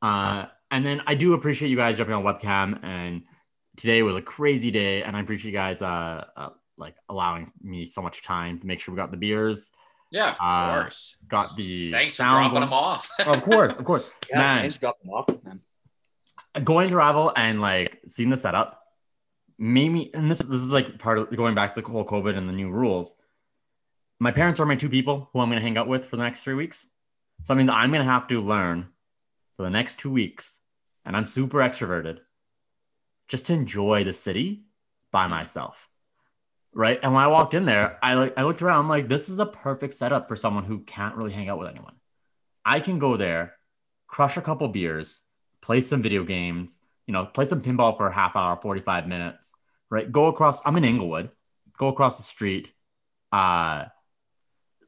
Uh, 0.00 0.46
and 0.70 0.84
then 0.84 1.02
I 1.06 1.14
do 1.14 1.34
appreciate 1.34 1.68
you 1.68 1.76
guys 1.76 1.96
jumping 1.96 2.14
on 2.14 2.24
webcam. 2.24 2.82
And 2.82 3.22
today 3.76 4.02
was 4.02 4.16
a 4.16 4.22
crazy 4.22 4.70
day, 4.70 5.02
and 5.02 5.16
I 5.16 5.20
appreciate 5.20 5.52
you 5.52 5.56
guys 5.56 5.82
uh, 5.82 6.24
uh 6.36 6.50
like 6.76 6.96
allowing 7.08 7.52
me 7.62 7.86
so 7.86 8.02
much 8.02 8.22
time 8.22 8.58
to 8.58 8.66
make 8.66 8.80
sure 8.80 8.94
we 8.94 8.96
got 8.96 9.10
the 9.10 9.16
beers, 9.16 9.70
Yeah, 10.14 10.30
of 10.30 10.36
Uh, 10.40 10.80
course. 10.82 11.16
got 11.26 11.56
the 11.56 11.90
Thanks 11.90 12.14
for 12.14 12.22
sound 12.22 12.30
dropping 12.34 12.50
going. 12.52 12.60
them 12.62 12.72
off. 12.72 13.10
of 13.26 13.42
course, 13.42 13.76
of 13.76 13.84
course. 13.84 14.10
Yeah, 14.30 14.38
Man. 14.38 14.60
thanks 14.60 14.74
for 14.76 14.80
dropping 14.80 15.06
them 15.10 15.14
off, 15.14 15.28
man. 15.44 15.60
going 16.62 16.88
to 16.90 16.96
Rival 16.96 17.32
and 17.36 17.60
like 17.60 18.00
seeing 18.06 18.30
the 18.30 18.36
setup 18.36 18.80
made 19.58 19.88
me 19.88 20.10
and 20.14 20.30
this 20.30 20.38
this 20.38 20.60
is 20.60 20.72
like 20.72 20.98
part 21.00 21.18
of 21.18 21.34
going 21.36 21.54
back 21.56 21.74
to 21.74 21.80
the 21.80 21.88
whole 21.88 22.04
COVID 22.04 22.36
and 22.38 22.48
the 22.48 22.52
new 22.52 22.70
rules. 22.70 23.14
My 24.20 24.30
parents 24.30 24.60
are 24.60 24.66
my 24.66 24.76
two 24.76 24.88
people 24.88 25.28
who 25.32 25.40
I'm 25.40 25.48
gonna 25.48 25.60
hang 25.60 25.76
out 25.76 25.88
with 25.88 26.06
for 26.06 26.16
the 26.16 26.22
next 26.22 26.42
three 26.44 26.54
weeks. 26.54 26.86
So 27.42 27.52
I 27.52 27.56
mean 27.56 27.68
I'm 27.68 27.90
gonna 27.90 28.04
have 28.04 28.28
to 28.28 28.40
learn 28.40 28.88
for 29.56 29.64
the 29.64 29.70
next 29.70 29.98
two 29.98 30.10
weeks, 30.12 30.60
and 31.04 31.16
I'm 31.16 31.26
super 31.26 31.58
extroverted, 31.58 32.18
just 33.28 33.46
to 33.46 33.52
enjoy 33.52 34.04
the 34.04 34.12
city 34.12 34.64
by 35.12 35.26
myself. 35.28 35.88
Right. 36.74 36.98
And 37.02 37.14
when 37.14 37.22
I 37.22 37.28
walked 37.28 37.54
in 37.54 37.64
there, 37.64 37.98
I 38.02 38.14
like 38.14 38.34
I 38.36 38.42
looked 38.42 38.62
around, 38.62 38.80
I'm 38.80 38.88
like, 38.88 39.08
this 39.08 39.28
is 39.28 39.38
a 39.38 39.46
perfect 39.46 39.94
setup 39.94 40.26
for 40.28 40.34
someone 40.34 40.64
who 40.64 40.80
can't 40.80 41.14
really 41.14 41.32
hang 41.32 41.48
out 41.48 41.58
with 41.58 41.68
anyone. 41.68 41.94
I 42.64 42.80
can 42.80 42.98
go 42.98 43.16
there, 43.16 43.54
crush 44.08 44.36
a 44.36 44.42
couple 44.42 44.66
beers, 44.68 45.20
play 45.60 45.80
some 45.80 46.02
video 46.02 46.24
games, 46.24 46.80
you 47.06 47.12
know, 47.12 47.26
play 47.26 47.44
some 47.44 47.60
pinball 47.60 47.96
for 47.96 48.08
a 48.08 48.14
half 48.14 48.34
hour, 48.36 48.56
45 48.60 49.06
minutes, 49.06 49.52
right? 49.90 50.10
Go 50.10 50.26
across, 50.26 50.64
I'm 50.66 50.76
in 50.76 50.84
Inglewood, 50.84 51.30
go 51.78 51.88
across 51.88 52.16
the 52.16 52.22
street, 52.22 52.72
uh, 53.32 53.84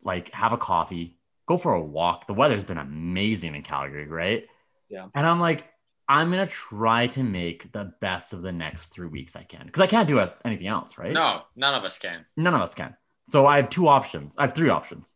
like 0.03 0.33
have 0.33 0.53
a 0.53 0.59
coffee, 0.59 1.19
go 1.47 1.59
for 1.59 1.75
a 1.75 1.83
walk. 1.83 2.27
The 2.27 2.35
weather's 2.35 2.65
been 2.65 2.79
amazing 2.79 3.55
in 3.55 3.63
Calgary, 3.63 4.07
right? 4.07 4.47
Yeah. 4.89 5.07
And 5.15 5.27
I'm 5.27 5.41
like, 5.41 5.65
I'm 6.09 6.31
gonna 6.31 6.47
try 6.47 7.09
to 7.09 7.23
make 7.23 7.73
the 7.73 7.93
best 8.01 8.33
of 8.33 8.43
the 8.43 8.53
next 8.53 8.87
three 8.87 9.09
weeks 9.09 9.35
I 9.35 9.43
can 9.43 9.67
because 9.67 9.83
I 9.83 9.87
can't 9.87 10.09
do 10.09 10.25
anything 10.45 10.69
else, 10.69 10.99
right? 10.99 11.13
no, 11.13 11.43
none 11.57 11.75
of 11.75 11.85
us 11.85 11.99
can. 11.99 12.25
None 12.37 12.55
of 12.55 12.61
us 12.61 12.75
can. 12.75 12.97
So 13.29 13.47
I 13.47 13.57
have 13.57 13.71
two 13.71 13.89
options. 13.89 14.37
I 14.39 14.43
have 14.43 14.55
three 14.55 14.71
options. 14.71 15.13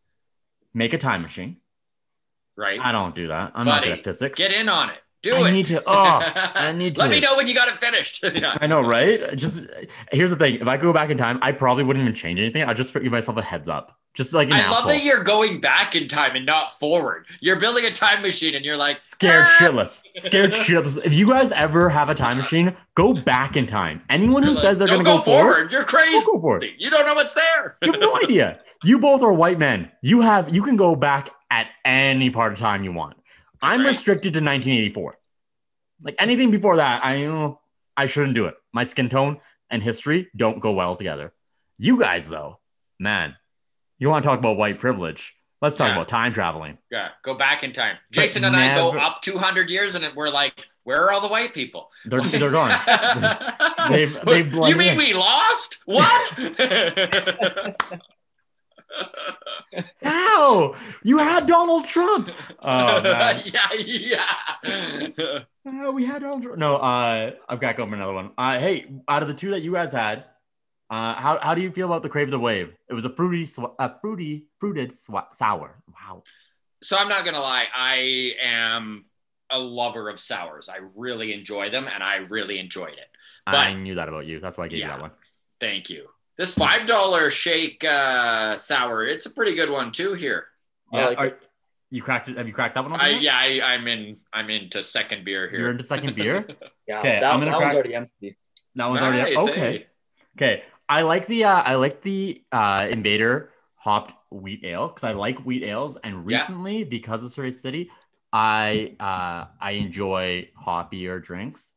Make 0.73 0.93
a 0.93 0.97
time 0.97 1.21
machine. 1.21 1.57
Right? 2.57 2.79
I 2.79 2.91
don't 2.91 3.15
do 3.15 3.29
that. 3.29 3.53
I'm 3.55 3.65
not 3.65 3.81
Buddy, 3.81 3.87
good 3.91 3.99
at 3.99 4.03
physics. 4.03 4.37
Get 4.37 4.53
in 4.53 4.67
on 4.67 4.89
it. 4.89 4.99
Do 5.21 5.35
I 5.35 5.49
it. 5.49 5.51
need 5.51 5.65
to. 5.67 5.83
Oh, 5.85 6.19
I 6.55 6.71
need 6.75 6.95
to. 6.95 7.01
Let 7.01 7.11
me 7.11 7.19
know 7.19 7.35
when 7.37 7.47
you 7.47 7.53
got 7.53 7.67
it 7.67 7.75
finished. 7.79 8.23
Yeah. 8.33 8.57
I 8.59 8.65
know, 8.67 8.81
right? 8.81 9.35
Just 9.35 9.65
here's 10.11 10.29
the 10.31 10.35
thing: 10.35 10.55
if 10.55 10.67
I 10.67 10.77
go 10.77 10.91
back 10.93 11.09
in 11.09 11.17
time, 11.17 11.37
I 11.41 11.51
probably 11.51 11.83
wouldn't 11.83 12.01
even 12.03 12.15
change 12.15 12.39
anything. 12.39 12.63
I'd 12.63 12.75
just 12.77 12.93
give 12.93 13.03
myself 13.11 13.37
a 13.37 13.41
heads 13.43 13.69
up, 13.69 13.97
just 14.13 14.33
like 14.33 14.47
an 14.47 14.53
I 14.53 14.59
asshole. 14.61 14.75
love 14.75 14.87
that 14.87 15.03
you're 15.03 15.23
going 15.23 15.59
back 15.61 15.95
in 15.95 16.07
time 16.07 16.35
and 16.35 16.45
not 16.45 16.71
forward. 16.79 17.25
You're 17.39 17.59
building 17.59 17.85
a 17.85 17.91
time 17.91 18.21
machine 18.21 18.55
and 18.55 18.65
you're 18.65 18.77
like 18.77 18.97
Scared 18.97 19.43
"Ah." 19.45 19.57
shitless. 19.59 20.01
Scared 20.15 20.51
shitless. 20.53 21.03
If 21.05 21.13
you 21.13 21.27
guys 21.27 21.51
ever 21.51 21.89
have 21.89 22.09
a 22.09 22.15
time 22.15 22.37
machine, 22.37 22.75
go 22.95 23.13
back 23.13 23.55
in 23.57 23.67
time. 23.67 24.01
Anyone 24.09 24.41
who 24.43 24.49
You're 24.49 24.55
like, 24.55 24.61
says 24.63 24.79
they're 24.79 24.87
going 24.87 24.99
to 25.01 25.05
go 25.05 25.17
go 25.17 25.23
forward, 25.23 25.53
forward. 25.53 25.71
You're 25.73 25.83
crazy. 25.83 26.11
don't 26.11 26.25
go 26.25 26.39
forward. 26.41 26.65
You 26.79 26.89
don't 26.89 27.05
know 27.05 27.13
what's 27.15 27.33
there. 27.35 27.77
You 27.83 27.91
have 27.91 28.01
no 28.01 28.17
idea. 28.17 28.59
You 28.83 28.97
both 28.97 29.21
are 29.21 29.33
white 29.33 29.59
men. 29.59 29.91
You 30.01 30.21
have 30.21 30.53
you 30.55 30.63
can 30.63 30.75
go 30.77 30.95
back 30.95 31.29
at 31.51 31.67
any 31.85 32.29
part 32.31 32.53
of 32.53 32.59
time 32.59 32.83
you 32.83 32.91
want. 32.93 33.17
That's 33.61 33.77
I'm 33.77 33.81
right. 33.81 33.87
restricted 33.89 34.33
to 34.33 34.39
1984. 34.39 35.17
Like 36.03 36.15
anything 36.19 36.51
before 36.51 36.77
that, 36.77 37.05
I 37.05 37.21
know 37.21 37.59
I 37.95 38.05
shouldn't 38.07 38.33
do 38.35 38.45
it. 38.45 38.55
My 38.73 38.83
skin 38.83 39.07
tone 39.09 39.39
and 39.69 39.83
history 39.83 40.29
don't 40.35 40.59
go 40.59 40.71
well 40.71 40.95
together. 40.95 41.31
You 41.77 41.99
guys, 41.99 42.27
though, 42.29 42.59
man, 42.99 43.35
you 43.99 44.09
want 44.09 44.23
to 44.23 44.27
talk 44.29 44.39
about 44.39 44.57
white 44.57 44.79
privilege? 44.79 45.35
Let's 45.61 45.77
talk 45.77 45.89
Yeah. 45.89 45.93
about 45.95 46.07
time 46.07 46.33
traveling. 46.33 46.79
Yeah, 46.89 47.09
go 47.23 47.35
back 47.35 47.63
in 47.63 47.71
time. 47.71 47.97
But 48.09 48.15
Jason 48.15 48.43
and 48.45 48.55
I 48.55 48.73
go 48.73 48.97
up 48.97 49.21
200 49.21 49.69
years 49.69 49.93
and 49.93 50.03
we're 50.15 50.29
like, 50.29 50.53
where 50.83 50.99
are 51.03 51.11
all 51.11 51.21
the 51.21 51.27
white 51.27 51.53
people? 51.53 51.91
They're 52.05 52.21
they're 52.21 52.49
gone. 52.49 52.71
They've- 53.91 54.17
they've 54.25 54.51
you 54.51 54.75
mean 54.75 54.93
in. 54.93 54.97
we 54.97 55.13
lost? 55.13 55.77
What? 55.85 56.39
How 60.03 60.75
you 61.03 61.17
had 61.17 61.45
Donald 61.45 61.85
Trump? 61.85 62.31
Oh 62.63 63.01
man, 63.01 63.41
yeah, 63.45 63.73
yeah. 63.73 65.39
Uh, 65.65 65.91
we 65.91 66.05
had 66.05 66.21
Donald 66.21 66.43
Trump. 66.43 66.59
No, 66.59 66.77
uh, 66.77 67.31
I've 67.49 67.59
got 67.59 67.75
going 67.75 67.89
for 67.89 67.95
another 67.95 68.13
one. 68.13 68.31
Uh, 68.37 68.59
hey, 68.59 68.85
out 69.07 69.23
of 69.23 69.27
the 69.27 69.33
two 69.33 69.51
that 69.51 69.61
you 69.61 69.73
guys 69.73 69.91
had, 69.91 70.25
uh, 70.91 71.15
how 71.15 71.39
how 71.41 71.55
do 71.55 71.61
you 71.61 71.71
feel 71.71 71.87
about 71.87 72.03
the 72.03 72.09
Crave 72.09 72.29
the 72.29 72.37
Wave? 72.39 72.73
It 72.87 72.93
was 72.93 73.05
a 73.05 73.09
fruity, 73.15 73.45
sw- 73.45 73.73
a 73.79 73.99
fruity, 73.99 74.45
fruited 74.59 74.93
sw- 74.93 75.33
sour. 75.33 75.81
Wow. 75.87 76.23
So 76.83 76.97
I'm 76.97 77.07
not 77.09 77.25
gonna 77.25 77.39
lie, 77.39 77.65
I 77.73 78.33
am 78.43 79.05
a 79.49 79.57
lover 79.57 80.09
of 80.09 80.19
sours. 80.19 80.69
I 80.69 80.77
really 80.95 81.33
enjoy 81.33 81.69
them, 81.69 81.87
and 81.91 82.03
I 82.03 82.17
really 82.17 82.59
enjoyed 82.59 82.93
it. 82.93 83.07
I 83.47 83.73
knew 83.73 83.95
that 83.95 84.07
about 84.07 84.25
you. 84.27 84.39
That's 84.39 84.57
why 84.57 84.65
I 84.65 84.67
gave 84.67 84.79
you 84.79 84.87
that 84.87 85.01
one. 85.01 85.11
Thank 85.59 85.89
you. 85.89 86.07
This 86.41 86.55
five 86.55 86.87
dollar 86.87 87.29
shake 87.29 87.83
uh, 87.83 88.57
sour, 88.57 89.05
it's 89.05 89.27
a 89.27 89.29
pretty 89.29 89.53
good 89.53 89.69
one 89.69 89.91
too. 89.91 90.13
Here, 90.13 90.47
Yeah, 90.91 91.05
like 91.09 91.19
are- 91.19 91.39
you 91.91 92.01
cracked 92.01 92.29
it? 92.29 92.37
Have 92.37 92.47
you 92.47 92.53
cracked 92.53 92.73
that 92.73 92.83
one? 92.89 92.99
I 92.99 93.09
yeah, 93.09 93.37
I, 93.37 93.61
I'm 93.75 93.87
in. 93.87 94.17
I'm 94.33 94.49
into 94.49 94.81
second 94.81 95.23
beer 95.23 95.47
here. 95.47 95.59
You're 95.59 95.69
into 95.71 95.83
second 95.83 96.15
beer. 96.15 96.47
Yeah, 96.87 96.97
Okay, 96.99 97.19
that, 97.19 97.31
I'm 97.31 97.39
gonna 97.39 97.51
that 97.51 97.57
crack- 97.57 97.67
one's 97.67 97.75
already 97.75 97.93
empty. 97.93 98.37
That 98.73 98.89
one's 98.89 99.01
already 99.03 99.35
Nice, 99.35 99.49
okay. 99.49 99.59
hey. 99.59 99.85
Okay, 100.35 100.63
I 100.89 101.03
like 101.03 101.27
the 101.27 101.43
uh, 101.43 101.61
I 101.61 101.75
like 101.75 102.01
the 102.01 102.41
uh, 102.51 102.87
Invader 102.89 103.51
hopped 103.75 104.13
wheat 104.31 104.65
ale 104.65 104.87
because 104.87 105.03
I 105.03 105.11
like 105.11 105.37
wheat 105.45 105.61
ales, 105.61 105.97
and 106.03 106.15
Yeah. 106.27 106.37
recently 106.39 106.83
because 106.83 107.23
of 107.23 107.29
Cerveza 107.29 107.53
City, 107.61 107.91
I 108.33 108.95
uh, 108.99 109.45
I 109.61 109.73
enjoy 109.73 110.49
hoppier 110.59 111.23
drinks. 111.23 111.71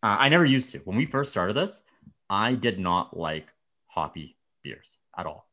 Uh, 0.00 0.14
I 0.20 0.28
never 0.28 0.44
used 0.44 0.70
to 0.72 0.78
when 0.84 0.96
we 0.96 1.06
first 1.06 1.32
started 1.32 1.56
this. 1.56 1.82
I 2.30 2.54
did 2.54 2.78
not 2.78 3.16
like 3.16 3.48
hoppy 3.96 4.36
beers 4.62 4.98
at 5.16 5.26
all. 5.26 5.48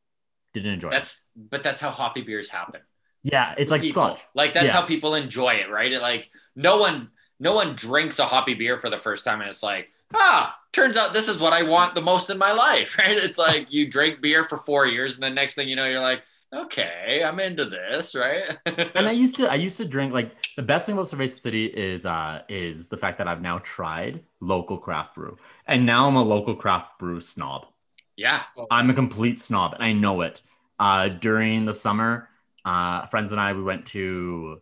Didn't 0.54 0.74
enjoy 0.74 0.90
it. 0.90 0.92
That's 0.92 1.26
but 1.36 1.64
that's 1.64 1.80
how 1.80 1.90
hoppy 1.90 2.22
beers 2.22 2.50
happen. 2.50 2.82
Yeah, 3.24 3.56
it's 3.58 3.72
like 3.72 3.82
People. 3.82 4.04
Scotch. 4.04 4.22
Like 4.36 4.54
that's 4.54 4.68
Yeah. 4.68 4.74
how 4.74 4.86
people 4.86 5.16
enjoy 5.16 5.56
it, 5.56 5.70
right? 5.70 5.92
It, 5.92 6.02
like 6.02 6.30
no 6.56 6.78
one 6.78 7.10
no 7.40 7.54
one 7.54 7.76
drinks 7.76 8.20
a 8.20 8.26
hoppy 8.26 8.54
beer 8.54 8.78
for 8.78 8.90
the 8.90 9.00
first 9.00 9.26
time 9.26 9.40
and 9.42 9.50
it's 9.50 9.64
like, 9.64 9.90
ah, 10.14 10.56
turns 10.72 10.98
out 10.98 11.14
this 11.14 11.28
is 11.28 11.40
what 11.40 11.54
I 11.54 11.64
want 11.64 11.96
the 11.96 12.02
most 12.02 12.30
in 12.30 12.38
my 12.38 12.52
life, 12.52 12.98
right? 13.00 13.18
It's 13.18 13.38
like 13.38 13.72
you 13.72 13.90
drink 13.90 14.22
beer 14.22 14.44
for 14.44 14.58
four 14.58 14.86
years 14.86 15.16
and 15.16 15.24
the 15.24 15.30
next 15.30 15.56
thing 15.56 15.68
you 15.70 15.76
know, 15.76 15.88
you're 15.88 16.02
like, 16.02 16.22
okay, 16.54 17.24
I'm 17.26 17.40
into 17.40 17.66
this, 17.66 18.14
right? 18.14 18.56
and 18.96 19.08
I 19.08 19.12
used 19.12 19.38
to 19.38 19.50
I 19.50 19.56
used 19.56 19.78
to 19.78 19.86
drink 19.86 20.14
like 20.14 20.32
the 20.56 20.62
best 20.62 20.86
thing 20.86 20.94
about 20.94 21.08
Cerveza 21.08 21.40
City 21.40 21.66
is 21.66 22.06
uh 22.06 22.42
is 22.50 22.90
the 22.90 22.98
fact 22.98 23.18
that 23.18 23.28
I've 23.28 23.42
now 23.42 23.60
tried 23.60 24.24
local 24.40 24.78
craft 24.78 25.16
brew. 25.16 25.38
And 25.66 25.86
now 25.86 26.08
I'm 26.08 26.16
a 26.16 26.22
local 26.24 26.56
craft 26.56 27.00
brew 27.00 27.22
snob. 27.22 27.66
Yeah. 28.16 28.42
I'm 28.72 28.90
a 28.90 28.94
complete 28.94 29.40
snob 29.40 29.74
and 29.74 29.84
I 29.84 29.94
know 29.94 30.22
it. 30.22 30.42
Uh 30.80 31.08
during 31.10 31.66
the 31.66 31.74
summer, 31.74 32.30
uh 32.66 33.08
friends 33.08 33.32
and 33.32 33.40
I 33.42 33.54
we 33.54 33.64
went 33.64 33.88
to 33.88 34.62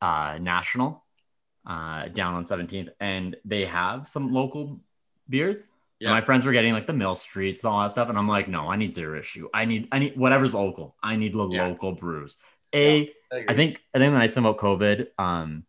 uh 0.00 0.38
National 0.40 1.04
uh 1.66 2.08
down 2.08 2.34
on 2.34 2.44
17th 2.44 2.90
and 3.00 3.36
they 3.44 3.66
have 3.66 4.08
some 4.08 4.32
local 4.32 4.80
beers. 5.28 5.66
Yeah. 5.98 6.10
my 6.12 6.22
friends 6.22 6.46
were 6.46 6.52
getting 6.52 6.72
like 6.72 6.86
the 6.86 6.94
Mill 6.94 7.14
Streets 7.14 7.62
and 7.62 7.70
all 7.72 7.82
that 7.82 7.92
stuff. 7.92 8.08
And 8.08 8.16
I'm 8.16 8.26
like, 8.28 8.48
no, 8.48 8.68
I 8.70 8.76
need 8.76 8.94
zero 8.94 9.18
issue. 9.18 9.48
I 9.52 9.66
need 9.66 9.88
I 9.92 9.98
need 9.98 10.16
whatever's 10.16 10.54
local. 10.54 10.96
I 11.02 11.16
need 11.16 11.34
the 11.34 11.46
Yeah. 11.48 11.66
local 11.66 11.92
brews. 11.92 12.38
A 12.72 13.02
agree. 13.30 13.44
I 13.48 13.54
think 13.54 13.80
I 13.94 13.98
think 13.98 14.12
the 14.14 14.18
nice 14.18 14.34
thing 14.34 14.44
about 14.44 14.56
COVID 14.58 15.08
um, 15.18 15.64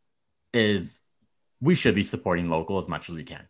is 0.54 1.00
we 1.60 1.76
should 1.76 1.96
be 1.96 2.04
supporting 2.04 2.50
local 2.50 2.78
as 2.78 2.88
much 2.88 3.10
as 3.10 3.16
we 3.16 3.24
can, 3.24 3.46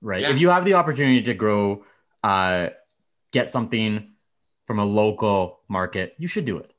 right? 0.00 0.22
Yeah. 0.22 0.30
If 0.30 0.38
you 0.38 0.50
have 0.50 0.64
the 0.64 0.74
opportunity 0.74 1.22
to 1.22 1.34
grow, 1.34 1.84
uh, 2.22 2.68
get 3.36 3.50
something 3.50 4.16
from 4.66 4.78
a 4.78 4.84
local 5.02 5.60
market, 5.68 6.14
you 6.16 6.26
should 6.26 6.46
do 6.46 6.56
it, 6.56 6.72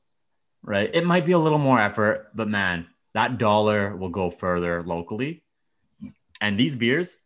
right? 0.62 0.90
It 0.92 1.06
might 1.06 1.24
be 1.24 1.32
a 1.38 1.38
little 1.38 1.62
more 1.68 1.78
effort, 1.80 2.34
but 2.34 2.48
man, 2.48 2.86
that 3.14 3.38
dollar 3.38 3.94
will 3.94 4.10
go 4.10 4.26
further 4.28 4.82
locally. 4.82 5.44
And 6.40 6.58
these 6.58 6.74
beers, 6.74 7.16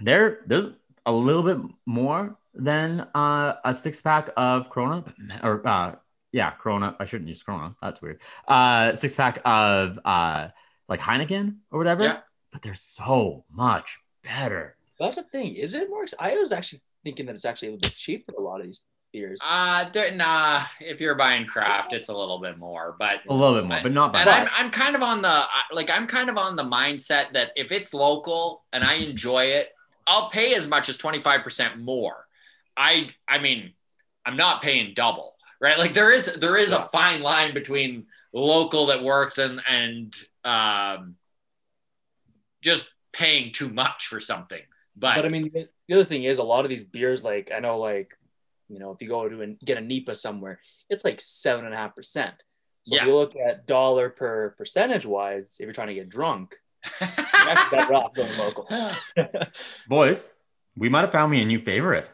they're 0.00 0.42
they're 0.48 0.74
a 1.06 1.12
little 1.12 1.44
bit 1.50 1.58
more 1.86 2.36
than 2.54 3.06
uh, 3.14 3.54
a 3.64 3.72
six 3.74 4.00
pack 4.00 4.30
of 4.36 4.70
Corona, 4.70 5.04
or 5.42 5.62
uh, 5.66 5.94
yeah, 6.32 6.50
Corona. 6.62 6.96
I 6.98 7.04
shouldn't 7.06 7.28
use 7.28 7.42
Corona. 7.42 7.74
That's 7.82 8.02
weird. 8.02 8.20
Uh, 8.46 8.96
six 8.96 9.14
pack 9.14 9.38
of 9.44 9.98
uh, 10.04 10.48
like 10.88 11.00
Heineken 11.00 11.62
or 11.70 11.78
whatever. 11.78 12.04
Yeah. 12.04 12.18
But 12.52 12.62
they're 12.62 12.74
so 12.74 13.44
much 13.50 13.98
better. 14.22 14.76
That's 14.98 15.16
the 15.16 15.22
thing. 15.22 15.54
Is 15.54 15.74
it 15.74 15.88
more? 15.88 16.06
I 16.18 16.36
was 16.36 16.52
actually 16.52 16.82
thinking 17.04 17.26
that 17.26 17.34
it's 17.34 17.44
actually 17.44 17.68
a 17.68 17.70
little 17.72 17.88
bit 17.88 17.96
cheaper. 17.96 18.32
A 18.38 18.40
lot 18.40 18.60
of 18.60 18.66
these 18.66 18.82
beers. 19.12 19.40
Uh 19.44 19.90
nah, 20.14 20.62
if 20.80 21.00
you're 21.00 21.14
buying 21.14 21.46
craft, 21.46 21.92
it's 21.92 22.08
a 22.08 22.16
little 22.16 22.40
bit 22.40 22.58
more, 22.58 22.96
but 22.98 23.20
A 23.28 23.34
little 23.34 23.54
bit 23.60 23.66
more, 23.66 23.80
but 23.82 23.92
not 23.92 24.12
bad. 24.12 24.26
and 24.28 24.30
I'm. 24.30 24.48
I'm 24.56 24.70
kind 24.70 24.96
of 24.96 25.02
on 25.02 25.22
the 25.22 25.44
like 25.72 25.90
i'm 25.90 26.06
kind 26.06 26.30
of 26.30 26.36
on 26.38 26.56
the 26.56 26.64
mindset 26.64 27.32
that 27.34 27.50
if 27.56 27.72
it's 27.72 27.92
local 27.92 28.64
and 28.72 28.82
i 28.84 28.94
enjoy 28.94 29.44
it 29.46 29.68
i'll 30.06 30.30
pay 30.30 30.54
as 30.54 30.66
much 30.66 30.88
as 30.88 30.96
25% 30.98 31.80
more 31.80 32.26
i 32.76 33.08
i 33.28 33.38
mean 33.38 33.72
i'm 34.26 34.36
not 34.36 34.62
paying 34.62 34.94
double 34.94 35.34
right 35.60 35.78
like 35.78 35.92
there 35.92 36.12
is 36.12 36.34
there 36.36 36.56
is 36.56 36.72
a 36.72 36.88
fine 36.92 37.22
line 37.22 37.54
between 37.54 38.06
local 38.32 38.86
that 38.86 39.02
works 39.02 39.38
and 39.38 39.62
and 39.68 40.14
um, 40.44 41.16
just 42.62 42.90
paying 43.12 43.52
too 43.52 43.68
much 43.68 44.06
for 44.06 44.20
something. 44.20 44.60
But, 44.96 45.16
But 45.16 45.26
I 45.26 45.28
mean, 45.28 45.52
the 45.92 45.96
the 45.96 46.00
other 46.00 46.08
thing 46.08 46.24
is 46.24 46.38
a 46.38 46.42
lot 46.42 46.64
of 46.64 46.68
these 46.68 46.84
beers, 46.84 47.24
like 47.24 47.50
I 47.54 47.60
know, 47.60 47.78
like 47.78 48.12
you 48.68 48.78
know, 48.78 48.92
if 48.92 49.02
you 49.02 49.08
go 49.08 49.28
to 49.28 49.42
and 49.42 49.58
get 49.60 49.78
a 49.78 49.80
NEIPA 49.80 50.16
somewhere, 50.16 50.60
it's 50.88 51.04
like 51.04 51.20
seven 51.20 51.64
and 51.64 51.74
a 51.74 51.76
half 51.76 51.94
percent. 51.94 52.42
So 52.84 52.94
Yeah. 52.96 53.02
if 53.02 53.08
you 53.08 53.14
look 53.14 53.36
at 53.36 53.66
dollar 53.66 54.10
per 54.10 54.50
percentage 54.56 55.06
wise, 55.06 55.56
if 55.60 55.64
you're 55.64 55.72
trying 55.74 55.88
to 55.88 55.94
get 55.94 56.08
drunk, 56.08 56.56
you're 57.00 57.70
better 57.70 57.94
off 57.94 58.14
going 58.14 58.36
local. 58.38 58.68
Boys, 59.88 60.32
we 60.76 60.88
might 60.88 61.02
have 61.02 61.12
found 61.12 61.30
me 61.30 61.42
a 61.42 61.44
new 61.44 61.60
favorite. 61.60 62.08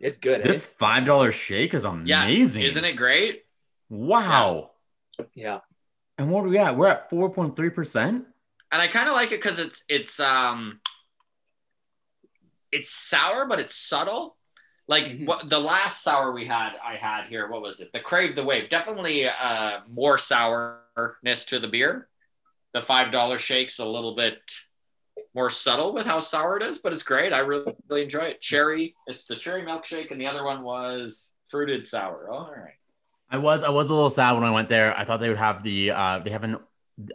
it's 0.00 0.16
good. 0.16 0.42
This 0.42 0.66
eh? 0.66 0.70
five 0.78 1.04
dollar 1.04 1.30
shake 1.30 1.74
is 1.74 1.84
yeah, 2.04 2.24
amazing. 2.24 2.62
isn't 2.62 2.84
it 2.84 2.96
great? 2.96 3.44
Wow. 3.90 4.70
Yeah. 5.34 5.60
And 6.18 6.30
what 6.30 6.44
are 6.44 6.48
we 6.48 6.58
at? 6.58 6.76
We're 6.76 6.88
at 6.88 7.10
four 7.10 7.30
point 7.30 7.56
three 7.56 7.70
percent. 7.70 8.26
and 8.72 8.82
I 8.82 8.88
kind 8.88 9.08
of 9.08 9.14
like 9.14 9.32
it 9.32 9.42
because 9.42 9.58
it's 9.58 9.84
it's 9.88 10.20
um 10.20 10.79
it's 12.72 12.90
sour, 12.90 13.46
but 13.46 13.60
it's 13.60 13.74
subtle. 13.74 14.36
Like 14.88 15.04
Mhm. 15.06 15.26
what 15.26 15.48
the 15.48 15.60
last 15.60 16.02
sour 16.02 16.32
we 16.32 16.46
had, 16.46 16.72
I 16.82 16.96
had 16.96 17.26
here. 17.26 17.48
What 17.48 17.62
was 17.62 17.80
it? 17.80 17.92
The 17.92 18.00
Crave 18.00 18.34
the 18.34 18.44
Wave. 18.44 18.68
Definitely 18.68 19.28
uh, 19.28 19.80
more 19.88 20.18
sourness 20.18 21.44
to 21.46 21.58
the 21.60 21.68
beer. 21.68 22.08
The 22.74 22.82
five 22.82 23.12
dollar 23.12 23.38
shake's 23.38 23.78
a 23.78 23.86
little 23.88 24.14
bit 24.14 24.38
more 25.34 25.50
subtle 25.50 25.92
with 25.92 26.06
how 26.06 26.18
sour 26.18 26.56
it 26.56 26.62
is, 26.64 26.78
but 26.78 26.92
it's 26.92 27.04
great. 27.04 27.32
I 27.32 27.38
really, 27.38 27.72
really 27.88 28.02
enjoy 28.02 28.20
it. 28.22 28.40
Cherry. 28.40 28.94
It's 29.06 29.26
the 29.26 29.36
cherry 29.36 29.62
milkshake, 29.62 30.10
and 30.10 30.20
the 30.20 30.26
other 30.26 30.44
one 30.44 30.62
was 30.62 31.32
fruited 31.48 31.86
sour. 31.86 32.28
Oh, 32.30 32.34
all 32.34 32.50
right. 32.54 32.74
I 33.30 33.38
was 33.38 33.62
I 33.62 33.70
was 33.70 33.90
a 33.90 33.94
little 33.94 34.10
sad 34.10 34.32
when 34.32 34.42
I 34.42 34.50
went 34.50 34.68
there. 34.68 34.96
I 34.96 35.04
thought 35.04 35.20
they 35.20 35.28
would 35.28 35.38
have 35.38 35.62
the 35.62 35.92
uh 35.92 36.18
they 36.24 36.30
haven't 36.30 36.60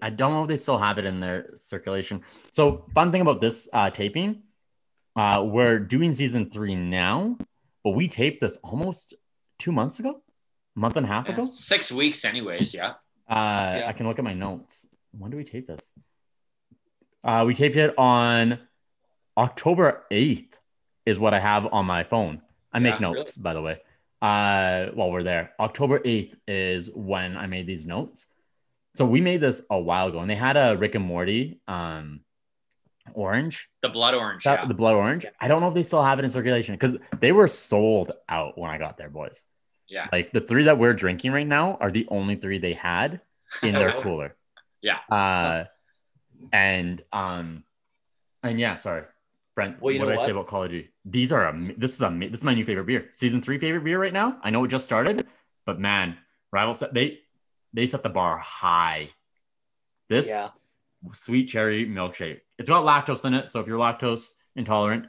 I 0.01 0.10
don't 0.10 0.32
know 0.34 0.43
if 0.43 0.47
they 0.47 0.56
still 0.58 0.78
have 0.78 0.97
it 0.97 1.03
in 1.06 1.20
their 1.20 1.49
circulation. 1.60 2.24
So 2.51 2.86
fun 2.95 3.12
thing 3.12 3.20
about 3.22 3.41
this 3.41 3.68
uh 3.74 3.89
taping, 3.89 4.43
uh 5.16 5.43
we're 5.45 5.80
doing 5.80 6.13
season 6.13 6.49
three 6.49 6.76
now, 6.76 7.38
but 7.84 7.91
we 7.91 8.07
taped 8.07 8.41
this 8.41 8.57
almost 8.57 9.13
two 9.59 9.72
months 9.72 9.99
ago, 9.99 10.22
a 10.76 10.80
month 10.80 10.95
and 10.97 11.05
a 11.05 11.09
half 11.09 11.26
Yeah, 11.28 11.34
ago. 11.34 11.45
Six 11.51 11.91
weeks, 11.91 12.26
anyways. 12.26 12.74
Yeah. 12.74 12.93
Uh 13.30 13.82
I 13.88 13.93
can 13.95 14.07
look 14.07 14.20
at 14.20 14.26
my 14.26 14.34
notes. 14.34 14.88
When 15.18 15.32
do 15.32 15.38
we 15.38 15.43
tape 15.43 15.68
this? 15.68 15.93
Uh 17.24 17.43
we 17.47 17.55
taped 17.55 17.76
it 17.78 17.93
on 17.97 18.59
October 19.38 20.03
8th 20.11 20.53
is 21.05 21.20
what 21.20 21.34
I 21.34 21.39
have 21.39 21.68
on 21.72 21.86
my 21.86 22.03
phone. 22.03 22.41
I 22.74 22.80
make 22.80 22.95
Yeah, 22.95 23.11
notes, 23.11 23.38
by 23.38 23.53
the 23.53 23.61
way. 23.61 23.80
Uh 24.22 24.88
while 24.93 25.11
we're 25.11 25.24
there. 25.24 25.51
October 25.59 25.99
8th 25.99 26.34
is 26.47 26.89
when 26.93 27.38
I 27.38 27.47
made 27.47 27.68
these 27.68 27.86
notes. 27.86 28.28
So 28.95 29.05
we 29.05 29.20
made 29.22 29.41
this 29.41 29.61
a 29.70 29.80
while 29.80 30.07
ago 30.07 30.20
and 30.20 30.30
they 30.30 30.36
had 30.36 30.55
a 30.57 30.78
Rick 30.78 30.95
and 30.95 31.05
Morty 31.05 31.59
um 31.68 32.22
orange, 33.14 33.70
The 33.82 33.89
blood 33.89 34.14
orange. 34.16 34.43
that- 34.43 34.62
Yeah. 34.62 34.66
the 34.68 34.74
blood 34.74 34.95
orange. 34.95 35.26
I 35.39 35.47
don't 35.47 35.62
know 35.62 35.68
if 35.68 35.74
they 35.74 35.84
still 35.84 36.03
have 36.03 36.20
it 36.20 36.26
in 36.26 36.32
circulation 36.32 36.76
because 36.76 36.97
they 37.20 37.32
were 37.32 37.47
sold 37.47 38.12
out 38.28 38.58
when 38.58 38.70
I 38.72 38.78
got 38.78 38.97
there, 38.97 39.10
boys. 39.10 39.45
Yeah. 39.88 40.08
Like 40.12 40.32
the 40.32 40.41
three 40.41 40.64
that 40.64 40.78
we're 40.78 40.93
drinking 40.93 41.32
right 41.32 41.45
now 41.47 41.78
are 41.80 41.91
the 41.91 42.08
only 42.10 42.36
three 42.36 42.58
they 42.58 42.74
had 42.74 43.22
in 43.62 43.74
their 43.74 43.91
cooler. 44.01 44.36
Yeah. 44.82 44.97
Uh, 45.10 45.66
and 46.51 47.03
um, 47.14 47.64
and 48.43 48.60
yeah, 48.60 48.76
sorry, 48.76 49.03
Brent. 49.56 49.82
Well, 49.82 49.93
you 49.93 49.99
what 49.99 50.06
know 50.08 50.12
did 50.12 50.20
I 50.22 50.26
say 50.26 50.32
about 50.32 50.47
Call 50.47 50.64
of 50.64 50.70
Duty? 50.72 50.89
These 51.06 51.32
are 51.32 51.47
am- 51.47 51.58
this 51.78 51.95
is 51.95 52.01
am- 52.01 52.20
this 52.20 52.39
is 52.39 52.43
my 52.43 52.53
new 52.53 52.66
favorite 52.66 52.86
beer. 52.86 53.10
Season 53.14 53.41
three 53.41 53.58
favorite 53.60 53.84
beer 53.84 53.99
right 53.99 54.14
now. 54.14 54.38
I 54.43 54.49
know 54.49 54.64
it 54.64 54.68
just 54.70 54.86
started, 54.86 55.26
but 55.66 55.80
man, 55.80 56.18
Rival 56.51 56.74
set 56.74 56.93
they 56.93 57.20
they 57.74 57.86
set 57.88 58.03
the 58.03 58.10
bar 58.10 58.38
high. 58.39 59.10
This 60.10 60.28
Yeah. 60.28 60.49
Sweet 61.13 61.47
cherry 61.47 61.85
milkshake. 61.85 62.39
It's 62.57 62.69
got 62.69 62.83
lactose 62.83 63.25
in 63.25 63.33
it, 63.33 63.51
so 63.51 63.59
if 63.59 63.67
you're 63.67 63.79
lactose 63.79 64.33
intolerant, 64.55 65.07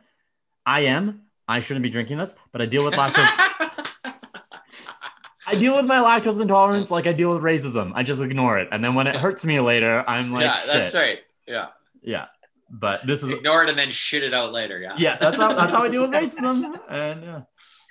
I 0.64 0.82
am. 0.82 1.22
I 1.48 1.60
shouldn't 1.60 1.84
be 1.84 1.90
drinking 1.90 2.18
this, 2.18 2.34
but 2.52 2.60
I 2.60 2.66
deal 2.66 2.84
with 2.84 2.94
lactose. 2.94 3.28
I 5.48 5.54
deal 5.54 5.76
with 5.76 5.86
my 5.86 5.98
lactose 5.98 6.40
intolerance 6.40 6.90
like 6.90 7.06
I 7.06 7.12
deal 7.12 7.28
with 7.32 7.42
racism. 7.42 7.92
I 7.94 8.02
just 8.02 8.20
ignore 8.20 8.58
it, 8.58 8.68
and 8.72 8.82
then 8.82 8.94
when 8.94 9.06
it 9.06 9.16
hurts 9.16 9.44
me 9.44 9.60
later, 9.60 10.04
I'm 10.08 10.32
like, 10.32 10.44
yeah, 10.44 10.62
that's 10.66 10.90
shit. 10.90 11.00
right. 11.00 11.18
Yeah. 11.46 11.68
Yeah, 12.02 12.26
but 12.70 13.06
this 13.06 13.22
is 13.22 13.30
Ignore 13.30 13.64
it 13.64 13.70
and 13.70 13.78
then 13.78 13.90
shit 13.90 14.22
it 14.22 14.34
out 14.34 14.52
later. 14.52 14.78
Yeah. 14.78 14.94
yeah, 14.98 15.18
that's 15.20 15.36
how 15.36 15.54
that's 15.54 15.72
how 15.72 15.82
I 15.82 15.88
deal 15.88 16.02
with 16.02 16.10
racism. 16.12 16.78
And 16.88 17.22
yeah. 17.22 17.40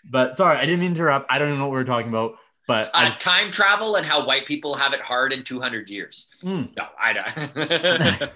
but 0.10 0.38
sorry, 0.38 0.58
I 0.58 0.66
didn't 0.66 0.86
interrupt. 0.86 1.32
I 1.32 1.40
don't 1.40 1.50
even 1.50 1.60
know 1.60 1.66
what 1.66 1.72
we 1.72 1.78
were 1.78 1.86
talking 1.86 2.10
about, 2.10 2.36
but 2.68 2.90
I 2.96 3.04
Uh, 3.04 3.08
just- 3.10 3.22
time 3.22 3.52
travel 3.52 3.96
and 3.96 4.06
how 4.06 4.26
white 4.26 4.46
people 4.46 4.76
have 4.76 4.94
it 4.94 5.02
hard 5.02 5.34
in 5.34 5.44
200 5.44 5.90
years. 5.90 6.28
Mm. 6.44 6.76
No, 6.76 6.88
I 7.00 7.14
don't. 7.14 8.32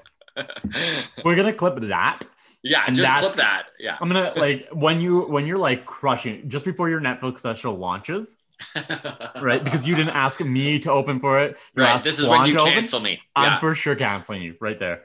we're 1.25 1.35
gonna 1.35 1.53
clip 1.53 1.79
that. 1.89 2.19
yeah, 2.63 2.83
And 2.87 2.95
just 2.95 3.21
clip 3.21 3.33
that. 3.35 3.67
Yeah. 3.79 3.97
I'm 3.99 4.07
gonna 4.09 4.33
like 4.35 4.67
when 4.71 5.01
you 5.01 5.21
when 5.21 5.45
you're 5.45 5.57
like 5.57 5.85
crushing 5.85 6.47
just 6.49 6.65
before 6.65 6.89
your 6.89 7.01
Netflix 7.01 7.39
special 7.39 7.75
launches, 7.77 8.35
right? 9.41 9.63
Because 9.63 9.87
you 9.87 9.95
didn't 9.95 10.15
ask 10.15 10.39
me 10.41 10.79
to 10.79 10.91
open 10.91 11.19
for 11.19 11.39
it. 11.41 11.57
You 11.75 11.83
right. 11.83 12.01
This 12.01 12.19
is 12.19 12.27
Juan 12.27 12.41
when 12.43 12.51
you 12.51 12.57
cancel 12.57 12.99
me. 12.99 13.21
I'm 13.35 13.59
for 13.59 13.73
sure 13.75 13.95
canceling 13.95 14.41
you 14.41 14.55
right 14.59 14.79
there. 14.79 15.03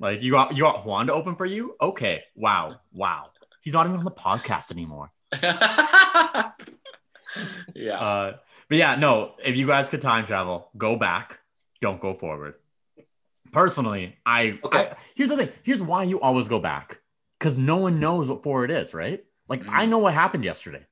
Like 0.00 0.22
you 0.22 0.32
got 0.32 0.56
you 0.56 0.62
got 0.64 0.84
Juan 0.84 1.06
to 1.06 1.12
open 1.14 1.36
for 1.36 1.46
you. 1.46 1.76
Okay, 1.80 2.22
wow, 2.34 2.80
wow. 2.92 3.22
He's 3.62 3.72
not 3.74 3.86
even 3.86 3.98
on 3.98 4.04
the 4.04 4.10
podcast 4.10 4.70
anymore. 4.72 5.10
yeah. 7.74 7.98
Uh, 7.98 8.36
but 8.68 8.78
yeah, 8.78 8.96
no. 8.96 9.34
If 9.44 9.56
you 9.56 9.66
guys 9.66 9.88
could 9.88 10.00
time 10.02 10.26
travel, 10.26 10.70
go 10.76 10.96
back. 10.96 11.38
Don't 11.80 12.00
go 12.00 12.14
forward. 12.14 12.54
Personally, 13.52 14.16
I, 14.26 14.58
Okay. 14.64 14.90
I 14.90 14.96
here's 15.14 15.28
the 15.28 15.36
thing. 15.36 15.48
Here's 15.62 15.82
why 15.82 16.04
you 16.04 16.20
always 16.20 16.48
go 16.48 16.58
back 16.58 17.00
because 17.38 17.58
no 17.58 17.76
one 17.76 18.00
knows 18.00 18.28
what 18.28 18.42
forward 18.42 18.70
is, 18.70 18.92
right? 18.94 19.24
Like 19.48 19.62
Mhm. 19.62 19.68
I 19.70 19.86
know 19.86 19.98
what 19.98 20.14
happened 20.14 20.44
yesterday. 20.44 20.84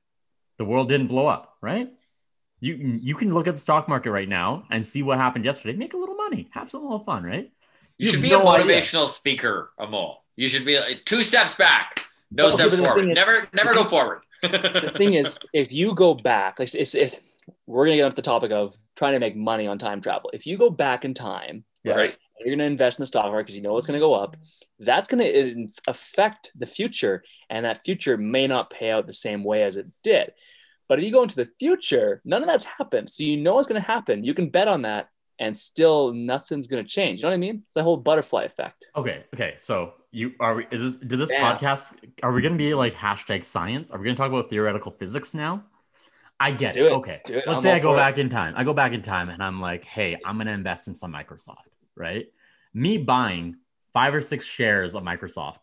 The 0.57 0.65
world 0.65 0.87
didn't 0.87 1.07
blow 1.07 1.27
up, 1.27 1.57
right? 1.61 1.91
You 2.59 2.75
you 2.75 3.15
can 3.15 3.33
look 3.33 3.47
at 3.47 3.55
the 3.55 3.59
stock 3.59 3.89
market 3.89 4.11
right 4.11 4.29
now 4.29 4.65
and 4.71 4.85
see 4.85 5.03
what 5.03 5.17
happened 5.17 5.43
yesterday. 5.45 5.77
Make 5.77 5.93
a 5.93 5.97
little 5.97 6.15
money, 6.15 6.47
have 6.51 6.69
some 6.69 6.83
little 6.83 7.03
fun, 7.03 7.23
right? 7.23 7.51
You 7.97 8.07
should 8.07 8.21
be 8.21 8.29
no 8.29 8.41
a 8.43 8.47
idea. 8.47 8.75
motivational 8.77 9.07
speaker, 9.07 9.71
Amol. 9.79 10.17
You 10.35 10.47
should 10.47 10.65
be 10.65 10.79
like, 10.79 11.05
two 11.05 11.21
steps 11.23 11.55
back, 11.55 12.05
no 12.31 12.45
Well, 12.45 12.53
steps 12.53 12.77
forward. 12.77 13.09
is- 13.09 13.15
never, 13.15 13.47
never 13.53 13.73
go 13.73 13.83
forward. 13.83 14.21
The 14.51 14.93
thing 14.97 15.15
is, 15.15 15.37
if 15.53 15.71
you 15.71 15.93
go 15.95 16.13
back, 16.13 16.59
like 16.59 16.73
it's, 16.73 16.95
it's 16.95 17.19
we're 17.65 17.85
gonna 17.85 17.97
get 17.97 18.05
onto 18.05 18.15
the 18.15 18.21
topic 18.21 18.51
of 18.51 18.75
trying 18.95 19.13
to 19.13 19.19
make 19.19 19.35
money 19.35 19.67
on 19.67 19.77
time 19.77 20.01
travel. 20.01 20.29
If 20.33 20.45
you 20.45 20.57
go 20.57 20.69
back 20.69 21.05
in 21.05 21.13
time, 21.13 21.63
Yeah. 21.83 21.93
right, 21.93 22.15
you're 22.39 22.55
gonna 22.55 22.65
invest 22.67 22.99
in 22.99 23.03
the 23.03 23.07
stock 23.07 23.25
market 23.25 23.45
because 23.45 23.55
you 23.55 23.61
know 23.61 23.77
it's 23.77 23.87
gonna 23.87 23.99
go 23.99 24.13
up. 24.13 24.35
That's 24.79 25.07
gonna 25.07 25.53
affect 25.87 26.51
the 26.55 26.65
future, 26.65 27.23
and 27.49 27.65
that 27.65 27.83
future 27.85 28.17
may 28.17 28.47
not 28.47 28.69
pay 28.69 28.91
out 28.91 29.07
the 29.07 29.13
same 29.13 29.43
way 29.43 29.63
as 29.63 29.75
it 29.75 29.87
did. 30.03 30.31
But 30.89 30.99
if 30.99 31.05
you 31.05 31.11
go 31.11 31.23
into 31.23 31.35
the 31.37 31.49
future, 31.59 32.21
none 32.25 32.41
of 32.43 32.47
that's 32.47 32.65
happened, 32.65 33.09
so 33.09 33.23
you 33.23 33.37
know 33.37 33.55
what's 33.55 33.67
gonna 33.67 33.79
happen. 33.79 34.23
You 34.23 34.33
can 34.33 34.49
bet 34.49 34.67
on 34.67 34.81
that, 34.83 35.09
and 35.39 35.57
still 35.57 36.13
nothing's 36.13 36.67
gonna 36.67 36.83
change. 36.83 37.19
You 37.19 37.23
know 37.23 37.29
what 37.29 37.35
I 37.35 37.37
mean? 37.37 37.63
It's 37.65 37.75
that 37.75 37.83
whole 37.83 37.97
butterfly 37.97 38.43
effect. 38.43 38.85
Okay, 38.95 39.25
okay. 39.33 39.55
So 39.57 39.93
you 40.11 40.33
are 40.39 40.55
we? 40.55 40.67
Is 40.71 40.81
this 40.81 40.95
did 41.07 41.19
this 41.19 41.31
podcast? 41.31 41.93
Are 42.21 42.31
we 42.31 42.41
gonna 42.41 42.55
be 42.55 42.73
like 42.73 42.93
hashtag 42.93 43.43
science? 43.43 43.91
Are 43.91 43.97
we 43.99 44.05
gonna 44.05 44.15
talk 44.15 44.29
about 44.29 44.49
theoretical 44.49 44.91
physics 44.91 45.33
now? 45.33 45.63
I 46.39 46.51
get 46.51 46.73
Do 46.73 46.85
it. 46.85 46.87
it. 46.87 46.91
Okay. 46.93 47.21
It. 47.25 47.43
Let's 47.47 47.57
I'm 47.57 47.61
say 47.61 47.71
I 47.73 47.79
go 47.79 47.91
for 47.91 47.95
it. 47.95 47.99
back 47.99 48.17
in 48.17 48.29
time. 48.29 48.53
I 48.57 48.63
go 48.63 48.73
back 48.73 48.91
in 48.93 49.01
time 49.01 49.29
and 49.29 49.41
I'm 49.41 49.61
like, 49.61 49.85
hey, 49.85 50.17
I'm 50.25 50.37
gonna 50.37 50.51
invest 50.51 50.87
in 50.87 50.95
some 50.95 51.13
Microsoft, 51.13 51.57
right? 51.95 52.27
Me 52.73 52.97
buying 52.97 53.55
five 53.93 54.13
or 54.13 54.21
six 54.21 54.45
shares 54.45 54.95
of 54.95 55.03
Microsoft 55.03 55.57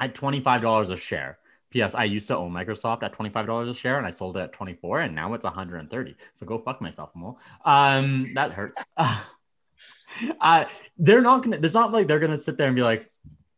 at 0.00 0.14
$25 0.14 0.90
a 0.90 0.96
share. 0.96 1.38
P.S. 1.70 1.94
I 1.94 2.04
used 2.04 2.28
to 2.28 2.36
own 2.36 2.52
Microsoft 2.52 3.02
at 3.02 3.12
$25 3.12 3.68
a 3.68 3.74
share 3.74 3.98
and 3.98 4.06
I 4.06 4.10
sold 4.10 4.36
it 4.36 4.40
at 4.40 4.52
24 4.52 5.00
and 5.00 5.14
now 5.14 5.34
it's 5.34 5.44
130. 5.44 6.16
So 6.34 6.46
go 6.46 6.58
fuck 6.58 6.80
myself, 6.80 7.10
Mo. 7.14 7.38
Um, 7.64 8.32
that 8.34 8.52
hurts. 8.52 8.82
uh, 8.96 10.64
they're 10.96 11.20
not 11.20 11.42
gonna, 11.42 11.58
it's 11.62 11.74
not 11.74 11.92
like 11.92 12.06
they're 12.06 12.20
gonna 12.20 12.38
sit 12.38 12.56
there 12.56 12.68
and 12.68 12.76
be 12.76 12.82
like, 12.82 13.10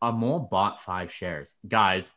Amol 0.02 0.48
bought 0.50 0.82
five 0.82 1.12
shares. 1.12 1.54
Guys, 1.68 2.12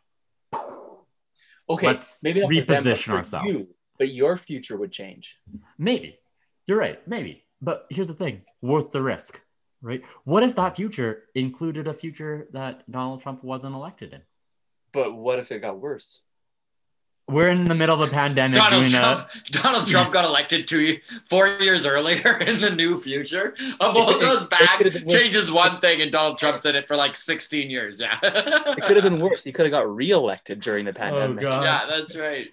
Okay, 1.69 1.87
Let's 1.87 2.21
maybe 2.21 2.41
for 2.41 2.47
them, 2.53 2.65
reposition 2.83 3.13
ourselves. 3.13 3.47
you, 3.47 3.75
but 3.97 4.09
your 4.09 4.35
future 4.37 4.77
would 4.77 4.91
change. 4.91 5.37
Maybe. 5.77 6.19
You're 6.67 6.77
right. 6.77 7.05
Maybe. 7.07 7.45
But 7.61 7.85
here's 7.89 8.07
the 8.07 8.13
thing 8.13 8.41
worth 8.61 8.91
the 8.91 9.01
risk, 9.01 9.39
right? 9.81 10.01
What 10.25 10.43
if 10.43 10.55
that 10.55 10.75
future 10.75 11.23
included 11.35 11.87
a 11.87 11.93
future 11.93 12.47
that 12.51 12.89
Donald 12.91 13.21
Trump 13.21 13.43
wasn't 13.43 13.75
elected 13.75 14.13
in? 14.13 14.21
But 14.93 15.13
what 15.13 15.39
if 15.39 15.51
it 15.51 15.59
got 15.61 15.79
worse? 15.79 16.19
We're 17.27 17.49
in 17.49 17.63
the 17.63 17.73
middle 17.75 17.95
of 18.01 18.07
a 18.07 18.11
pandemic 18.11 18.57
Donald 18.57 18.81
doing 18.85 18.91
Trump, 18.91 19.29
Donald 19.49 19.87
Trump 19.87 20.11
got 20.11 20.25
elected 20.25 20.67
two, 20.67 20.99
four 21.29 21.47
years 21.61 21.85
earlier 21.85 22.37
in 22.47 22.59
the 22.59 22.69
new 22.69 22.99
future. 22.99 23.55
Amol 23.79 24.09
It- 24.09 24.15
it- 24.17 24.21
goes 24.21 24.47
back, 24.47 24.77
could've 24.77 24.93
been 24.93 25.03
worse. 25.05 25.13
changes 25.13 25.51
one 25.51 25.79
thing, 25.79 26.01
and 26.01 26.11
Donald 26.11 26.37
Trump's 26.37 26.65
in 26.65 26.75
it 26.75 26.85
for 26.85 26.97
like 26.97 27.15
16 27.15 27.69
years. 27.69 28.01
Yeah. 28.01 28.17
It 28.21 28.83
could 28.83 28.97
have 28.97 29.03
been 29.05 29.19
worse. 29.21 29.41
He 29.41 29.53
could 29.53 29.65
have 29.65 29.71
got 29.71 29.87
reelected 29.93 30.59
during 30.59 30.83
the 30.85 30.91
oh, 30.95 30.95
pandemic. 30.95 31.37
Oh, 31.45 31.49
God. 31.49 31.63
yeah, 31.63 31.85
that's 31.89 32.17
right. 32.27 32.47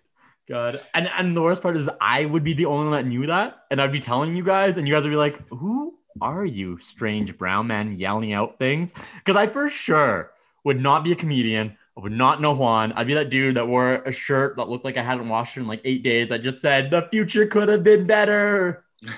God. 0.49 0.81
And 0.95 1.09
and 1.19 1.37
the 1.37 1.43
worst 1.43 1.63
part 1.63 1.77
is 1.77 1.89
I 2.01 2.25
would 2.25 2.45
be 2.45 2.53
the 2.55 2.67
only 2.67 2.91
one 2.91 2.93
that 2.93 3.09
knew 3.09 3.27
that. 3.27 3.65
And 3.73 3.83
I'd 3.83 3.93
be 3.93 4.01
telling 4.01 4.37
you 4.37 4.45
guys, 4.45 4.79
and 4.79 4.87
you 4.87 4.95
guys 4.95 5.03
would 5.03 5.11
be 5.11 5.17
like, 5.17 5.47
Who 5.49 5.95
are 6.21 6.45
you, 6.45 6.79
strange 6.79 7.37
brown 7.37 7.67
man 7.67 7.99
yelling 7.99 8.33
out 8.33 8.59
things? 8.59 8.93
Because 9.17 9.35
I 9.37 9.49
for 9.49 9.69
sure 9.69 10.31
would 10.63 10.81
not 10.81 11.03
be 11.03 11.11
a 11.13 11.17
comedian. 11.17 11.77
I 11.97 12.01
would 12.03 12.13
not 12.13 12.41
know 12.41 12.55
Juan. 12.55 12.93
I'd 12.93 13.07
be 13.07 13.15
that 13.15 13.31
dude 13.31 13.57
that 13.57 13.67
wore 13.67 13.95
a 13.97 14.13
shirt 14.13 14.57
that 14.57 14.69
looked 14.69 14.85
like 14.85 14.97
I 14.97 15.03
hadn't 15.03 15.29
washed 15.29 15.57
it 15.57 15.61
in 15.61 15.67
like 15.67 15.81
eight 15.85 16.03
days 16.03 16.31
I 16.31 16.39
just 16.39 16.61
said 16.63 16.91
the 16.91 17.09
future 17.11 17.47
could 17.47 17.69
have 17.69 17.83
been 17.83 18.07
better. 18.07 18.85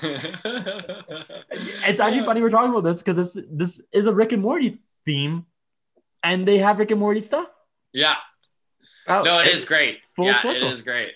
It's 1.84 2.00
actually 2.00 2.24
funny 2.24 2.40
we're 2.40 2.50
talking 2.50 2.70
about 2.70 2.84
this 2.84 3.02
because 3.02 3.34
this 3.34 3.44
this 3.50 3.80
is 3.92 4.06
a 4.06 4.12
Rick 4.12 4.32
and 4.32 4.42
Morty 4.42 4.78
theme, 5.04 5.46
and 6.22 6.46
they 6.46 6.58
have 6.58 6.78
Rick 6.78 6.90
and 6.90 7.00
Morty 7.00 7.20
stuff. 7.20 7.46
yeah. 7.92 8.16
Oh, 9.08 9.22
No, 9.22 9.40
it 9.40 9.48
is 9.48 9.64
great. 9.64 9.98
Full 10.14 10.26
yeah, 10.26 10.40
circle. 10.40 10.62
it 10.68 10.70
is 10.70 10.80
great. 10.80 11.10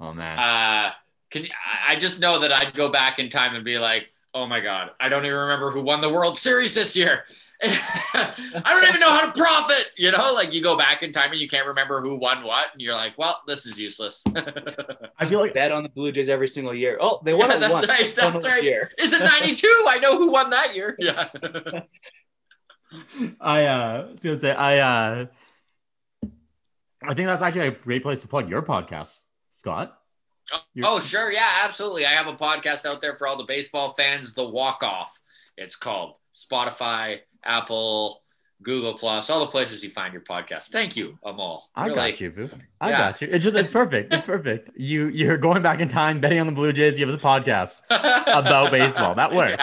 Oh 0.00 0.12
man. 0.14 0.38
Uh, 0.38 0.92
can 1.30 1.42
you, 1.42 1.48
I 1.86 1.96
just 1.96 2.18
know 2.18 2.38
that 2.38 2.50
I'd 2.50 2.74
go 2.74 2.88
back 2.88 3.18
in 3.18 3.28
time 3.28 3.54
and 3.54 3.62
be 3.64 3.78
like, 3.78 4.08
oh 4.32 4.46
my 4.46 4.60
god, 4.60 4.92
I 4.98 5.10
don't 5.10 5.26
even 5.26 5.36
remember 5.36 5.70
who 5.70 5.82
won 5.82 6.00
the 6.00 6.08
World 6.08 6.38
Series 6.38 6.72
this 6.72 6.96
year. 6.96 7.24
I 7.62 8.34
don't 8.64 8.88
even 8.88 9.00
know 9.00 9.10
how 9.10 9.30
to 9.30 9.32
profit. 9.38 9.90
You 9.96 10.10
know, 10.12 10.32
like 10.34 10.52
you 10.52 10.62
go 10.62 10.76
back 10.76 11.02
in 11.02 11.12
time 11.12 11.32
and 11.32 11.40
you 11.40 11.48
can't 11.48 11.66
remember 11.66 12.00
who 12.02 12.16
won 12.16 12.42
what, 12.44 12.66
and 12.72 12.82
you're 12.82 12.94
like, 12.94 13.16
well, 13.16 13.40
this 13.46 13.64
is 13.66 13.78
useless. 13.80 14.22
I 15.18 15.24
feel 15.24 15.40
like 15.40 15.54
Bet 15.54 15.72
on 15.72 15.82
the 15.82 15.88
Blue 15.88 16.12
Jays 16.12 16.28
every 16.28 16.48
single 16.48 16.74
year. 16.74 16.98
Oh, 17.00 17.20
they 17.24 17.32
won 17.34 17.48
Yeah, 17.50 17.56
it 17.56 17.60
that's 17.60 17.72
once. 17.72 17.88
right, 17.88 18.14
that's 18.14 18.34
what 18.34 18.44
right. 18.44 18.62
year. 18.62 18.90
is 18.98 19.12
it 19.12 19.20
92? 19.22 19.84
I 19.88 19.98
know 19.98 20.18
who 20.18 20.30
won 20.30 20.50
that 20.50 20.74
year. 20.76 20.96
Yeah. 21.00 21.28
I 23.40 23.64
uh 23.64 24.06
was 24.12 24.22
gonna 24.22 24.40
say 24.40 24.52
I 24.52 24.78
uh 24.78 25.26
I 27.02 27.14
think 27.14 27.26
that's 27.26 27.42
actually 27.42 27.68
a 27.68 27.70
great 27.72 28.02
place 28.02 28.20
to 28.22 28.28
plug 28.28 28.48
your 28.48 28.62
podcast, 28.62 29.20
Scott. 29.50 29.98
Your- 30.74 30.86
Oh, 30.88 31.00
sure. 31.00 31.30
Yeah, 31.32 31.48
absolutely. 31.64 32.06
I 32.06 32.12
have 32.12 32.26
a 32.28 32.34
podcast 32.34 32.86
out 32.86 33.00
there 33.00 33.16
for 33.16 33.26
all 33.26 33.36
the 33.36 33.44
baseball 33.44 33.94
fans, 33.94 34.34
The 34.34 34.48
Walk 34.48 34.82
Off. 34.82 35.18
It's 35.56 35.74
called 35.76 36.14
Spotify, 36.34 37.20
Apple, 37.46 38.22
Google 38.62 38.94
Plus, 38.94 39.28
all 39.30 39.40
the 39.40 39.46
places 39.46 39.84
you 39.84 39.90
find 39.90 40.12
your 40.12 40.22
podcast. 40.22 40.68
Thank 40.68 40.96
you, 40.96 41.18
Amol. 41.24 41.60
I 41.74 41.84
Really. 41.86 41.96
got 42.12 42.20
you, 42.20 42.30
boo. 42.30 42.50
I 42.80 42.90
Yeah. 42.90 42.98
got 42.98 43.20
you. 43.22 43.28
It's 43.30 43.44
just 43.44 43.56
it's 43.56 43.68
perfect. 43.68 44.12
It's 44.14 44.24
perfect. 44.26 44.70
You 44.76 45.08
you're 45.08 45.36
going 45.36 45.62
back 45.62 45.80
in 45.80 45.88
time, 45.88 46.20
betting 46.20 46.40
on 46.40 46.46
the 46.46 46.52
Blue 46.52 46.72
Jays. 46.72 46.98
You 46.98 47.06
have 47.06 47.14
a 47.14 47.18
podcast. 47.22 47.80
About 47.90 48.70
baseball. 48.70 49.14
That 49.14 49.32
works. 49.32 49.62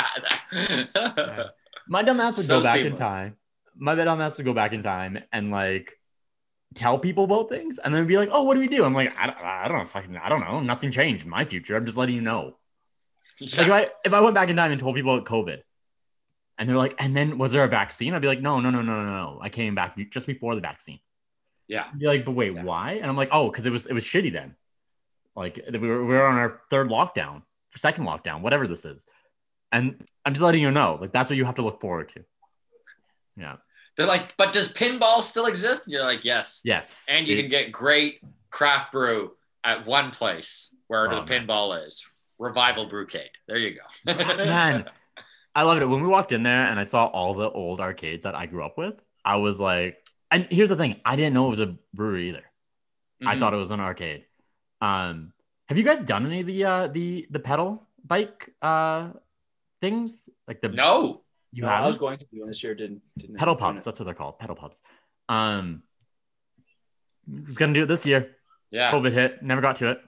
Yeah. 0.51 1.43
My 1.87 2.01
dumb 2.01 2.19
ass 2.19 2.37
would 2.37 2.45
So 2.45 2.59
go 2.59 2.63
back 2.63 2.79
in 2.79 2.95
time. 2.95 3.35
My 3.75 3.95
dumb 3.95 4.21
ass 4.21 4.37
would 4.37 4.45
go 4.45 4.53
back 4.53 4.73
in 4.73 4.83
time 4.83 5.19
and 5.33 5.51
like 5.51 5.93
tell 6.75 6.97
people 6.97 7.23
about 7.25 7.49
things, 7.49 7.77
and 7.77 7.93
then 7.93 8.07
be 8.07 8.17
like, 8.17 8.29
"Oh, 8.31 8.43
what 8.43 8.53
do 8.55 8.59
we 8.59 8.67
do?" 8.67 8.83
I'm 8.85 8.93
like, 8.95 9.13
"I 9.19 9.27
don't, 9.27 9.43
I 9.43 9.67
don't 9.67 9.77
know, 9.79 9.85
fucking, 9.85 10.17
I 10.17 10.29
don't 10.29 10.39
know. 10.41 10.59
Nothing 10.59 10.91
changed 10.91 11.23
in 11.25 11.29
my 11.29 11.45
future. 11.45 11.75
I'm 11.75 11.85
just 11.85 11.97
letting 11.97 12.15
you 12.15 12.21
know." 12.21 12.57
Like 13.41 13.53
if 13.67 13.71
I 13.71 13.87
if 14.05 14.13
I 14.13 14.19
went 14.21 14.35
back 14.35 14.49
in 14.49 14.55
time 14.55 14.71
and 14.71 14.79
told 14.79 14.95
people 14.95 15.13
about 15.15 15.27
COVID, 15.27 15.57
and 16.57 16.67
they're 16.69 16.77
like, 16.77 16.95
"And 16.99 17.15
then 17.15 17.37
was 17.37 17.51
there 17.51 17.63
a 17.63 17.67
vaccine?" 17.67 18.13
I'd 18.13 18.21
be 18.21 18.27
like, 18.27 18.41
"No, 18.41 18.59
no, 18.59 18.69
no, 18.69 18.81
no, 18.81 19.03
no, 19.03 19.11
no. 19.11 19.39
I 19.41 19.49
came 19.49 19.75
back 19.75 19.97
just 20.11 20.27
before 20.27 20.55
the 20.55 20.61
vaccine." 20.61 20.99
Yeah. 21.67 21.85
I'd 21.91 21.99
be 21.99 22.05
like, 22.07 22.25
"But 22.25 22.31
wait, 22.31 22.53
Yeah. 22.53 22.63
why?" 22.63 22.93
And 22.93 23.05
I'm 23.05 23.15
like, 23.17 23.29
"Oh, 23.31 23.49
because 23.49 23.65
it 23.65 23.71
was 23.71 23.87
it 23.87 23.93
was 23.93 24.03
shitty 24.05 24.31
then. 24.31 24.55
Like 25.35 25.59
we 25.71 25.79
were 25.79 26.03
we 26.05 26.13
were 26.13 26.25
on 26.27 26.35
our 26.37 26.61
third 26.69 26.89
lockdown, 26.89 27.41
second 27.75 28.05
lockdown, 28.05 28.41
whatever 28.41 28.67
this 28.67 28.85
is." 28.85 29.05
And 29.71 30.05
I'm 30.23 30.33
just 30.33 30.43
letting 30.43 30.61
you 30.61 30.69
know, 30.69 30.97
like 31.01 31.11
that's 31.11 31.29
what 31.31 31.37
you 31.37 31.45
have 31.45 31.55
to 31.55 31.63
look 31.63 31.81
forward 31.81 32.09
to. 32.09 32.23
Yeah. 33.35 33.55
They're 33.97 34.05
like, 34.07 34.35
but 34.37 34.53
does 34.53 34.71
pinball 34.71 35.21
still 35.21 35.45
exist? 35.47 35.85
And 35.87 35.93
you're 35.93 36.03
like, 36.03 36.23
yes. 36.25 36.61
Yes. 36.63 37.05
And 37.09 37.27
you 37.27 37.35
It- 37.35 37.41
can 37.41 37.49
get 37.49 37.71
great 37.71 38.21
craft 38.51 38.91
brew 38.91 39.35
at 39.63 39.85
one 39.87 40.11
place 40.11 40.75
where 40.87 41.07
Oh, 41.11 41.15
the 41.23 41.25
man. 41.25 41.47
pinball 41.47 41.85
is. 41.87 42.05
Revival 42.39 42.87
Brewcade. 42.87 43.29
There 43.47 43.57
you 43.57 43.75
go. 44.05 44.13
man, 44.35 44.89
I 45.55 45.63
loved 45.63 45.81
it. 45.81 45.85
When 45.85 46.01
we 46.01 46.07
walked 46.07 46.31
in 46.31 46.43
there 46.43 46.65
and 46.65 46.79
I 46.79 46.83
saw 46.83 47.05
all 47.05 47.33
the 47.35 47.49
old 47.49 47.79
arcades 47.79 48.23
that 48.23 48.35
I 48.35 48.45
grew 48.47 48.63
up 48.65 48.77
with, 48.77 48.95
I 49.23 49.35
was 49.37 49.59
like, 49.59 49.97
and 50.31 50.47
here's 50.49 50.69
the 50.69 50.75
thing, 50.75 50.99
I 51.05 51.15
didn't 51.15 51.33
know 51.33 51.45
it 51.47 51.51
was 51.51 51.59
a 51.59 51.75
brewery 51.93 52.29
either. 52.29 52.43
I 53.25 53.35
Mhm. 53.35 53.39
thought 53.39 53.53
it 53.53 53.57
was 53.57 53.71
an 53.71 53.79
arcade. 53.79 54.25
Um, 54.81 55.31
have 55.69 55.77
you 55.77 55.83
guys 55.83 56.03
done 56.03 56.25
any 56.25 56.41
of 56.41 56.47
the 56.47 56.65
uh 56.65 56.87
the 56.87 57.27
the 57.29 57.39
pedal 57.39 57.87
bike 58.03 58.49
uh 58.61 59.11
things? 59.79 60.27
Like 60.47 60.59
the 60.61 60.69
no. 60.69 61.23
you 61.51 61.61
No, 61.63 61.69
have 61.69 61.83
I 61.83 61.87
was 61.87 61.97
going 61.97 62.17
to 62.17 62.25
do 62.33 62.39
one 62.41 62.49
this 62.49 62.63
year. 62.63 62.73
Didn't. 62.75 63.01
didn't 63.17 63.37
pedal 63.37 63.53
end 63.53 63.61
up 63.61 63.65
doing 63.67 63.73
pubs, 63.75 63.85
that's 63.85 63.99
what 63.99 64.05
they're 64.05 64.13
called, 64.15 64.39
pedal 64.39 64.55
pubs. 64.55 64.81
Um 65.29 65.83
was 67.47 67.57
gonna 67.57 67.73
do 67.73 67.83
it 67.83 67.87
this 67.87 68.05
year. 68.05 68.35
Yeah. 68.71 68.91
COVID 68.91 69.13
hit, 69.13 69.43
never 69.43 69.61
got 69.61 69.77
to 69.77 69.91
it. 69.91 69.99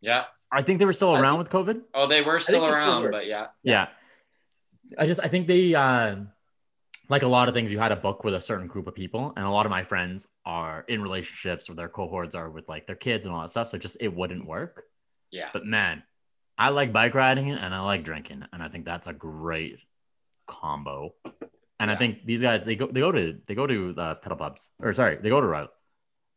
Yeah. 0.00 0.24
I 0.52 0.62
think 0.62 0.78
they 0.78 0.84
were 0.84 0.92
still 0.92 1.14
I 1.14 1.20
around 1.20 1.38
with 1.38 1.48
COVID. 1.50 1.82
Oh, 1.94 2.06
they 2.06 2.22
were 2.22 2.38
still 2.38 2.60
they 2.60 2.66
still 2.66 2.74
around, 2.74 3.02
were. 3.02 3.10
but 3.10 3.26
yeah. 3.26 3.48
yeah 3.62 3.88
i 4.98 5.06
just 5.06 5.20
i 5.22 5.28
think 5.28 5.46
they 5.46 5.74
uh 5.74 6.16
like 7.08 7.22
a 7.22 7.28
lot 7.28 7.48
of 7.48 7.54
things 7.54 7.72
you 7.72 7.78
had 7.78 7.90
a 7.90 7.96
book 7.96 8.22
with 8.22 8.34
a 8.34 8.40
certain 8.40 8.68
group 8.68 8.86
of 8.86 8.94
people 8.94 9.32
and 9.36 9.44
a 9.44 9.50
lot 9.50 9.66
of 9.66 9.70
my 9.70 9.82
friends 9.82 10.28
are 10.46 10.84
in 10.88 11.02
relationships 11.02 11.68
or 11.68 11.74
their 11.74 11.88
cohorts 11.88 12.34
are 12.34 12.48
with 12.50 12.68
like 12.68 12.86
their 12.86 12.96
kids 12.96 13.26
and 13.26 13.34
all 13.34 13.42
that 13.42 13.50
stuff 13.50 13.70
so 13.70 13.78
just 13.78 13.96
it 14.00 14.14
wouldn't 14.14 14.46
work. 14.46 14.84
Yeah. 15.32 15.50
but 15.52 15.64
man 15.64 16.02
i 16.58 16.68
like 16.70 16.92
bike 16.92 17.14
riding 17.14 17.50
and 17.50 17.74
i 17.74 17.80
like 17.80 18.04
drinking 18.04 18.44
and 18.52 18.62
i 18.62 18.68
think 18.68 18.84
that's 18.84 19.06
a 19.06 19.12
great 19.12 19.78
combo. 20.46 21.14
And 21.78 21.90
i 21.90 21.96
think 21.96 22.26
these 22.26 22.42
guys 22.42 22.64
they 22.64 22.76
go 22.76 22.86
they 22.86 23.00
go 23.00 23.12
to 23.12 23.38
they 23.46 23.54
go 23.54 23.66
to 23.66 23.92
the 23.92 24.16
pedal 24.16 24.36
pubs 24.36 24.68
or 24.78 24.92
sorry 24.92 25.16
they 25.16 25.30
go 25.30 25.40
to 25.40 25.46
Ro- 25.46 25.68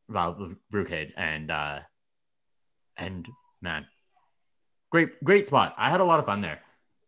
Ro- 0.07 0.55
Brewcade 0.71 1.11
and 1.17 1.51
uh 1.51 1.79
and 2.97 3.27
man 3.61 3.85
great 4.91 5.21
great 5.23 5.45
spot. 5.47 5.73
I 5.77 5.89
had 5.89 5.99
a 5.99 6.05
lot 6.05 6.19
of 6.19 6.25
fun 6.25 6.41
there 6.41 6.61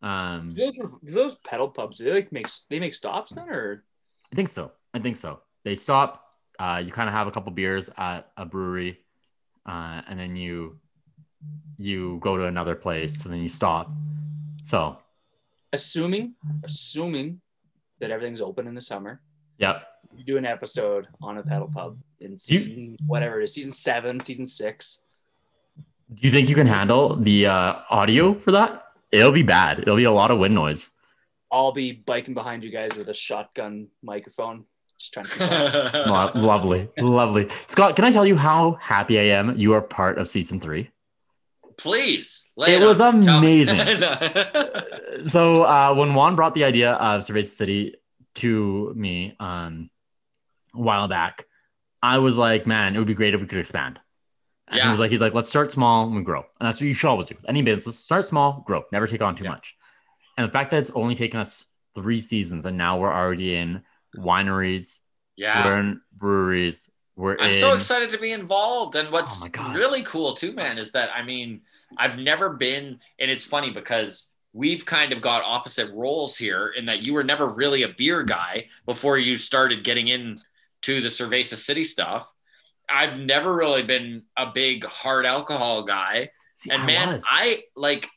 um 0.06 0.53
Do 0.53 0.66
those, 0.66 0.76
do 1.03 1.12
those 1.12 1.36
pedal 1.36 1.68
pubs, 1.68 1.97
do 1.97 2.03
they 2.06 2.14
like 2.14 2.32
make 2.32 2.47
they 2.70 2.80
make 2.80 2.93
stops 2.93 3.34
then, 3.34 3.49
or 3.49 3.84
I 4.32 4.36
think 4.36 4.49
so. 4.49 4.72
I 4.93 4.99
think 4.99 5.18
so. 5.18 5.39
They 5.64 5.76
stop. 5.76 6.22
Uh, 6.60 6.82
you 6.86 6.91
kind 6.91 7.10
of 7.10 7.16
have 7.16 7.28
a 7.28 7.32
couple 7.32 7.51
beers 7.51 7.89
at 7.97 8.32
a 8.38 8.45
brewery, 8.45 8.99
uh, 9.66 10.01
and 10.08 10.18
then 10.20 10.36
you 10.36 10.80
you 11.78 12.20
go 12.22 12.38
to 12.38 12.45
another 12.45 12.76
place, 12.76 13.24
and 13.26 13.34
then 13.34 13.41
you 13.41 13.49
stop. 13.49 13.91
So, 14.64 14.97
assuming 15.74 16.36
assuming 16.64 17.41
that 17.99 18.12
everything's 18.12 18.41
open 18.41 18.68
in 18.68 18.76
the 18.76 18.82
summer, 18.82 19.22
yep. 19.58 19.88
you 20.16 20.24
do 20.24 20.38
an 20.38 20.45
episode 20.45 21.08
on 21.22 21.38
a 21.39 21.43
pedal 21.43 21.70
pub 21.74 21.97
in 22.20 22.32
You- 22.32 22.38
season 22.38 22.95
whatever 23.08 23.41
it 23.41 23.45
is, 23.45 23.53
season 23.53 23.72
seven, 23.72 24.20
season 24.20 24.45
six. 24.45 24.99
Do 26.14 26.22
you 26.28 26.32
think 26.32 26.47
you 26.47 26.56
can 26.56 26.68
handle 26.68 27.16
the 27.16 27.47
uh, 27.47 27.76
audio 27.89 28.34
for 28.36 28.51
that? 28.51 28.84
It'll 29.12 29.32
be 29.32 29.43
bad. 29.43 29.80
It'll 29.80 29.95
be 29.97 30.03
a 30.06 30.12
lot 30.12 30.32
of 30.32 30.39
wind 30.39 30.56
noise. 30.56 30.91
I'll 31.51 31.72
be 31.72 31.91
biking 31.91 32.34
behind 32.34 32.64
you 32.64 32.72
guys 32.72 32.95
with 32.97 33.08
a 33.08 33.14
shotgun 33.14 33.88
microphone, 34.03 34.66
just 34.99 35.14
trying 35.14 35.26
to. 35.28 35.32
Keep 35.32 35.51
up. 35.51 36.36
Lo- 36.36 36.41
lovely, 36.41 36.89
lovely. 36.97 37.47
Scott, 37.68 37.95
can 37.95 38.03
I 38.03 38.12
tell 38.12 38.26
you 38.26 38.36
how 38.36 38.74
happy 38.82 39.20
I 39.20 39.38
am 39.38 39.56
you 39.58 39.74
are 39.74 39.82
part 39.82 40.18
of 40.18 40.28
season 40.28 40.60
three? 40.60 40.89
Please. 41.78 42.49
lay 42.58 42.76
It 42.76 42.82
on 42.82 42.88
was 42.88 42.99
me. 42.99 43.22
Tell 43.24 43.41
me. 43.41 43.62
amazing. 43.64 43.80
so 45.26 45.64
uh, 45.64 45.93
when 45.93 46.14
Juan 46.14 46.36
brought 46.36 46.56
the 46.56 46.64
idea 46.64 46.93
of 46.93 47.22
Cerveza 47.26 47.47
City 47.56 47.95
to 48.36 48.93
me 48.95 49.36
um, 49.39 49.89
a 50.74 50.80
while 50.80 51.08
back, 51.08 51.45
I 52.01 52.18
was 52.20 52.36
like, 52.38 52.66
man, 52.68 52.95
it 52.95 52.99
would 52.99 53.08
be 53.08 53.14
great 53.14 53.34
if 53.34 53.41
we 53.41 53.47
could 53.47 53.60
expand. 53.60 53.99
And 54.68 54.82
he 54.82 54.89
was 54.89 54.99
like, 54.99 55.11
he's 55.11 55.22
like, 55.22 55.34
let's 55.34 55.49
start 55.49 55.72
small 55.72 56.07
and 56.16 56.26
grow. 56.26 56.39
And 56.59 56.68
that's 56.68 56.80
what 56.82 56.88
you 56.88 56.93
should 56.93 57.09
always 57.09 57.28
do. 57.28 57.36
with 57.36 57.47
Any 57.47 57.61
business, 57.61 57.97
start 57.99 58.26
small, 58.26 58.63
grow, 58.66 58.84
never 58.91 59.07
take 59.07 59.22
on 59.22 59.36
too 59.36 59.43
Yeah. 59.43 59.49
much. 59.49 59.76
And 60.38 60.47
the 60.47 60.51
fact 60.51 60.72
that 60.72 60.80
it's 60.80 60.91
only 60.91 61.16
taken 61.16 61.39
us 61.39 61.66
three 61.95 62.20
seasons 62.20 62.66
and 62.66 62.78
now 62.78 62.99
we're 62.99 63.13
already 63.13 63.55
in 63.55 63.84
wineries, 64.18 64.99
yeah. 65.36 65.66
we're 65.66 65.80
in 65.80 66.01
breweries, 66.13 66.89
we're 67.16 67.38
I'm 67.39 67.51
in. 67.51 67.53
so 67.53 67.74
excited 67.74 68.09
to 68.11 68.18
be 68.18 68.32
involved. 68.34 68.95
And 68.95 69.11
what's 69.11 69.49
Oh 69.57 69.74
really 69.74 70.03
cool 70.03 70.36
too, 70.36 70.53
man, 70.53 70.78
is 70.78 70.91
that 70.93 71.09
I 71.16 71.24
mean, 71.24 71.61
I've 71.97 72.18
never 72.18 72.49
been, 72.49 72.99
and 73.20 73.32
it's 73.32 73.45
funny 73.45 73.72
because 73.72 74.28
we've 74.53 74.86
kind 74.86 75.13
of 75.13 75.22
got 75.22 75.43
opposite 75.43 75.91
roles 75.93 76.38
here 76.38 76.68
in 76.76 76.86
that 76.86 77.03
you 77.03 77.13
were 77.13 77.24
never 77.24 77.47
really 77.47 77.84
a 77.84 77.89
beer 77.89 78.24
guy 78.24 78.68
before 78.86 79.18
you 79.18 79.38
started 79.38 79.84
getting 79.84 80.07
in 80.07 80.41
to 80.84 81.01
the 81.01 81.09
Cerveza 81.09 81.55
City 81.55 81.84
stuff. 81.84 82.30
I've 82.89 83.19
never 83.19 83.53
really 83.53 83.83
been 83.83 84.23
a 84.38 84.47
big 84.53 84.83
hard 84.83 85.25
alcohol 85.25 85.83
guy. 85.83 86.29
See, 86.55 86.71
And 86.71 86.83
I 86.83 86.86
man, 86.86 87.13
was. 87.13 87.23
I 87.27 87.63
like 87.75 88.09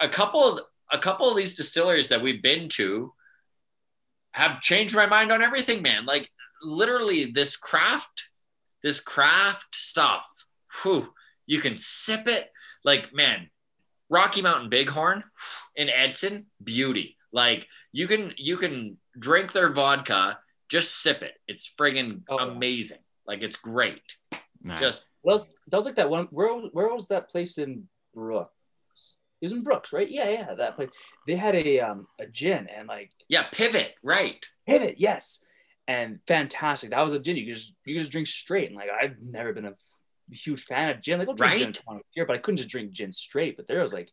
a 0.00 0.08
couple 0.08 0.44
of 0.44 0.60
a 0.90 0.98
couple 0.98 1.30
of 1.30 1.36
these 1.36 1.54
distilleries 1.54 2.08
that 2.08 2.22
we've 2.22 2.42
been 2.42 2.68
to 2.70 3.12
have 4.32 4.60
changed 4.60 4.94
my 4.94 5.06
mind 5.06 5.32
on 5.32 5.42
everything, 5.42 5.82
man. 5.82 6.06
Like 6.06 6.28
literally 6.62 7.30
this 7.32 7.56
craft, 7.56 8.30
this 8.82 9.00
craft 9.00 9.74
stuff. 9.74 10.22
Whew, 10.82 11.12
you 11.46 11.60
can 11.60 11.76
sip 11.76 12.28
it. 12.28 12.50
Like, 12.84 13.12
man, 13.12 13.50
Rocky 14.08 14.42
Mountain 14.42 14.70
Bighorn 14.70 15.24
in 15.76 15.88
Edson, 15.88 16.46
beauty. 16.62 17.16
Like 17.32 17.66
you 17.92 18.06
can 18.06 18.32
you 18.36 18.56
can 18.56 18.98
drink 19.18 19.52
their 19.52 19.72
vodka, 19.72 20.38
just 20.68 21.02
sip 21.02 21.22
it. 21.22 21.34
It's 21.46 21.70
friggin' 21.78 22.22
Oh, 22.28 22.38
amazing. 22.38 22.98
Like 23.28 23.42
it's 23.44 23.56
great. 23.56 24.16
Man. 24.62 24.78
Just 24.80 25.08
Well, 25.22 25.46
that 25.68 25.76
was 25.76 25.86
like 25.86 25.94
that 25.96 26.10
one. 26.10 26.26
Where 26.32 26.52
where 26.72 26.88
was 26.92 27.08
that 27.08 27.30
place 27.30 27.58
in 27.58 27.88
Brooks? 28.14 28.50
It 29.40 29.44
was 29.46 29.52
in 29.52 29.62
Brooks, 29.62 29.92
right? 29.92 30.10
Yeah, 30.10 30.28
yeah, 30.30 30.54
that 30.54 30.74
place. 30.74 30.90
They 31.26 31.36
had 31.36 31.54
a 31.54 31.80
um 31.80 32.08
a 32.18 32.26
gin 32.26 32.66
and 32.74 32.88
like 32.88 33.10
yeah, 33.28 33.44
pivot 33.52 33.94
right. 34.02 34.44
pivot, 34.66 34.96
yes, 34.98 35.40
and 35.86 36.18
fantastic. 36.26 36.90
That 36.90 37.02
was 37.04 37.12
a 37.12 37.20
gin 37.20 37.36
you 37.36 37.44
could 37.46 37.54
just 37.54 37.74
you 37.84 37.94
could 37.94 38.00
just 38.00 38.12
drink 38.12 38.26
straight. 38.26 38.68
And 38.68 38.76
like 38.76 38.88
I've 38.90 39.16
never 39.22 39.52
been 39.52 39.66
a 39.66 39.74
huge 40.32 40.64
fan 40.64 40.90
of 40.90 41.00
gin. 41.02 41.18
Like 41.20 41.28
I'll 41.28 41.34
drink 41.34 41.52
gin 41.58 41.66
Right. 41.68 41.74
twice 41.74 42.00
a 42.00 42.12
year, 42.16 42.26
but 42.26 42.34
I 42.34 42.38
couldn't 42.38 42.56
just 42.56 42.68
drink 42.70 42.90
gin 42.90 43.12
straight. 43.12 43.56
But 43.56 43.68
there 43.68 43.82
was 43.82 43.92
like, 43.92 44.10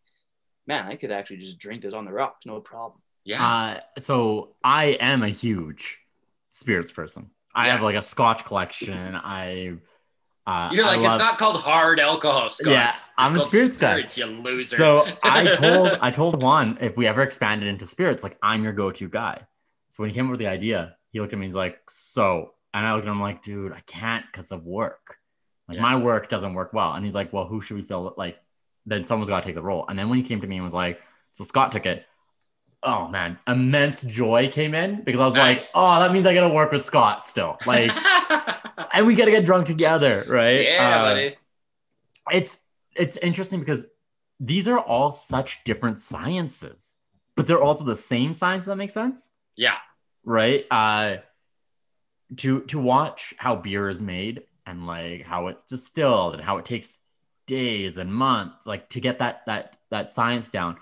man, 0.67 0.85
I 0.85 0.95
could 0.95 1.11
actually 1.11 1.37
just 1.37 1.57
drink 1.57 1.81
this 1.81 1.93
on 1.93 2.05
the 2.05 2.11
rocks, 2.13 2.45
no 2.45 2.59
problem. 2.59 3.01
Yeah. 3.23 3.43
Uh, 3.43 3.79
so 3.99 4.55
I 4.63 4.97
am 4.99 5.23
a 5.23 5.29
huge 5.29 5.97
spirits 6.51 6.91
person. 6.91 7.31
I 7.55 7.69
have 7.69 7.81
like 7.81 7.95
a 7.95 8.01
Scotch 8.01 8.45
collection. 8.45 9.15
I, 9.15 9.73
uh, 10.45 10.69
You're 10.73 10.83
like 10.85 10.99
love- 10.99 11.13
it's 11.15 11.19
not 11.23 11.37
called 11.37 11.57
hard 11.61 11.99
alcohol, 11.99 12.49
Scott. 12.49 12.71
yeah, 12.73 12.89
It's 12.91 12.97
I'm 13.17 13.33
a 13.33 13.37
called 13.37 13.49
spirits 13.51 13.77
guy. 13.79 13.97
You 14.25 14.25
loser. 14.27 14.75
So 14.75 15.07
I 15.23 15.55
told 15.59 15.87
I 16.01 16.11
told 16.11 16.41
Juan 16.41 16.77
if 16.81 16.95
we 16.97 17.07
ever 17.07 17.21
expanded 17.21 17.67
into 17.67 17.85
spirits, 17.87 18.23
like 18.23 18.37
I'm 18.43 18.63
your 18.63 18.73
go-to 18.73 19.07
guy. 19.09 19.41
So 19.91 20.03
when 20.03 20.09
he 20.09 20.13
came 20.15 20.25
up 20.25 20.31
with 20.31 20.39
the 20.39 20.47
idea, 20.47 20.95
he 21.11 21.19
looked 21.21 21.31
at 21.33 21.39
me. 21.39 21.45
And 21.45 21.51
he's 21.51 21.55
like, 21.55 21.79
"So," 21.89 22.53
and 22.73 22.85
I 22.85 22.93
looked 22.93 23.07
at 23.07 23.11
him 23.11 23.21
like, 23.21 23.41
"Dude, 23.43 23.71
I 23.71 23.79
can't 23.87 24.25
because 24.31 24.51
of 24.51 24.65
work. 24.65 25.15
Like 25.69 25.77
Yeah. 25.77 25.81
my 25.83 25.95
work 25.95 26.27
doesn't 26.29 26.53
work 26.53 26.73
well." 26.73 26.93
And 26.93 27.05
he's 27.05 27.15
like, 27.15 27.31
"Well, 27.31 27.45
who 27.45 27.61
should 27.61 27.77
we 27.77 27.83
fill? 27.83 28.13
Like, 28.17 28.37
then 28.85 29.07
someone's 29.07 29.29
got 29.29 29.39
to 29.39 29.45
take 29.45 29.55
the 29.55 29.61
role." 29.61 29.85
And 29.87 29.97
then 29.97 30.09
when 30.09 30.17
he 30.17 30.23
came 30.23 30.41
to 30.41 30.47
me 30.47 30.57
and 30.57 30.63
was 30.65 30.73
like, 30.73 31.01
"So 31.31 31.43
Scott 31.45 31.71
took 31.71 31.85
it." 31.85 32.05
Oh 32.87 33.07
man, 33.07 33.39
immense 33.47 34.03
joy 34.03 34.47
came 34.51 34.75
in 34.75 35.03
because 35.03 35.19
I 35.19 35.25
was 35.25 35.33
Nice. 35.35 35.73
like, 35.75 35.81
"Oh, 35.83 35.99
that 35.99 36.13
means 36.13 36.25
I 36.27 36.33
got 36.35 36.47
to 36.47 36.53
work 36.53 36.71
with 36.71 36.85
Scott 36.85 37.25
still." 37.25 37.57
Like, 37.65 37.91
and 38.93 39.07
we 39.07 39.15
got 39.15 39.25
to 39.25 39.31
get 39.31 39.43
drunk 39.43 39.65
together, 39.65 40.23
right? 40.27 40.61
yeah, 40.65 40.97
Uh, 41.01 41.03
buddy. 41.03 41.35
it's 42.31 42.59
it's 42.95 43.17
interesting 43.17 43.59
because 43.59 43.85
these 44.39 44.67
are 44.67 44.77
all 44.79 45.11
such 45.11 45.63
different 45.63 45.97
sciences, 45.97 46.91
but 47.35 47.47
they're 47.47 47.61
also 47.61 47.83
the 47.85 47.95
same 47.95 48.33
science. 48.35 48.65
That 48.65 48.75
makes 48.75 48.93
sense, 48.93 49.29
Yeah. 49.55 49.77
right? 50.23 50.65
Uh, 50.69 51.17
to 52.37 52.61
to 52.65 52.79
watch 52.79 53.33
how 53.37 53.55
beer 53.55 53.89
is 53.89 54.01
made 54.01 54.43
and 54.67 54.85
like 54.85 55.23
how 55.25 55.47
it's 55.47 55.63
distilled 55.63 56.33
and 56.35 56.43
how 56.43 56.57
it 56.57 56.65
takes 56.65 56.97
days 57.47 57.97
and 57.97 58.13
months, 58.13 58.65
like 58.67 58.89
to 58.89 58.99
get 58.99 59.19
that 59.19 59.41
that 59.47 59.77
that 59.89 60.09
science 60.09 60.49
down. 60.49 60.77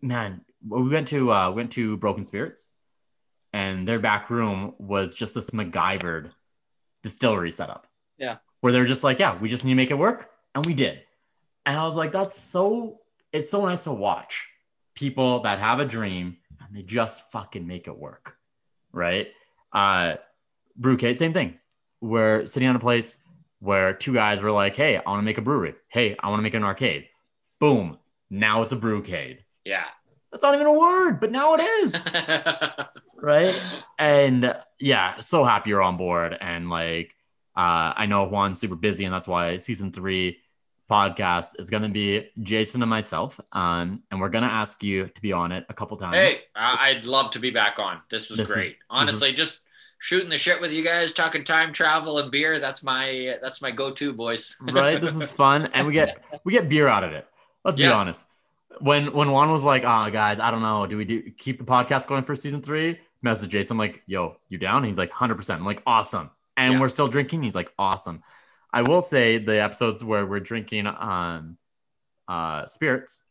Man, 0.00 0.42
we 0.66 0.88
went 0.88 1.08
to 1.08 1.32
uh, 1.32 1.50
went 1.50 1.72
to 1.72 1.96
Broken 1.98 2.24
Spirits, 2.24 2.68
and 3.52 3.86
their 3.86 3.98
back 3.98 4.30
room 4.30 4.74
was 4.78 5.14
just 5.14 5.34
this 5.34 5.50
MacGyvered 5.50 6.30
distillery 7.02 7.50
setup. 7.52 7.86
Yeah. 8.16 8.38
where 8.60 8.72
they're 8.72 8.84
just 8.84 9.04
like, 9.04 9.20
yeah, 9.20 9.38
we 9.38 9.48
just 9.48 9.64
need 9.64 9.70
to 9.72 9.76
make 9.76 9.92
it 9.92 9.98
work, 9.98 10.30
and 10.54 10.66
we 10.66 10.74
did. 10.74 11.00
And 11.64 11.78
I 11.78 11.84
was 11.84 11.96
like, 11.96 12.12
that's 12.12 12.38
so. 12.38 13.00
It's 13.32 13.50
so 13.50 13.64
nice 13.66 13.84
to 13.84 13.92
watch 13.92 14.48
people 14.94 15.40
that 15.42 15.58
have 15.58 15.80
a 15.80 15.84
dream 15.84 16.38
and 16.58 16.76
they 16.76 16.82
just 16.82 17.30
fucking 17.30 17.66
make 17.66 17.86
it 17.86 17.96
work, 17.96 18.36
right? 18.90 19.28
Uh, 19.72 20.14
Brewcade, 20.80 21.18
same 21.18 21.32
thing. 21.32 21.58
We're 22.00 22.46
sitting 22.46 22.68
on 22.68 22.74
a 22.74 22.80
place 22.80 23.18
where 23.60 23.92
two 23.92 24.14
guys 24.14 24.40
were 24.40 24.50
like, 24.50 24.74
hey, 24.76 24.96
I 24.96 25.10
want 25.10 25.20
to 25.20 25.24
make 25.24 25.38
a 25.38 25.42
brewery. 25.42 25.74
Hey, 25.88 26.16
I 26.18 26.30
want 26.30 26.38
to 26.38 26.42
make 26.42 26.54
an 26.54 26.64
arcade. 26.64 27.06
Boom. 27.60 27.98
Now 28.30 28.62
it's 28.62 28.72
a 28.72 28.76
brewcade. 28.76 29.38
Yeah. 29.64 29.84
That's 30.30 30.42
not 30.42 30.54
even 30.54 30.66
a 30.66 30.72
word, 30.72 31.20
but 31.20 31.32
now 31.32 31.54
it 31.54 31.60
is 31.60 31.94
right? 33.16 33.60
And 33.98 34.54
yeah, 34.78 35.20
so 35.20 35.44
happy 35.44 35.70
you're 35.70 35.82
on 35.82 35.96
board. 35.96 36.36
And 36.40 36.68
like, 36.70 37.14
uh, 37.56 37.92
I 37.96 38.06
know 38.06 38.26
Juan's 38.26 38.58
super 38.60 38.74
busy, 38.76 39.04
and 39.04 39.12
that's 39.14 39.26
why 39.28 39.56
season 39.58 39.92
three 39.92 40.38
podcast 40.90 41.58
is 41.58 41.68
going 41.70 41.82
to 41.82 41.88
be 41.88 42.28
Jason 42.42 42.82
and 42.82 42.88
myself. 42.90 43.38
Um, 43.52 44.02
and 44.10 44.20
we're 44.20 44.28
going 44.30 44.44
to 44.44 44.50
ask 44.50 44.82
you 44.82 45.08
to 45.08 45.20
be 45.20 45.32
on 45.32 45.52
it 45.52 45.66
a 45.68 45.74
couple 45.74 45.96
times. 45.96 46.16
hey, 46.16 46.38
I'd 46.54 47.04
love 47.04 47.30
to 47.32 47.38
be 47.38 47.50
back 47.50 47.78
on. 47.78 48.00
This 48.10 48.30
was 48.30 48.38
This 48.38 48.48
great. 48.48 48.66
is- 48.68 48.78
Honestly, 48.88 49.32
just 49.32 49.60
shooting 49.98 50.30
the 50.30 50.38
shit 50.38 50.60
with 50.60 50.72
you 50.72 50.84
guys, 50.84 51.12
talking 51.12 51.42
time 51.44 51.72
travel 51.72 52.18
and 52.20 52.30
beer. 52.30 52.60
That's 52.60 52.82
my 52.82 53.36
that's 53.42 53.60
my 53.60 53.70
go-to, 53.70 54.12
boys. 54.12 54.56
right? 54.60 55.00
This 55.00 55.16
is 55.16 55.32
fun, 55.32 55.66
and 55.74 55.86
we 55.86 55.92
get 55.92 56.18
we 56.44 56.52
get 56.52 56.68
beer 56.68 56.86
out 56.88 57.04
of 57.04 57.12
it. 57.12 57.26
Let's 57.64 57.76
be 57.76 57.86
honest. 57.86 58.24
When 58.80 59.12
when 59.12 59.30
Juan 59.30 59.50
was 59.50 59.64
like, 59.64 59.82
"Oh, 59.84 60.10
guys, 60.10 60.38
I 60.40 60.50
don't 60.50 60.62
know, 60.62 60.86
do 60.86 60.96
we 60.96 61.04
do 61.04 61.30
keep 61.38 61.58
the 61.58 61.64
podcast 61.64 62.06
going 62.06 62.22
for 62.24 62.36
season 62.36 62.60
three? 62.62 62.98
Message 63.22 63.50
Jason 63.50 63.74
I'm 63.74 63.78
like, 63.78 64.02
"Yo, 64.06 64.36
you 64.48 64.58
down?" 64.58 64.84
He's 64.84 64.98
like, 64.98 65.10
"100." 65.10 65.36
percent 65.36 65.60
I'm 65.60 65.66
like, 65.66 65.82
"Awesome," 65.86 66.30
and 66.56 66.74
Yeah. 66.74 66.80
we're 66.80 66.88
still 66.88 67.08
drinking. 67.08 67.42
He's 67.42 67.54
like, 67.56 67.72
"Awesome." 67.78 68.22
I 68.72 68.82
will 68.82 69.00
say 69.00 69.38
the 69.38 69.60
episodes 69.62 70.04
where 70.04 70.26
we're 70.26 70.40
drinking 70.40 70.86
um 70.86 71.56
uh 72.28 72.66
spirits, 72.66 73.24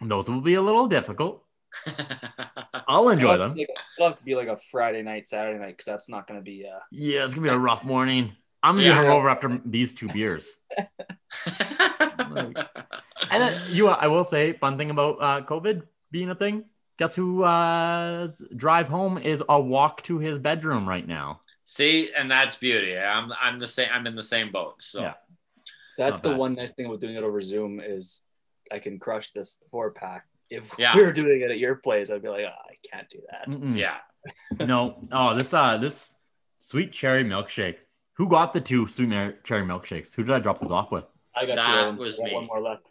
those 0.00 0.30
will 0.30 0.40
be 0.40 0.54
a 0.54 0.62
little 0.62 0.86
difficult. 0.86 1.44
I'll 2.88 3.08
enjoy 3.10 3.34
It'll 3.34 3.48
them. 3.50 3.56
to 3.56 3.56
be 3.56 3.66
like 3.66 3.68
a- 3.76 3.82
It'll 3.98 4.08
have 4.10 4.18
to 4.18 4.24
be 4.24 4.34
like 4.36 4.48
a 4.48 4.56
Friday 4.70 5.02
night, 5.02 5.26
Saturday 5.26 5.58
night, 5.58 5.76
because 5.76 5.84
that's 5.86 6.08
not 6.08 6.26
going 6.28 6.38
to 6.40 6.44
be. 6.44 6.64
Uh, 6.64 6.78
Yeah, 6.92 7.24
it's 7.24 7.34
gonna 7.34 7.48
be 7.48 7.52
a 7.52 7.58
rough 7.58 7.84
morning. 7.84 8.32
I'm 8.62 8.76
gonna 8.76 8.86
Yeah. 8.88 8.94
get 9.02 9.04
hungover 9.10 9.30
after 9.30 9.60
these 9.66 9.92
two 9.92 10.08
beers. 10.08 10.48
And 13.30 13.42
then, 13.42 13.62
you, 13.70 13.88
I 13.88 14.06
will 14.06 14.24
say, 14.24 14.52
fun 14.54 14.76
thing 14.78 14.90
about 14.90 15.16
uh, 15.20 15.46
COVID 15.46 15.82
being 16.10 16.30
a 16.30 16.34
thing. 16.34 16.64
Guess 16.98 17.14
who 17.14 17.44
uh, 17.44 18.28
drive 18.56 18.88
home 18.88 19.18
is 19.18 19.42
a 19.48 19.60
walk 19.60 20.02
to 20.04 20.18
his 20.18 20.38
bedroom 20.38 20.88
right 20.88 21.06
now. 21.06 21.40
See, 21.64 22.10
and 22.16 22.30
that's 22.30 22.56
beauty. 22.56 22.96
I'm 22.96 23.30
I'm 23.40 23.58
the 23.58 23.66
same. 23.68 23.88
I'm 23.92 24.06
in 24.06 24.16
the 24.16 24.22
same 24.22 24.50
boat. 24.50 24.76
So 24.82 25.02
Yeah. 25.02 25.14
so 25.90 26.04
that's 26.04 26.14
Not 26.16 26.22
the 26.22 26.28
bad. 26.30 26.38
one 26.38 26.54
nice 26.54 26.72
thing 26.72 26.86
about 26.86 27.00
doing 27.00 27.14
it 27.14 27.22
over 27.22 27.40
Zoom 27.40 27.78
is 27.80 28.22
I 28.72 28.78
can 28.78 28.98
crush 28.98 29.32
this 29.32 29.60
four 29.70 29.90
pack. 29.92 30.26
If 30.50 30.74
Yeah. 30.78 30.96
we 30.96 31.02
were 31.02 31.12
doing 31.12 31.40
it 31.42 31.50
at 31.50 31.58
your 31.58 31.76
place, 31.76 32.10
I'd 32.10 32.22
be 32.22 32.28
like, 32.30 32.46
oh, 32.46 32.48
I 32.48 32.74
can't 32.90 33.08
do 33.10 33.18
that. 33.30 33.48
Mm-mm. 33.48 33.76
yeah. 33.76 33.98
No. 34.66 35.06
Oh, 35.12 35.34
this 35.36 35.52
uh, 35.54 35.76
this 35.76 36.14
sweet 36.58 36.90
cherry 36.90 37.22
milkshake. 37.22 37.76
Who 38.14 38.28
got 38.28 38.52
the 38.54 38.60
two 38.60 38.86
sweet 38.88 39.10
cherry 39.44 39.62
milkshakes? 39.64 40.14
Who 40.14 40.24
did 40.24 40.34
I 40.34 40.40
drop 40.40 40.58
this 40.58 40.70
off 40.70 40.90
with? 40.90 41.04
I 41.36 41.46
got 41.46 41.56
That 41.56 41.66
two 41.66 41.88
of 41.90 41.96
was 41.98 42.18
I 42.18 42.22
got 42.22 42.28
me. 42.30 42.34
One 42.34 42.46
more 42.46 42.60
left. 42.60 42.90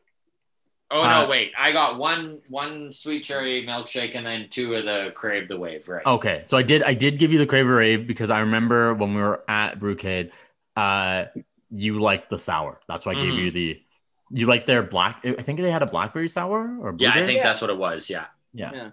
Oh 0.90 1.04
no, 1.04 1.26
Uh, 1.26 1.28
wait. 1.28 1.52
I 1.58 1.72
got 1.74 1.98
one 1.98 2.42
one 2.48 2.92
sweet 2.92 3.24
cherry 3.24 3.66
milkshake 3.66 4.16
and 4.16 4.26
then 4.26 4.48
two 4.50 4.74
of 4.76 4.86
the 4.86 5.12
crave 5.16 5.48
the 5.48 5.60
wave. 5.60 5.88
Right. 5.90 6.06
Okay, 6.06 6.44
so 6.46 6.58
I 6.58 6.62
did 6.64 6.82
I 6.84 6.94
did 6.94 7.20
give 7.20 7.32
you 7.32 7.38
the 7.38 7.46
crave 7.46 7.68
the 7.68 7.76
wave 7.76 8.08
because 8.08 8.30
I 8.30 8.40
remember 8.40 8.94
when 8.94 9.14
we 9.14 9.22
were 9.22 9.44
at 9.50 9.80
Brewcade, 9.80 10.32
uh, 10.78 11.26
you 11.70 12.00
liked 12.00 12.30
the 12.30 12.40
sour. 12.40 12.80
That's 12.88 13.06
why 13.06 13.14
I 13.14 13.16
gave 13.16 13.34
Mhm. 13.34 13.44
you 13.44 13.52
the. 13.52 13.82
You 14.30 14.46
like 14.46 14.66
their 14.66 14.84
black? 14.84 15.22
I 15.26 15.42
think 15.42 15.60
they 15.60 15.72
had 15.72 15.82
a 15.84 15.86
blackberry 15.86 16.28
sour 16.28 16.78
or 16.82 16.96
yeah, 17.00 17.12
I 17.14 17.26
think 17.26 17.38
Yeah. 17.38 17.44
that's 17.44 17.62
what 17.62 17.70
it 17.70 17.78
was. 17.78 18.10
Yeah. 18.10 18.26
Yeah. 18.54 18.72
Yeah. 18.74 18.90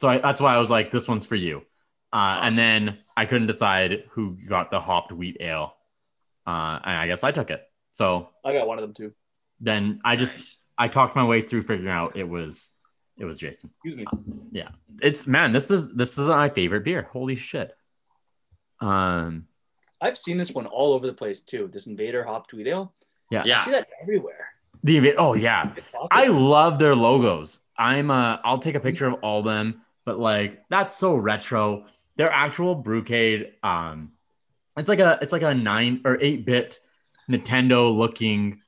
So 0.00 0.08
I, 0.08 0.18
that's 0.18 0.40
why 0.40 0.54
I 0.54 0.58
was 0.58 0.70
like, 0.70 0.90
this 0.90 1.06
one's 1.06 1.24
for 1.24 1.36
you. 1.36 1.62
Uh, 2.12 2.40
And 2.42 2.56
then 2.56 2.98
I 3.16 3.26
couldn't 3.26 3.46
decide 3.46 4.04
who 4.10 4.36
got 4.48 4.70
the 4.72 4.80
hopped 4.80 5.12
wheat 5.12 5.36
ale. 5.40 5.76
Uh, 6.46 6.78
and 6.84 6.96
I 6.98 7.06
guess 7.06 7.22
I 7.22 7.30
took 7.30 7.50
it. 7.50 7.62
So 7.92 8.30
I 8.44 8.52
got 8.52 8.66
one 8.66 8.78
of 8.78 8.82
them 8.82 8.92
too. 8.94 9.12
then 9.60 10.00
I 10.04 10.16
just 10.16 10.36
Nice. 10.36 10.56
I 10.78 10.88
talked 10.88 11.14
my 11.16 11.24
way 11.24 11.42
through 11.42 11.62
figuring 11.62 11.88
out 11.90 12.16
it 12.16 12.28
was 12.28 12.70
it 13.18 13.24
was 13.24 13.38
Jason. 13.38 13.70
Excuse 13.84 13.96
me. 13.96 14.06
Yeah. 14.50 14.68
It's 15.00 15.26
man, 15.26 15.52
this 15.52 15.70
is 15.70 15.92
this 15.94 16.12
is 16.18 16.26
my 16.26 16.48
favorite 16.48 16.84
beer. 16.84 17.08
Holy 17.12 17.36
shit. 17.36 17.74
Um 18.80 19.46
I've 20.00 20.18
seen 20.18 20.36
this 20.36 20.50
one 20.52 20.66
all 20.66 20.92
over 20.94 21.06
the 21.06 21.12
place 21.12 21.40
too. 21.40 21.68
This 21.72 21.86
Invader 21.86 22.24
Hopped 22.24 22.52
Wheat 22.52 22.66
Ale. 22.66 22.92
yeah. 23.30 23.42
I 23.42 23.46
Yeah. 23.46 23.56
see 23.58 23.70
that 23.70 23.88
everywhere. 24.02 24.48
The 24.82 25.14
oh 25.16 25.34
yeah. 25.34 25.72
I 26.10 26.26
love 26.26 26.78
their 26.78 26.96
logos. 26.96 27.60
I'm 27.76 28.10
uh 28.10 28.38
I'll 28.44 28.58
take 28.58 28.74
a 28.74 28.80
picture 28.80 29.06
of 29.06 29.14
all 29.22 29.42
them, 29.42 29.82
but 30.04 30.18
like 30.18 30.62
that's 30.70 30.96
so 30.96 31.14
retro. 31.14 31.86
Their 32.16 32.30
actual 32.30 32.82
Brewcade, 32.82 33.52
um, 33.62 34.12
it's 34.76 34.88
like 34.88 34.98
a 34.98 35.18
it's 35.22 35.32
like 35.32 35.42
a 35.42 35.54
nine 35.54 36.02
or 36.04 36.20
eight 36.20 36.44
bit 36.44 36.80
Nintendo 37.30 37.94
looking. 37.94 38.60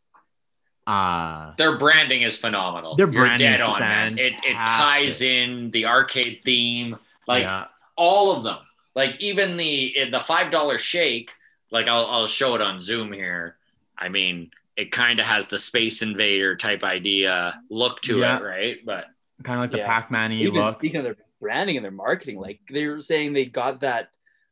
Uh, 0.87 1.55
Their 1.57 1.78
branding 1.78 2.22
is 2.22 2.39
phenomenal. 2.39 2.95
Their 2.97 3.11
You're 3.11 3.37
dead 3.39 3.61
is 3.61 3.66
on, 3.66 3.80
man. 3.80 4.18
It 4.18 4.35
it 4.45 4.55
ties 4.55 5.22
in 5.22 5.70
the 5.70 5.87
arcade 5.87 6.41
theme, 6.45 6.97
like 7.26 7.45
yeah, 7.45 7.66
all 7.97 8.37
of 8.37 8.45
them. 8.45 8.59
Like 8.95 9.20
even 9.20 9.57
the 9.57 10.09
the 10.11 10.20
five 10.20 10.51
dollar 10.51 10.76
shake. 10.78 11.32
Like 11.70 11.89
I'll 11.89 12.07
I'll 12.07 12.26
show 12.26 12.55
it 12.55 12.61
on 12.61 12.80
Zoom 12.80 13.12
here. 13.12 13.57
I 13.97 14.09
mean, 14.09 14.51
it 14.76 14.93
kind 14.93 15.18
of 15.20 15.26
has 15.26 15.49
the 15.49 15.59
Space 15.59 16.03
Invader 16.03 16.55
type 16.57 16.85
idea 16.85 17.61
look 17.70 18.01
to 18.03 18.18
Yeah. 18.18 18.37
it, 18.39 18.43
right? 18.43 18.78
But 18.85 19.07
kind 19.43 19.59
of 19.59 19.62
like 19.64 19.70
the 19.72 19.78
Yeah. 19.78 19.87
Pac-Man 19.87 20.30
y 20.32 20.47
look. 20.53 20.78
speaking 20.78 20.99
of 20.99 21.05
their 21.05 21.16
branding 21.41 21.76
and 21.76 21.85
their 21.85 21.91
marketing, 21.93 22.39
like 22.39 22.61
they 22.70 22.87
were 22.87 23.01
saying 23.01 23.32
they 23.32 23.47
got 23.47 23.80
that 23.80 24.11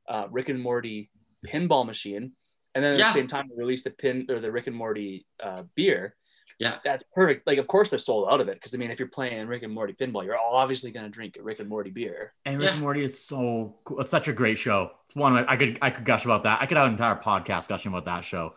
uh, 0.08 0.26
Rick 0.30 0.48
and 0.48 0.60
Morty 0.60 1.10
pinball 1.46 1.84
machine, 1.86 2.32
and 2.74 2.82
then 2.84 2.94
at 2.94 2.98
Yeah. 2.98 3.06
the 3.08 3.12
same 3.12 3.26
time 3.26 3.48
they 3.48 3.54
released 3.60 3.84
the 3.84 3.90
pin 3.90 4.26
or 4.30 4.40
the 4.40 4.50
Rick 4.50 4.66
and 4.66 4.76
Morty 4.76 5.26
uh, 5.42 5.62
beer. 5.76 6.14
Yeah. 6.62 6.78
that's 6.84 7.04
perfect. 7.14 7.46
Like, 7.46 7.58
of 7.58 7.66
course 7.66 7.88
they're 7.90 7.98
sold 7.98 8.28
out 8.30 8.40
of 8.40 8.48
it 8.48 8.54
because 8.54 8.74
I 8.74 8.78
mean, 8.78 8.90
if 8.90 8.98
you're 8.98 9.08
playing 9.08 9.46
Rick 9.46 9.62
and 9.62 9.72
Morty 9.72 9.92
pinball, 9.92 10.24
you're 10.24 10.38
obviously 10.38 10.90
gonna 10.90 11.08
drink 11.08 11.36
a 11.38 11.42
Rick 11.42 11.60
and 11.60 11.68
Morty 11.68 11.90
beer. 11.90 12.32
And 12.44 12.58
Rick 12.58 12.68
Yeah. 12.68 12.72
and 12.74 12.80
Morty 12.82 13.04
is 13.04 13.18
so 13.18 13.76
cool. 13.84 14.00
It's 14.00 14.10
such 14.10 14.28
a 14.28 14.32
great 14.32 14.58
show. 14.58 14.90
It's 15.06 15.14
one 15.16 15.36
of 15.36 15.44
my, 15.46 15.52
I 15.52 15.56
could 15.56 15.78
I 15.82 15.90
could 15.90 16.04
gush 16.04 16.24
about 16.24 16.44
that. 16.44 16.60
I 16.60 16.66
could 16.66 16.76
have 16.76 16.86
an 16.86 16.92
entire 16.92 17.16
podcast 17.16 17.68
gushing 17.68 17.92
about 17.92 18.04
that 18.06 18.24
show. 18.24 18.54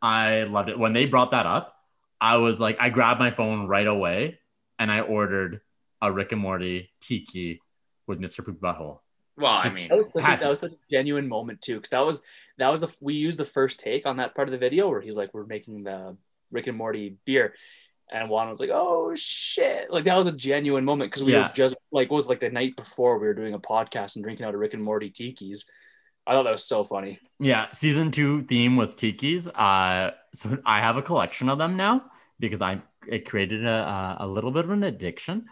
I 0.00 0.44
loved 0.44 0.68
it. 0.68 0.78
When 0.78 0.92
they 0.92 1.06
brought 1.06 1.30
that 1.32 1.46
up, 1.46 1.76
I 2.20 2.36
was 2.36 2.60
like, 2.60 2.76
I 2.80 2.90
grabbed 2.90 3.20
my 3.20 3.30
phone 3.30 3.66
right 3.66 3.86
away 3.86 4.38
and 4.78 4.90
I 4.90 5.00
ordered 5.00 5.60
a 6.00 6.10
Rick 6.10 6.32
and 6.32 6.40
Morty 6.40 6.90
tiki 7.00 7.60
with 8.06 8.18
Mr. 8.20 8.44
Poop 8.44 8.60
Butthole. 8.60 8.98
Well, 9.36 9.50
I 9.50 9.70
mean, 9.72 9.88
That 9.88 9.96
was, 9.98 10.12
such 10.12 10.22
a, 10.22 10.36
that 10.40 10.48
was 10.48 10.60
such 10.60 10.72
a 10.72 10.76
genuine 10.90 11.26
moment 11.28 11.62
too, 11.62 11.76
because 11.76 11.90
that 11.90 12.04
was 12.04 12.20
that 12.58 12.68
was 12.68 12.80
the 12.82 12.94
we 13.00 13.14
used 13.14 13.38
the 13.38 13.44
first 13.44 13.80
take 13.80 14.04
on 14.06 14.16
that 14.18 14.34
part 14.34 14.48
of 14.48 14.52
the 14.52 14.58
video 14.58 14.88
where 14.90 15.00
he's 15.00 15.14
like, 15.16 15.32
"We're 15.32 15.46
making 15.46 15.84
the 15.84 16.16
Rick 16.52 16.66
and 16.68 16.76
Morty 16.78 17.16
beer," 17.24 17.54
and 18.12 18.28
Juan 18.28 18.48
was 18.48 18.60
like, 18.60 18.70
"Oh 18.72 19.12
shit!" 19.16 19.90
Like 19.90 20.04
that 20.04 20.16
was 20.16 20.26
a 20.28 20.32
genuine 20.32 20.84
moment 20.84 21.10
because 21.10 21.24
we 21.24 21.32
Yeah. 21.32 21.48
were 21.48 21.54
just 21.54 21.76
like 21.90 22.06
it 22.10 22.14
was 22.14 22.26
like 22.28 22.40
the 22.40 22.50
night 22.50 22.76
before 22.76 23.18
we 23.18 23.26
were 23.26 23.34
doing 23.34 23.54
a 23.54 23.58
podcast 23.58 24.16
and 24.16 24.22
drinking 24.24 24.46
out 24.46 24.54
of 24.54 24.60
Rick 24.60 24.74
and 24.74 24.82
Morty 24.82 25.10
tikis. 25.10 25.62
I 26.26 26.32
thought 26.34 26.44
that 26.44 26.52
was 26.52 26.64
so 26.64 26.84
funny. 26.84 27.18
Yeah, 27.40 27.70
season 27.72 28.12
two 28.12 28.42
theme 28.44 28.76
was 28.76 28.94
tikis. 28.94 29.48
Uh, 29.52 30.12
so 30.34 30.56
I 30.64 30.78
have 30.80 30.96
a 30.96 31.02
collection 31.02 31.48
of 31.48 31.58
them 31.58 31.76
now 31.76 32.04
because 32.38 32.62
I 32.62 32.80
it 33.08 33.28
created 33.28 33.66
a, 33.66 33.68
a, 33.70 34.16
a 34.20 34.28
little 34.28 34.52
bit 34.52 34.64
of 34.64 34.70
an 34.70 34.84
addiction. 34.84 35.46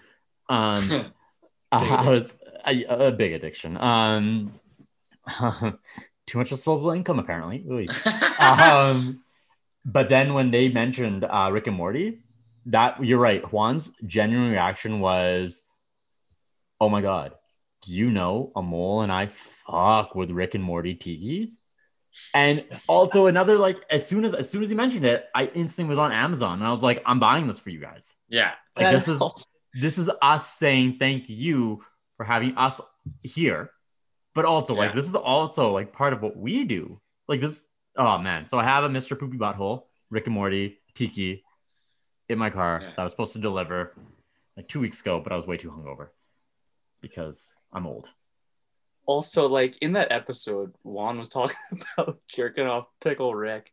Um, 0.49 1.13
I 1.73 2.09
was 2.09 2.33
a, 2.67 2.85
a 2.85 3.11
big 3.13 3.33
addiction. 3.33 3.77
Um, 3.77 4.53
too 6.27 6.39
much 6.39 6.51
disposable 6.51 6.93
income 6.93 7.19
apparently. 7.19 7.65
Um, 8.39 9.23
but 9.85 10.09
then 10.09 10.35
when 10.35 10.51
they 10.51 10.69
mentioned 10.69 11.25
uh, 11.25 11.51
Rick 11.53 11.67
and 11.67 11.77
Morty, 11.77 12.21
that 12.67 13.03
you're 13.05 13.19
right. 13.19 13.43
Juan's 13.43 13.93
genuine 14.07 14.51
reaction 14.51 15.01
was, 15.01 15.63
"Oh 16.81 16.89
my 16.89 17.01
god, 17.01 17.35
do 17.83 17.93
you 17.93 18.11
know 18.11 18.53
Amol 18.57 19.03
and 19.03 19.13
I 19.13 19.27
fuck 19.27 20.15
with 20.15 20.31
Rick 20.31 20.55
and 20.55 20.65
Morty 20.65 20.95
tikis?" 20.95 21.51
And 22.35 22.65
also 22.89 23.27
another 23.27 23.57
like 23.57 23.85
as 23.91 24.07
soon 24.07 24.25
as 24.25 24.35
as 24.35 24.51
soon 24.51 24.63
as 24.63 24.71
he 24.71 24.77
mentioned 24.77 25.05
it, 25.05 25.27
I 25.35 25.45
instantly 25.55 25.91
was 25.91 25.99
on 25.99 26.13
Amazon 26.13 26.59
and 26.59 26.67
I 26.67 26.71
was 26.71 26.83
like, 26.83 27.03
"I'm 27.07 27.21
buying 27.21 27.47
this 27.47 27.61
for 27.61 27.71
you 27.71 27.81
guys." 27.81 28.15
yeah, 28.29 28.53
Like, 28.77 28.95
this 28.95 29.09
is 29.09 29.23
this 29.75 29.99
is 29.99 30.11
us 30.21 30.47
saying 30.47 30.97
thank 30.99 31.29
you 31.29 31.83
for 32.17 32.25
having 32.25 32.57
us 32.57 32.81
here 33.23 33.71
but 34.35 34.45
also 34.45 34.75
like 34.75 34.95
this 34.95 35.09
is 35.09 35.15
also 35.15 35.73
like 35.73 35.93
part 35.93 36.13
of 36.13 36.23
what 36.23 36.37
we 36.37 36.65
do 36.65 37.01
like 37.29 37.41
this 37.41 37.67
oh 37.97 38.19
man 38.19 38.49
so 38.49 38.59
i 38.59 38.65
have 38.65 38.85
a 38.85 38.89
mr 38.89 39.19
poopy 39.19 39.37
butthole 39.39 39.85
rick 40.11 40.27
and 40.27 40.35
morty 40.35 40.79
tiki 40.95 41.43
in 42.29 42.39
my 42.39 42.51
car 42.51 42.81
Yeah. 42.83 42.91
that 42.91 42.99
i 42.99 43.03
was 43.05 43.13
supposed 43.13 43.33
to 43.35 43.39
deliver 43.39 43.95
like 44.57 44.69
two 44.69 44.81
weeks 44.81 45.01
ago 45.01 45.21
but 45.21 45.33
i 45.33 45.37
was 45.37 45.47
way 45.47 45.57
too 45.57 45.71
hungover 45.71 46.09
because 47.01 47.55
i'm 47.73 47.87
old 47.87 48.11
also 49.07 49.49
like 49.49 49.77
in 49.79 49.95
that 49.95 50.13
episode, 50.13 50.73
Juan 50.85 51.19
was 51.19 51.29
talking 51.29 51.57
about 51.99 52.21
jerking 52.29 52.67
off 52.67 52.87
Pickle 53.01 53.35
Rick. 53.35 53.73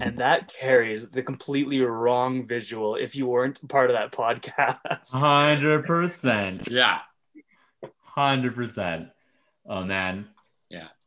And 0.00 0.18
that 0.18 0.52
carries 0.52 1.10
the 1.10 1.24
completely 1.24 1.80
wrong 1.80 2.44
visual 2.46 2.94
if 2.94 3.16
you 3.16 3.26
weren't 3.26 3.66
part 3.68 3.90
of 3.90 3.96
that 3.96 4.12
podcast. 4.12 5.12
100% 5.12 6.68
yeah. 6.70 7.00
100% 8.16 9.10
oh 9.68 9.82
man. 9.84 10.28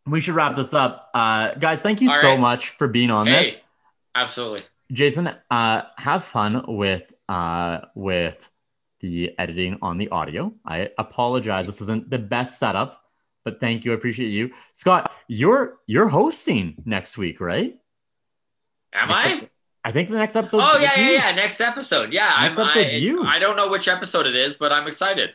We 0.07 0.19
should 0.21 0.35
wrap 0.35 0.55
this 0.55 0.73
up 0.73 1.09
uh 1.13 1.53
guys 1.55 1.81
thank 1.81 2.01
you 2.01 2.09
All 2.09 2.21
so 2.21 2.27
right. 2.29 2.39
much 2.39 2.69
for 2.71 2.87
being 2.87 3.11
on 3.11 3.27
Hey, 3.27 3.43
this 3.43 3.61
absolutely. 4.15 4.63
Jason, 4.91 5.27
uh, 5.51 5.81
have 5.97 6.23
fun 6.23 6.63
with 6.65 7.03
uh, 7.27 7.79
with 7.93 8.49
the 9.01 9.31
editing 9.37 9.77
on 9.81 9.97
the 9.97 10.07
audio. 10.09 10.53
I 10.65 10.89
apologize. 10.97 11.65
This 11.65 11.81
isn't 11.81 12.09
the 12.09 12.17
best 12.17 12.57
setup, 12.57 13.03
but 13.43 13.59
thank 13.59 13.83
you. 13.83 13.91
I 13.91 13.95
appreciate 13.95 14.29
you, 14.29 14.51
Scott. 14.71 15.11
You're 15.27 15.79
you're 15.87 16.07
hosting 16.07 16.81
next 16.85 17.17
week, 17.17 17.41
right? 17.41 17.75
Am 18.93 19.09
Next 19.09 19.25
I? 19.25 19.33
ep- 19.33 19.51
I 19.83 19.91
think 19.91 20.09
the 20.09 20.15
next 20.17 20.37
episode. 20.37 20.61
Oh 20.63 20.79
yeah, 20.81 20.97
yeah, 20.97 21.11
yeah. 21.11 21.31
Next 21.35 21.59
episode. 21.59 22.13
Yeah, 22.13 22.33
Next 22.41 22.57
I'm. 22.57 22.67
I, 22.77 22.89
you. 22.91 23.23
I 23.23 23.39
don't 23.39 23.57
know 23.57 23.69
which 23.69 23.89
episode 23.89 24.25
it 24.25 24.37
is, 24.37 24.55
but 24.55 24.71
I'm 24.71 24.87
excited. 24.87 25.31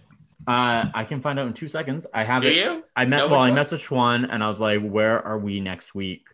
Uh, 0.47 0.86
I 0.95 1.05
can 1.05 1.20
find 1.20 1.38
out 1.38 1.47
in 1.47 1.53
two 1.53 1.68
seconds. 1.68 2.07
I 2.12 2.24
have 2.24 2.43
Do 2.43 2.49
it. 2.49 2.57
you? 2.57 2.84
I 2.97 3.05
met. 3.05 3.30
Well, 3.30 3.40
I 3.40 3.51
one? 3.51 3.55
messaged 3.59 3.90
one, 3.90 4.24
and 4.24 4.43
I 4.43 4.49
was 4.49 4.61
like, 4.61 4.80
"Where 4.82 5.20
are 5.24 5.38
we 5.38 5.61
next 5.61 5.95
week?" 5.95 6.26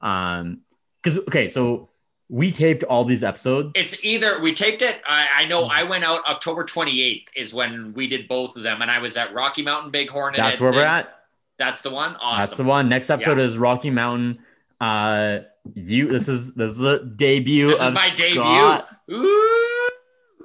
Um, 0.00 0.60
because 1.02 1.18
okay, 1.20 1.48
so 1.48 1.88
we 2.28 2.50
taped 2.52 2.84
all 2.84 3.04
these 3.04 3.24
episodes. 3.24 3.72
It's 3.74 4.02
either 4.04 4.40
we 4.40 4.52
taped 4.54 4.82
it. 4.82 5.00
I, 5.06 5.28
I 5.36 5.44
know 5.46 5.64
I 5.64 5.84
went 5.84 6.04
out 6.04 6.24
October 6.26 6.64
28th 6.64 7.28
is 7.36 7.54
when 7.54 7.92
we 7.94 8.06
did 8.06 8.28
both 8.28 8.56
of 8.56 8.62
them, 8.62 8.82
and 8.82 8.90
I 8.90 8.98
was 8.98 9.16
at 9.16 9.32
Rocky 9.34 9.62
Mountain 9.62 9.92
Bighorn. 9.92 10.34
That's 10.36 10.60
where 10.60 10.72
we're 10.72 10.84
at. 10.84 11.14
That's 11.58 11.82
the 11.82 11.90
one. 11.90 12.16
Awesome. 12.16 12.40
That's 12.40 12.56
the 12.56 12.64
one. 12.64 12.88
Next 12.88 13.10
episode 13.10 13.38
is 13.38 13.56
Rocky 13.56 13.90
Mountain. 13.90 14.40
Uh, 14.80 15.40
you. 15.74 16.08
This 16.08 16.28
is 16.28 16.52
this 16.54 16.72
is 16.72 16.78
the 16.78 16.98
debut. 17.16 17.68
This 17.68 17.80
is 17.80 17.86
of 17.86 17.94
my 17.94 18.08
Scott. 18.08 18.88
debut. 19.08 19.24
Ooh. 19.24 19.73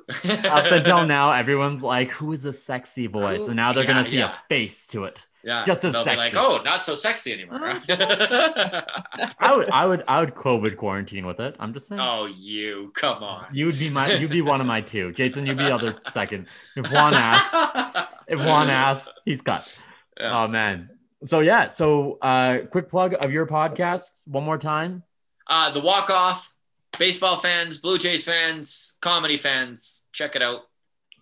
Up 0.10 0.72
until 0.72 1.05
now, 1.18 1.32
everyone's 1.32 1.84
like, 1.84 2.10
"Who 2.12 2.32
is 2.34 2.41
this 2.43 2.64
sexy 2.64 3.07
boy?" 3.07 3.38
So 3.38 3.53
now 3.53 3.74
they're 3.74 3.84
Yeah, 3.84 3.89
gonna 3.93 4.10
see 4.10 4.18
yeah. 4.18 4.34
a 4.34 4.47
face 4.49 4.88
to 4.88 5.03
it. 5.05 5.26
yeah, 5.43 5.64
Just 5.66 5.86
as 5.86 5.93
be 5.93 5.99
like, 5.99 6.05
sexy. 6.34 6.38
oh, 6.39 6.62
not 6.66 6.84
so 6.84 6.95
sexy 6.95 7.34
anymore. 7.34 7.60
I 7.89 9.53
would, 9.55 9.70
I 9.70 9.86
would, 9.86 10.03
I 10.07 10.20
would 10.20 10.36
COVID 10.36 10.78
quarantine 10.78 11.26
with 11.26 11.39
it. 11.39 11.55
I'm 11.60 11.74
just 11.74 11.88
saying. 11.88 12.01
oh, 12.01 12.26
you 12.26 12.91
come 12.95 13.24
on. 13.24 13.45
You 13.53 13.66
would 13.68 13.80
be 13.80 13.89
my, 13.89 14.12
you'd 14.14 14.32
be 14.32 14.41
one 14.41 14.62
of 14.62 14.68
my 14.68 14.82
two. 14.82 15.12
Jason, 15.14 15.45
you'd 15.45 15.57
be 15.57 15.64
the 15.66 15.74
other 15.76 15.97
second. 16.12 16.47
If 16.76 16.91
Juan 16.91 17.14
asks, 17.14 18.14
if 18.28 18.39
Juan 18.39 18.70
asks, 18.70 19.12
he's 19.26 19.41
cut. 19.41 19.68
Yeah. 20.20 20.43
Oh 20.43 20.47
man. 20.47 20.89
So 21.24 21.39
yeah. 21.41 21.68
So 21.70 22.18
uh, 22.22 22.60
quick 22.72 22.89
plug 22.89 23.16
of 23.24 23.32
your 23.32 23.45
podcast 23.45 24.12
one 24.26 24.43
more 24.43 24.57
time. 24.57 25.03
Uh, 25.47 25.72
the 25.72 25.80
walk 25.80 26.10
off, 26.10 26.51
baseball 27.00 27.38
fans, 27.38 27.80
Blue 27.80 27.97
Jays 27.97 28.24
fans, 28.24 28.93
comedy 29.02 29.38
fans, 29.38 30.04
check 30.12 30.36
it 30.36 30.43
out. 30.43 30.62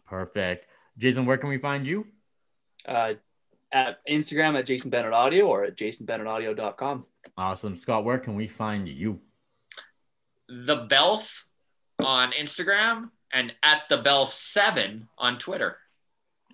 Perfect. 0.05 0.65
Jason, 0.97 1.25
where 1.25 1.38
can 1.38 1.49
we 1.49 1.57
find 1.57 1.86
you? 1.88 2.05
Uh, 2.86 3.13
at 3.71 3.99
Instagram 4.09 4.57
at 4.57 4.65
Jason 4.65 4.89
Bennett 4.89 5.13
Audio 5.13 5.45
or 5.45 5.63
at 5.65 5.78
jasonbennettaudio.com. 5.78 7.05
Awesome. 7.38 7.75
Scott, 7.75 8.03
where 8.03 8.17
can 8.17 8.36
we 8.36 8.47
find 8.47 8.88
you? 8.88 9.19
The 10.49 10.88
Belf 10.88 11.43
on 11.99 12.32
Instagram 12.32 13.11
and 13.32 13.53
at 13.63 13.84
the 13.89 13.97
Belf 13.97 14.32
Seven 14.32 15.07
on 15.17 15.38
Twitter. 15.38 15.78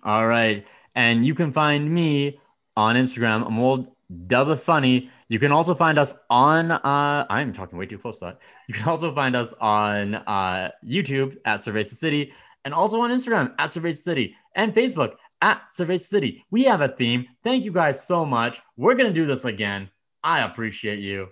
All 0.02 0.26
right. 0.26 0.66
And 0.94 1.24
you 1.24 1.34
can 1.34 1.52
find 1.52 1.90
me 1.90 2.38
on 2.76 2.96
Instagram. 2.96 3.46
I'm 3.46 3.58
old 3.58 3.88
does 4.26 4.48
a 4.48 4.56
funny. 4.56 5.10
You 5.34 5.40
can 5.40 5.50
also 5.50 5.74
find 5.74 5.98
us 5.98 6.14
on 6.30 6.70
uh 6.70 7.26
I'm 7.28 7.52
talking 7.52 7.76
way 7.76 7.86
too 7.86 7.98
close 7.98 8.20
to 8.20 8.26
that. 8.26 8.38
You 8.68 8.74
can 8.74 8.88
also 8.88 9.12
find 9.12 9.34
us 9.34 9.52
on 9.60 10.14
uh 10.14 10.70
YouTube 10.86 11.38
at 11.44 11.58
Cerveza 11.58 11.94
City 11.94 12.32
and 12.64 12.72
also 12.72 13.00
on 13.00 13.10
Instagram 13.10 13.52
at 13.58 13.70
Cerveza 13.70 13.96
City 13.96 14.36
and 14.54 14.72
Facebook 14.72 15.14
at 15.42 15.62
Cerveza 15.76 16.06
City. 16.06 16.44
We 16.52 16.62
have 16.66 16.82
a 16.82 16.88
theme. 16.88 17.26
Thank 17.42 17.64
you 17.64 17.72
guys 17.72 18.06
so 18.06 18.24
much. 18.24 18.62
We're 18.76 18.94
gonna 18.94 19.12
do 19.12 19.26
this 19.26 19.44
again. 19.44 19.90
I 20.22 20.42
appreciate 20.42 21.00
you. 21.00 21.26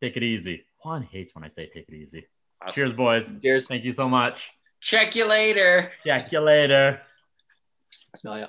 Take 0.00 0.16
it 0.16 0.22
easy. 0.22 0.64
Juan 0.82 1.02
hates 1.02 1.34
when 1.34 1.44
I 1.44 1.48
say 1.48 1.66
take 1.66 1.90
it 1.90 1.94
easy. 1.94 2.26
Awesome. 2.62 2.72
Cheers, 2.72 2.94
boys. 2.94 3.34
Cheers. 3.42 3.68
Thank 3.68 3.84
you 3.84 3.92
so 3.92 4.08
much. 4.08 4.50
Check 4.80 5.14
you 5.14 5.26
later. 5.26 5.92
Check 6.06 6.32
you 6.32 6.40
later. 6.40 7.02
Smell 8.14 8.38
ya. 8.38 8.46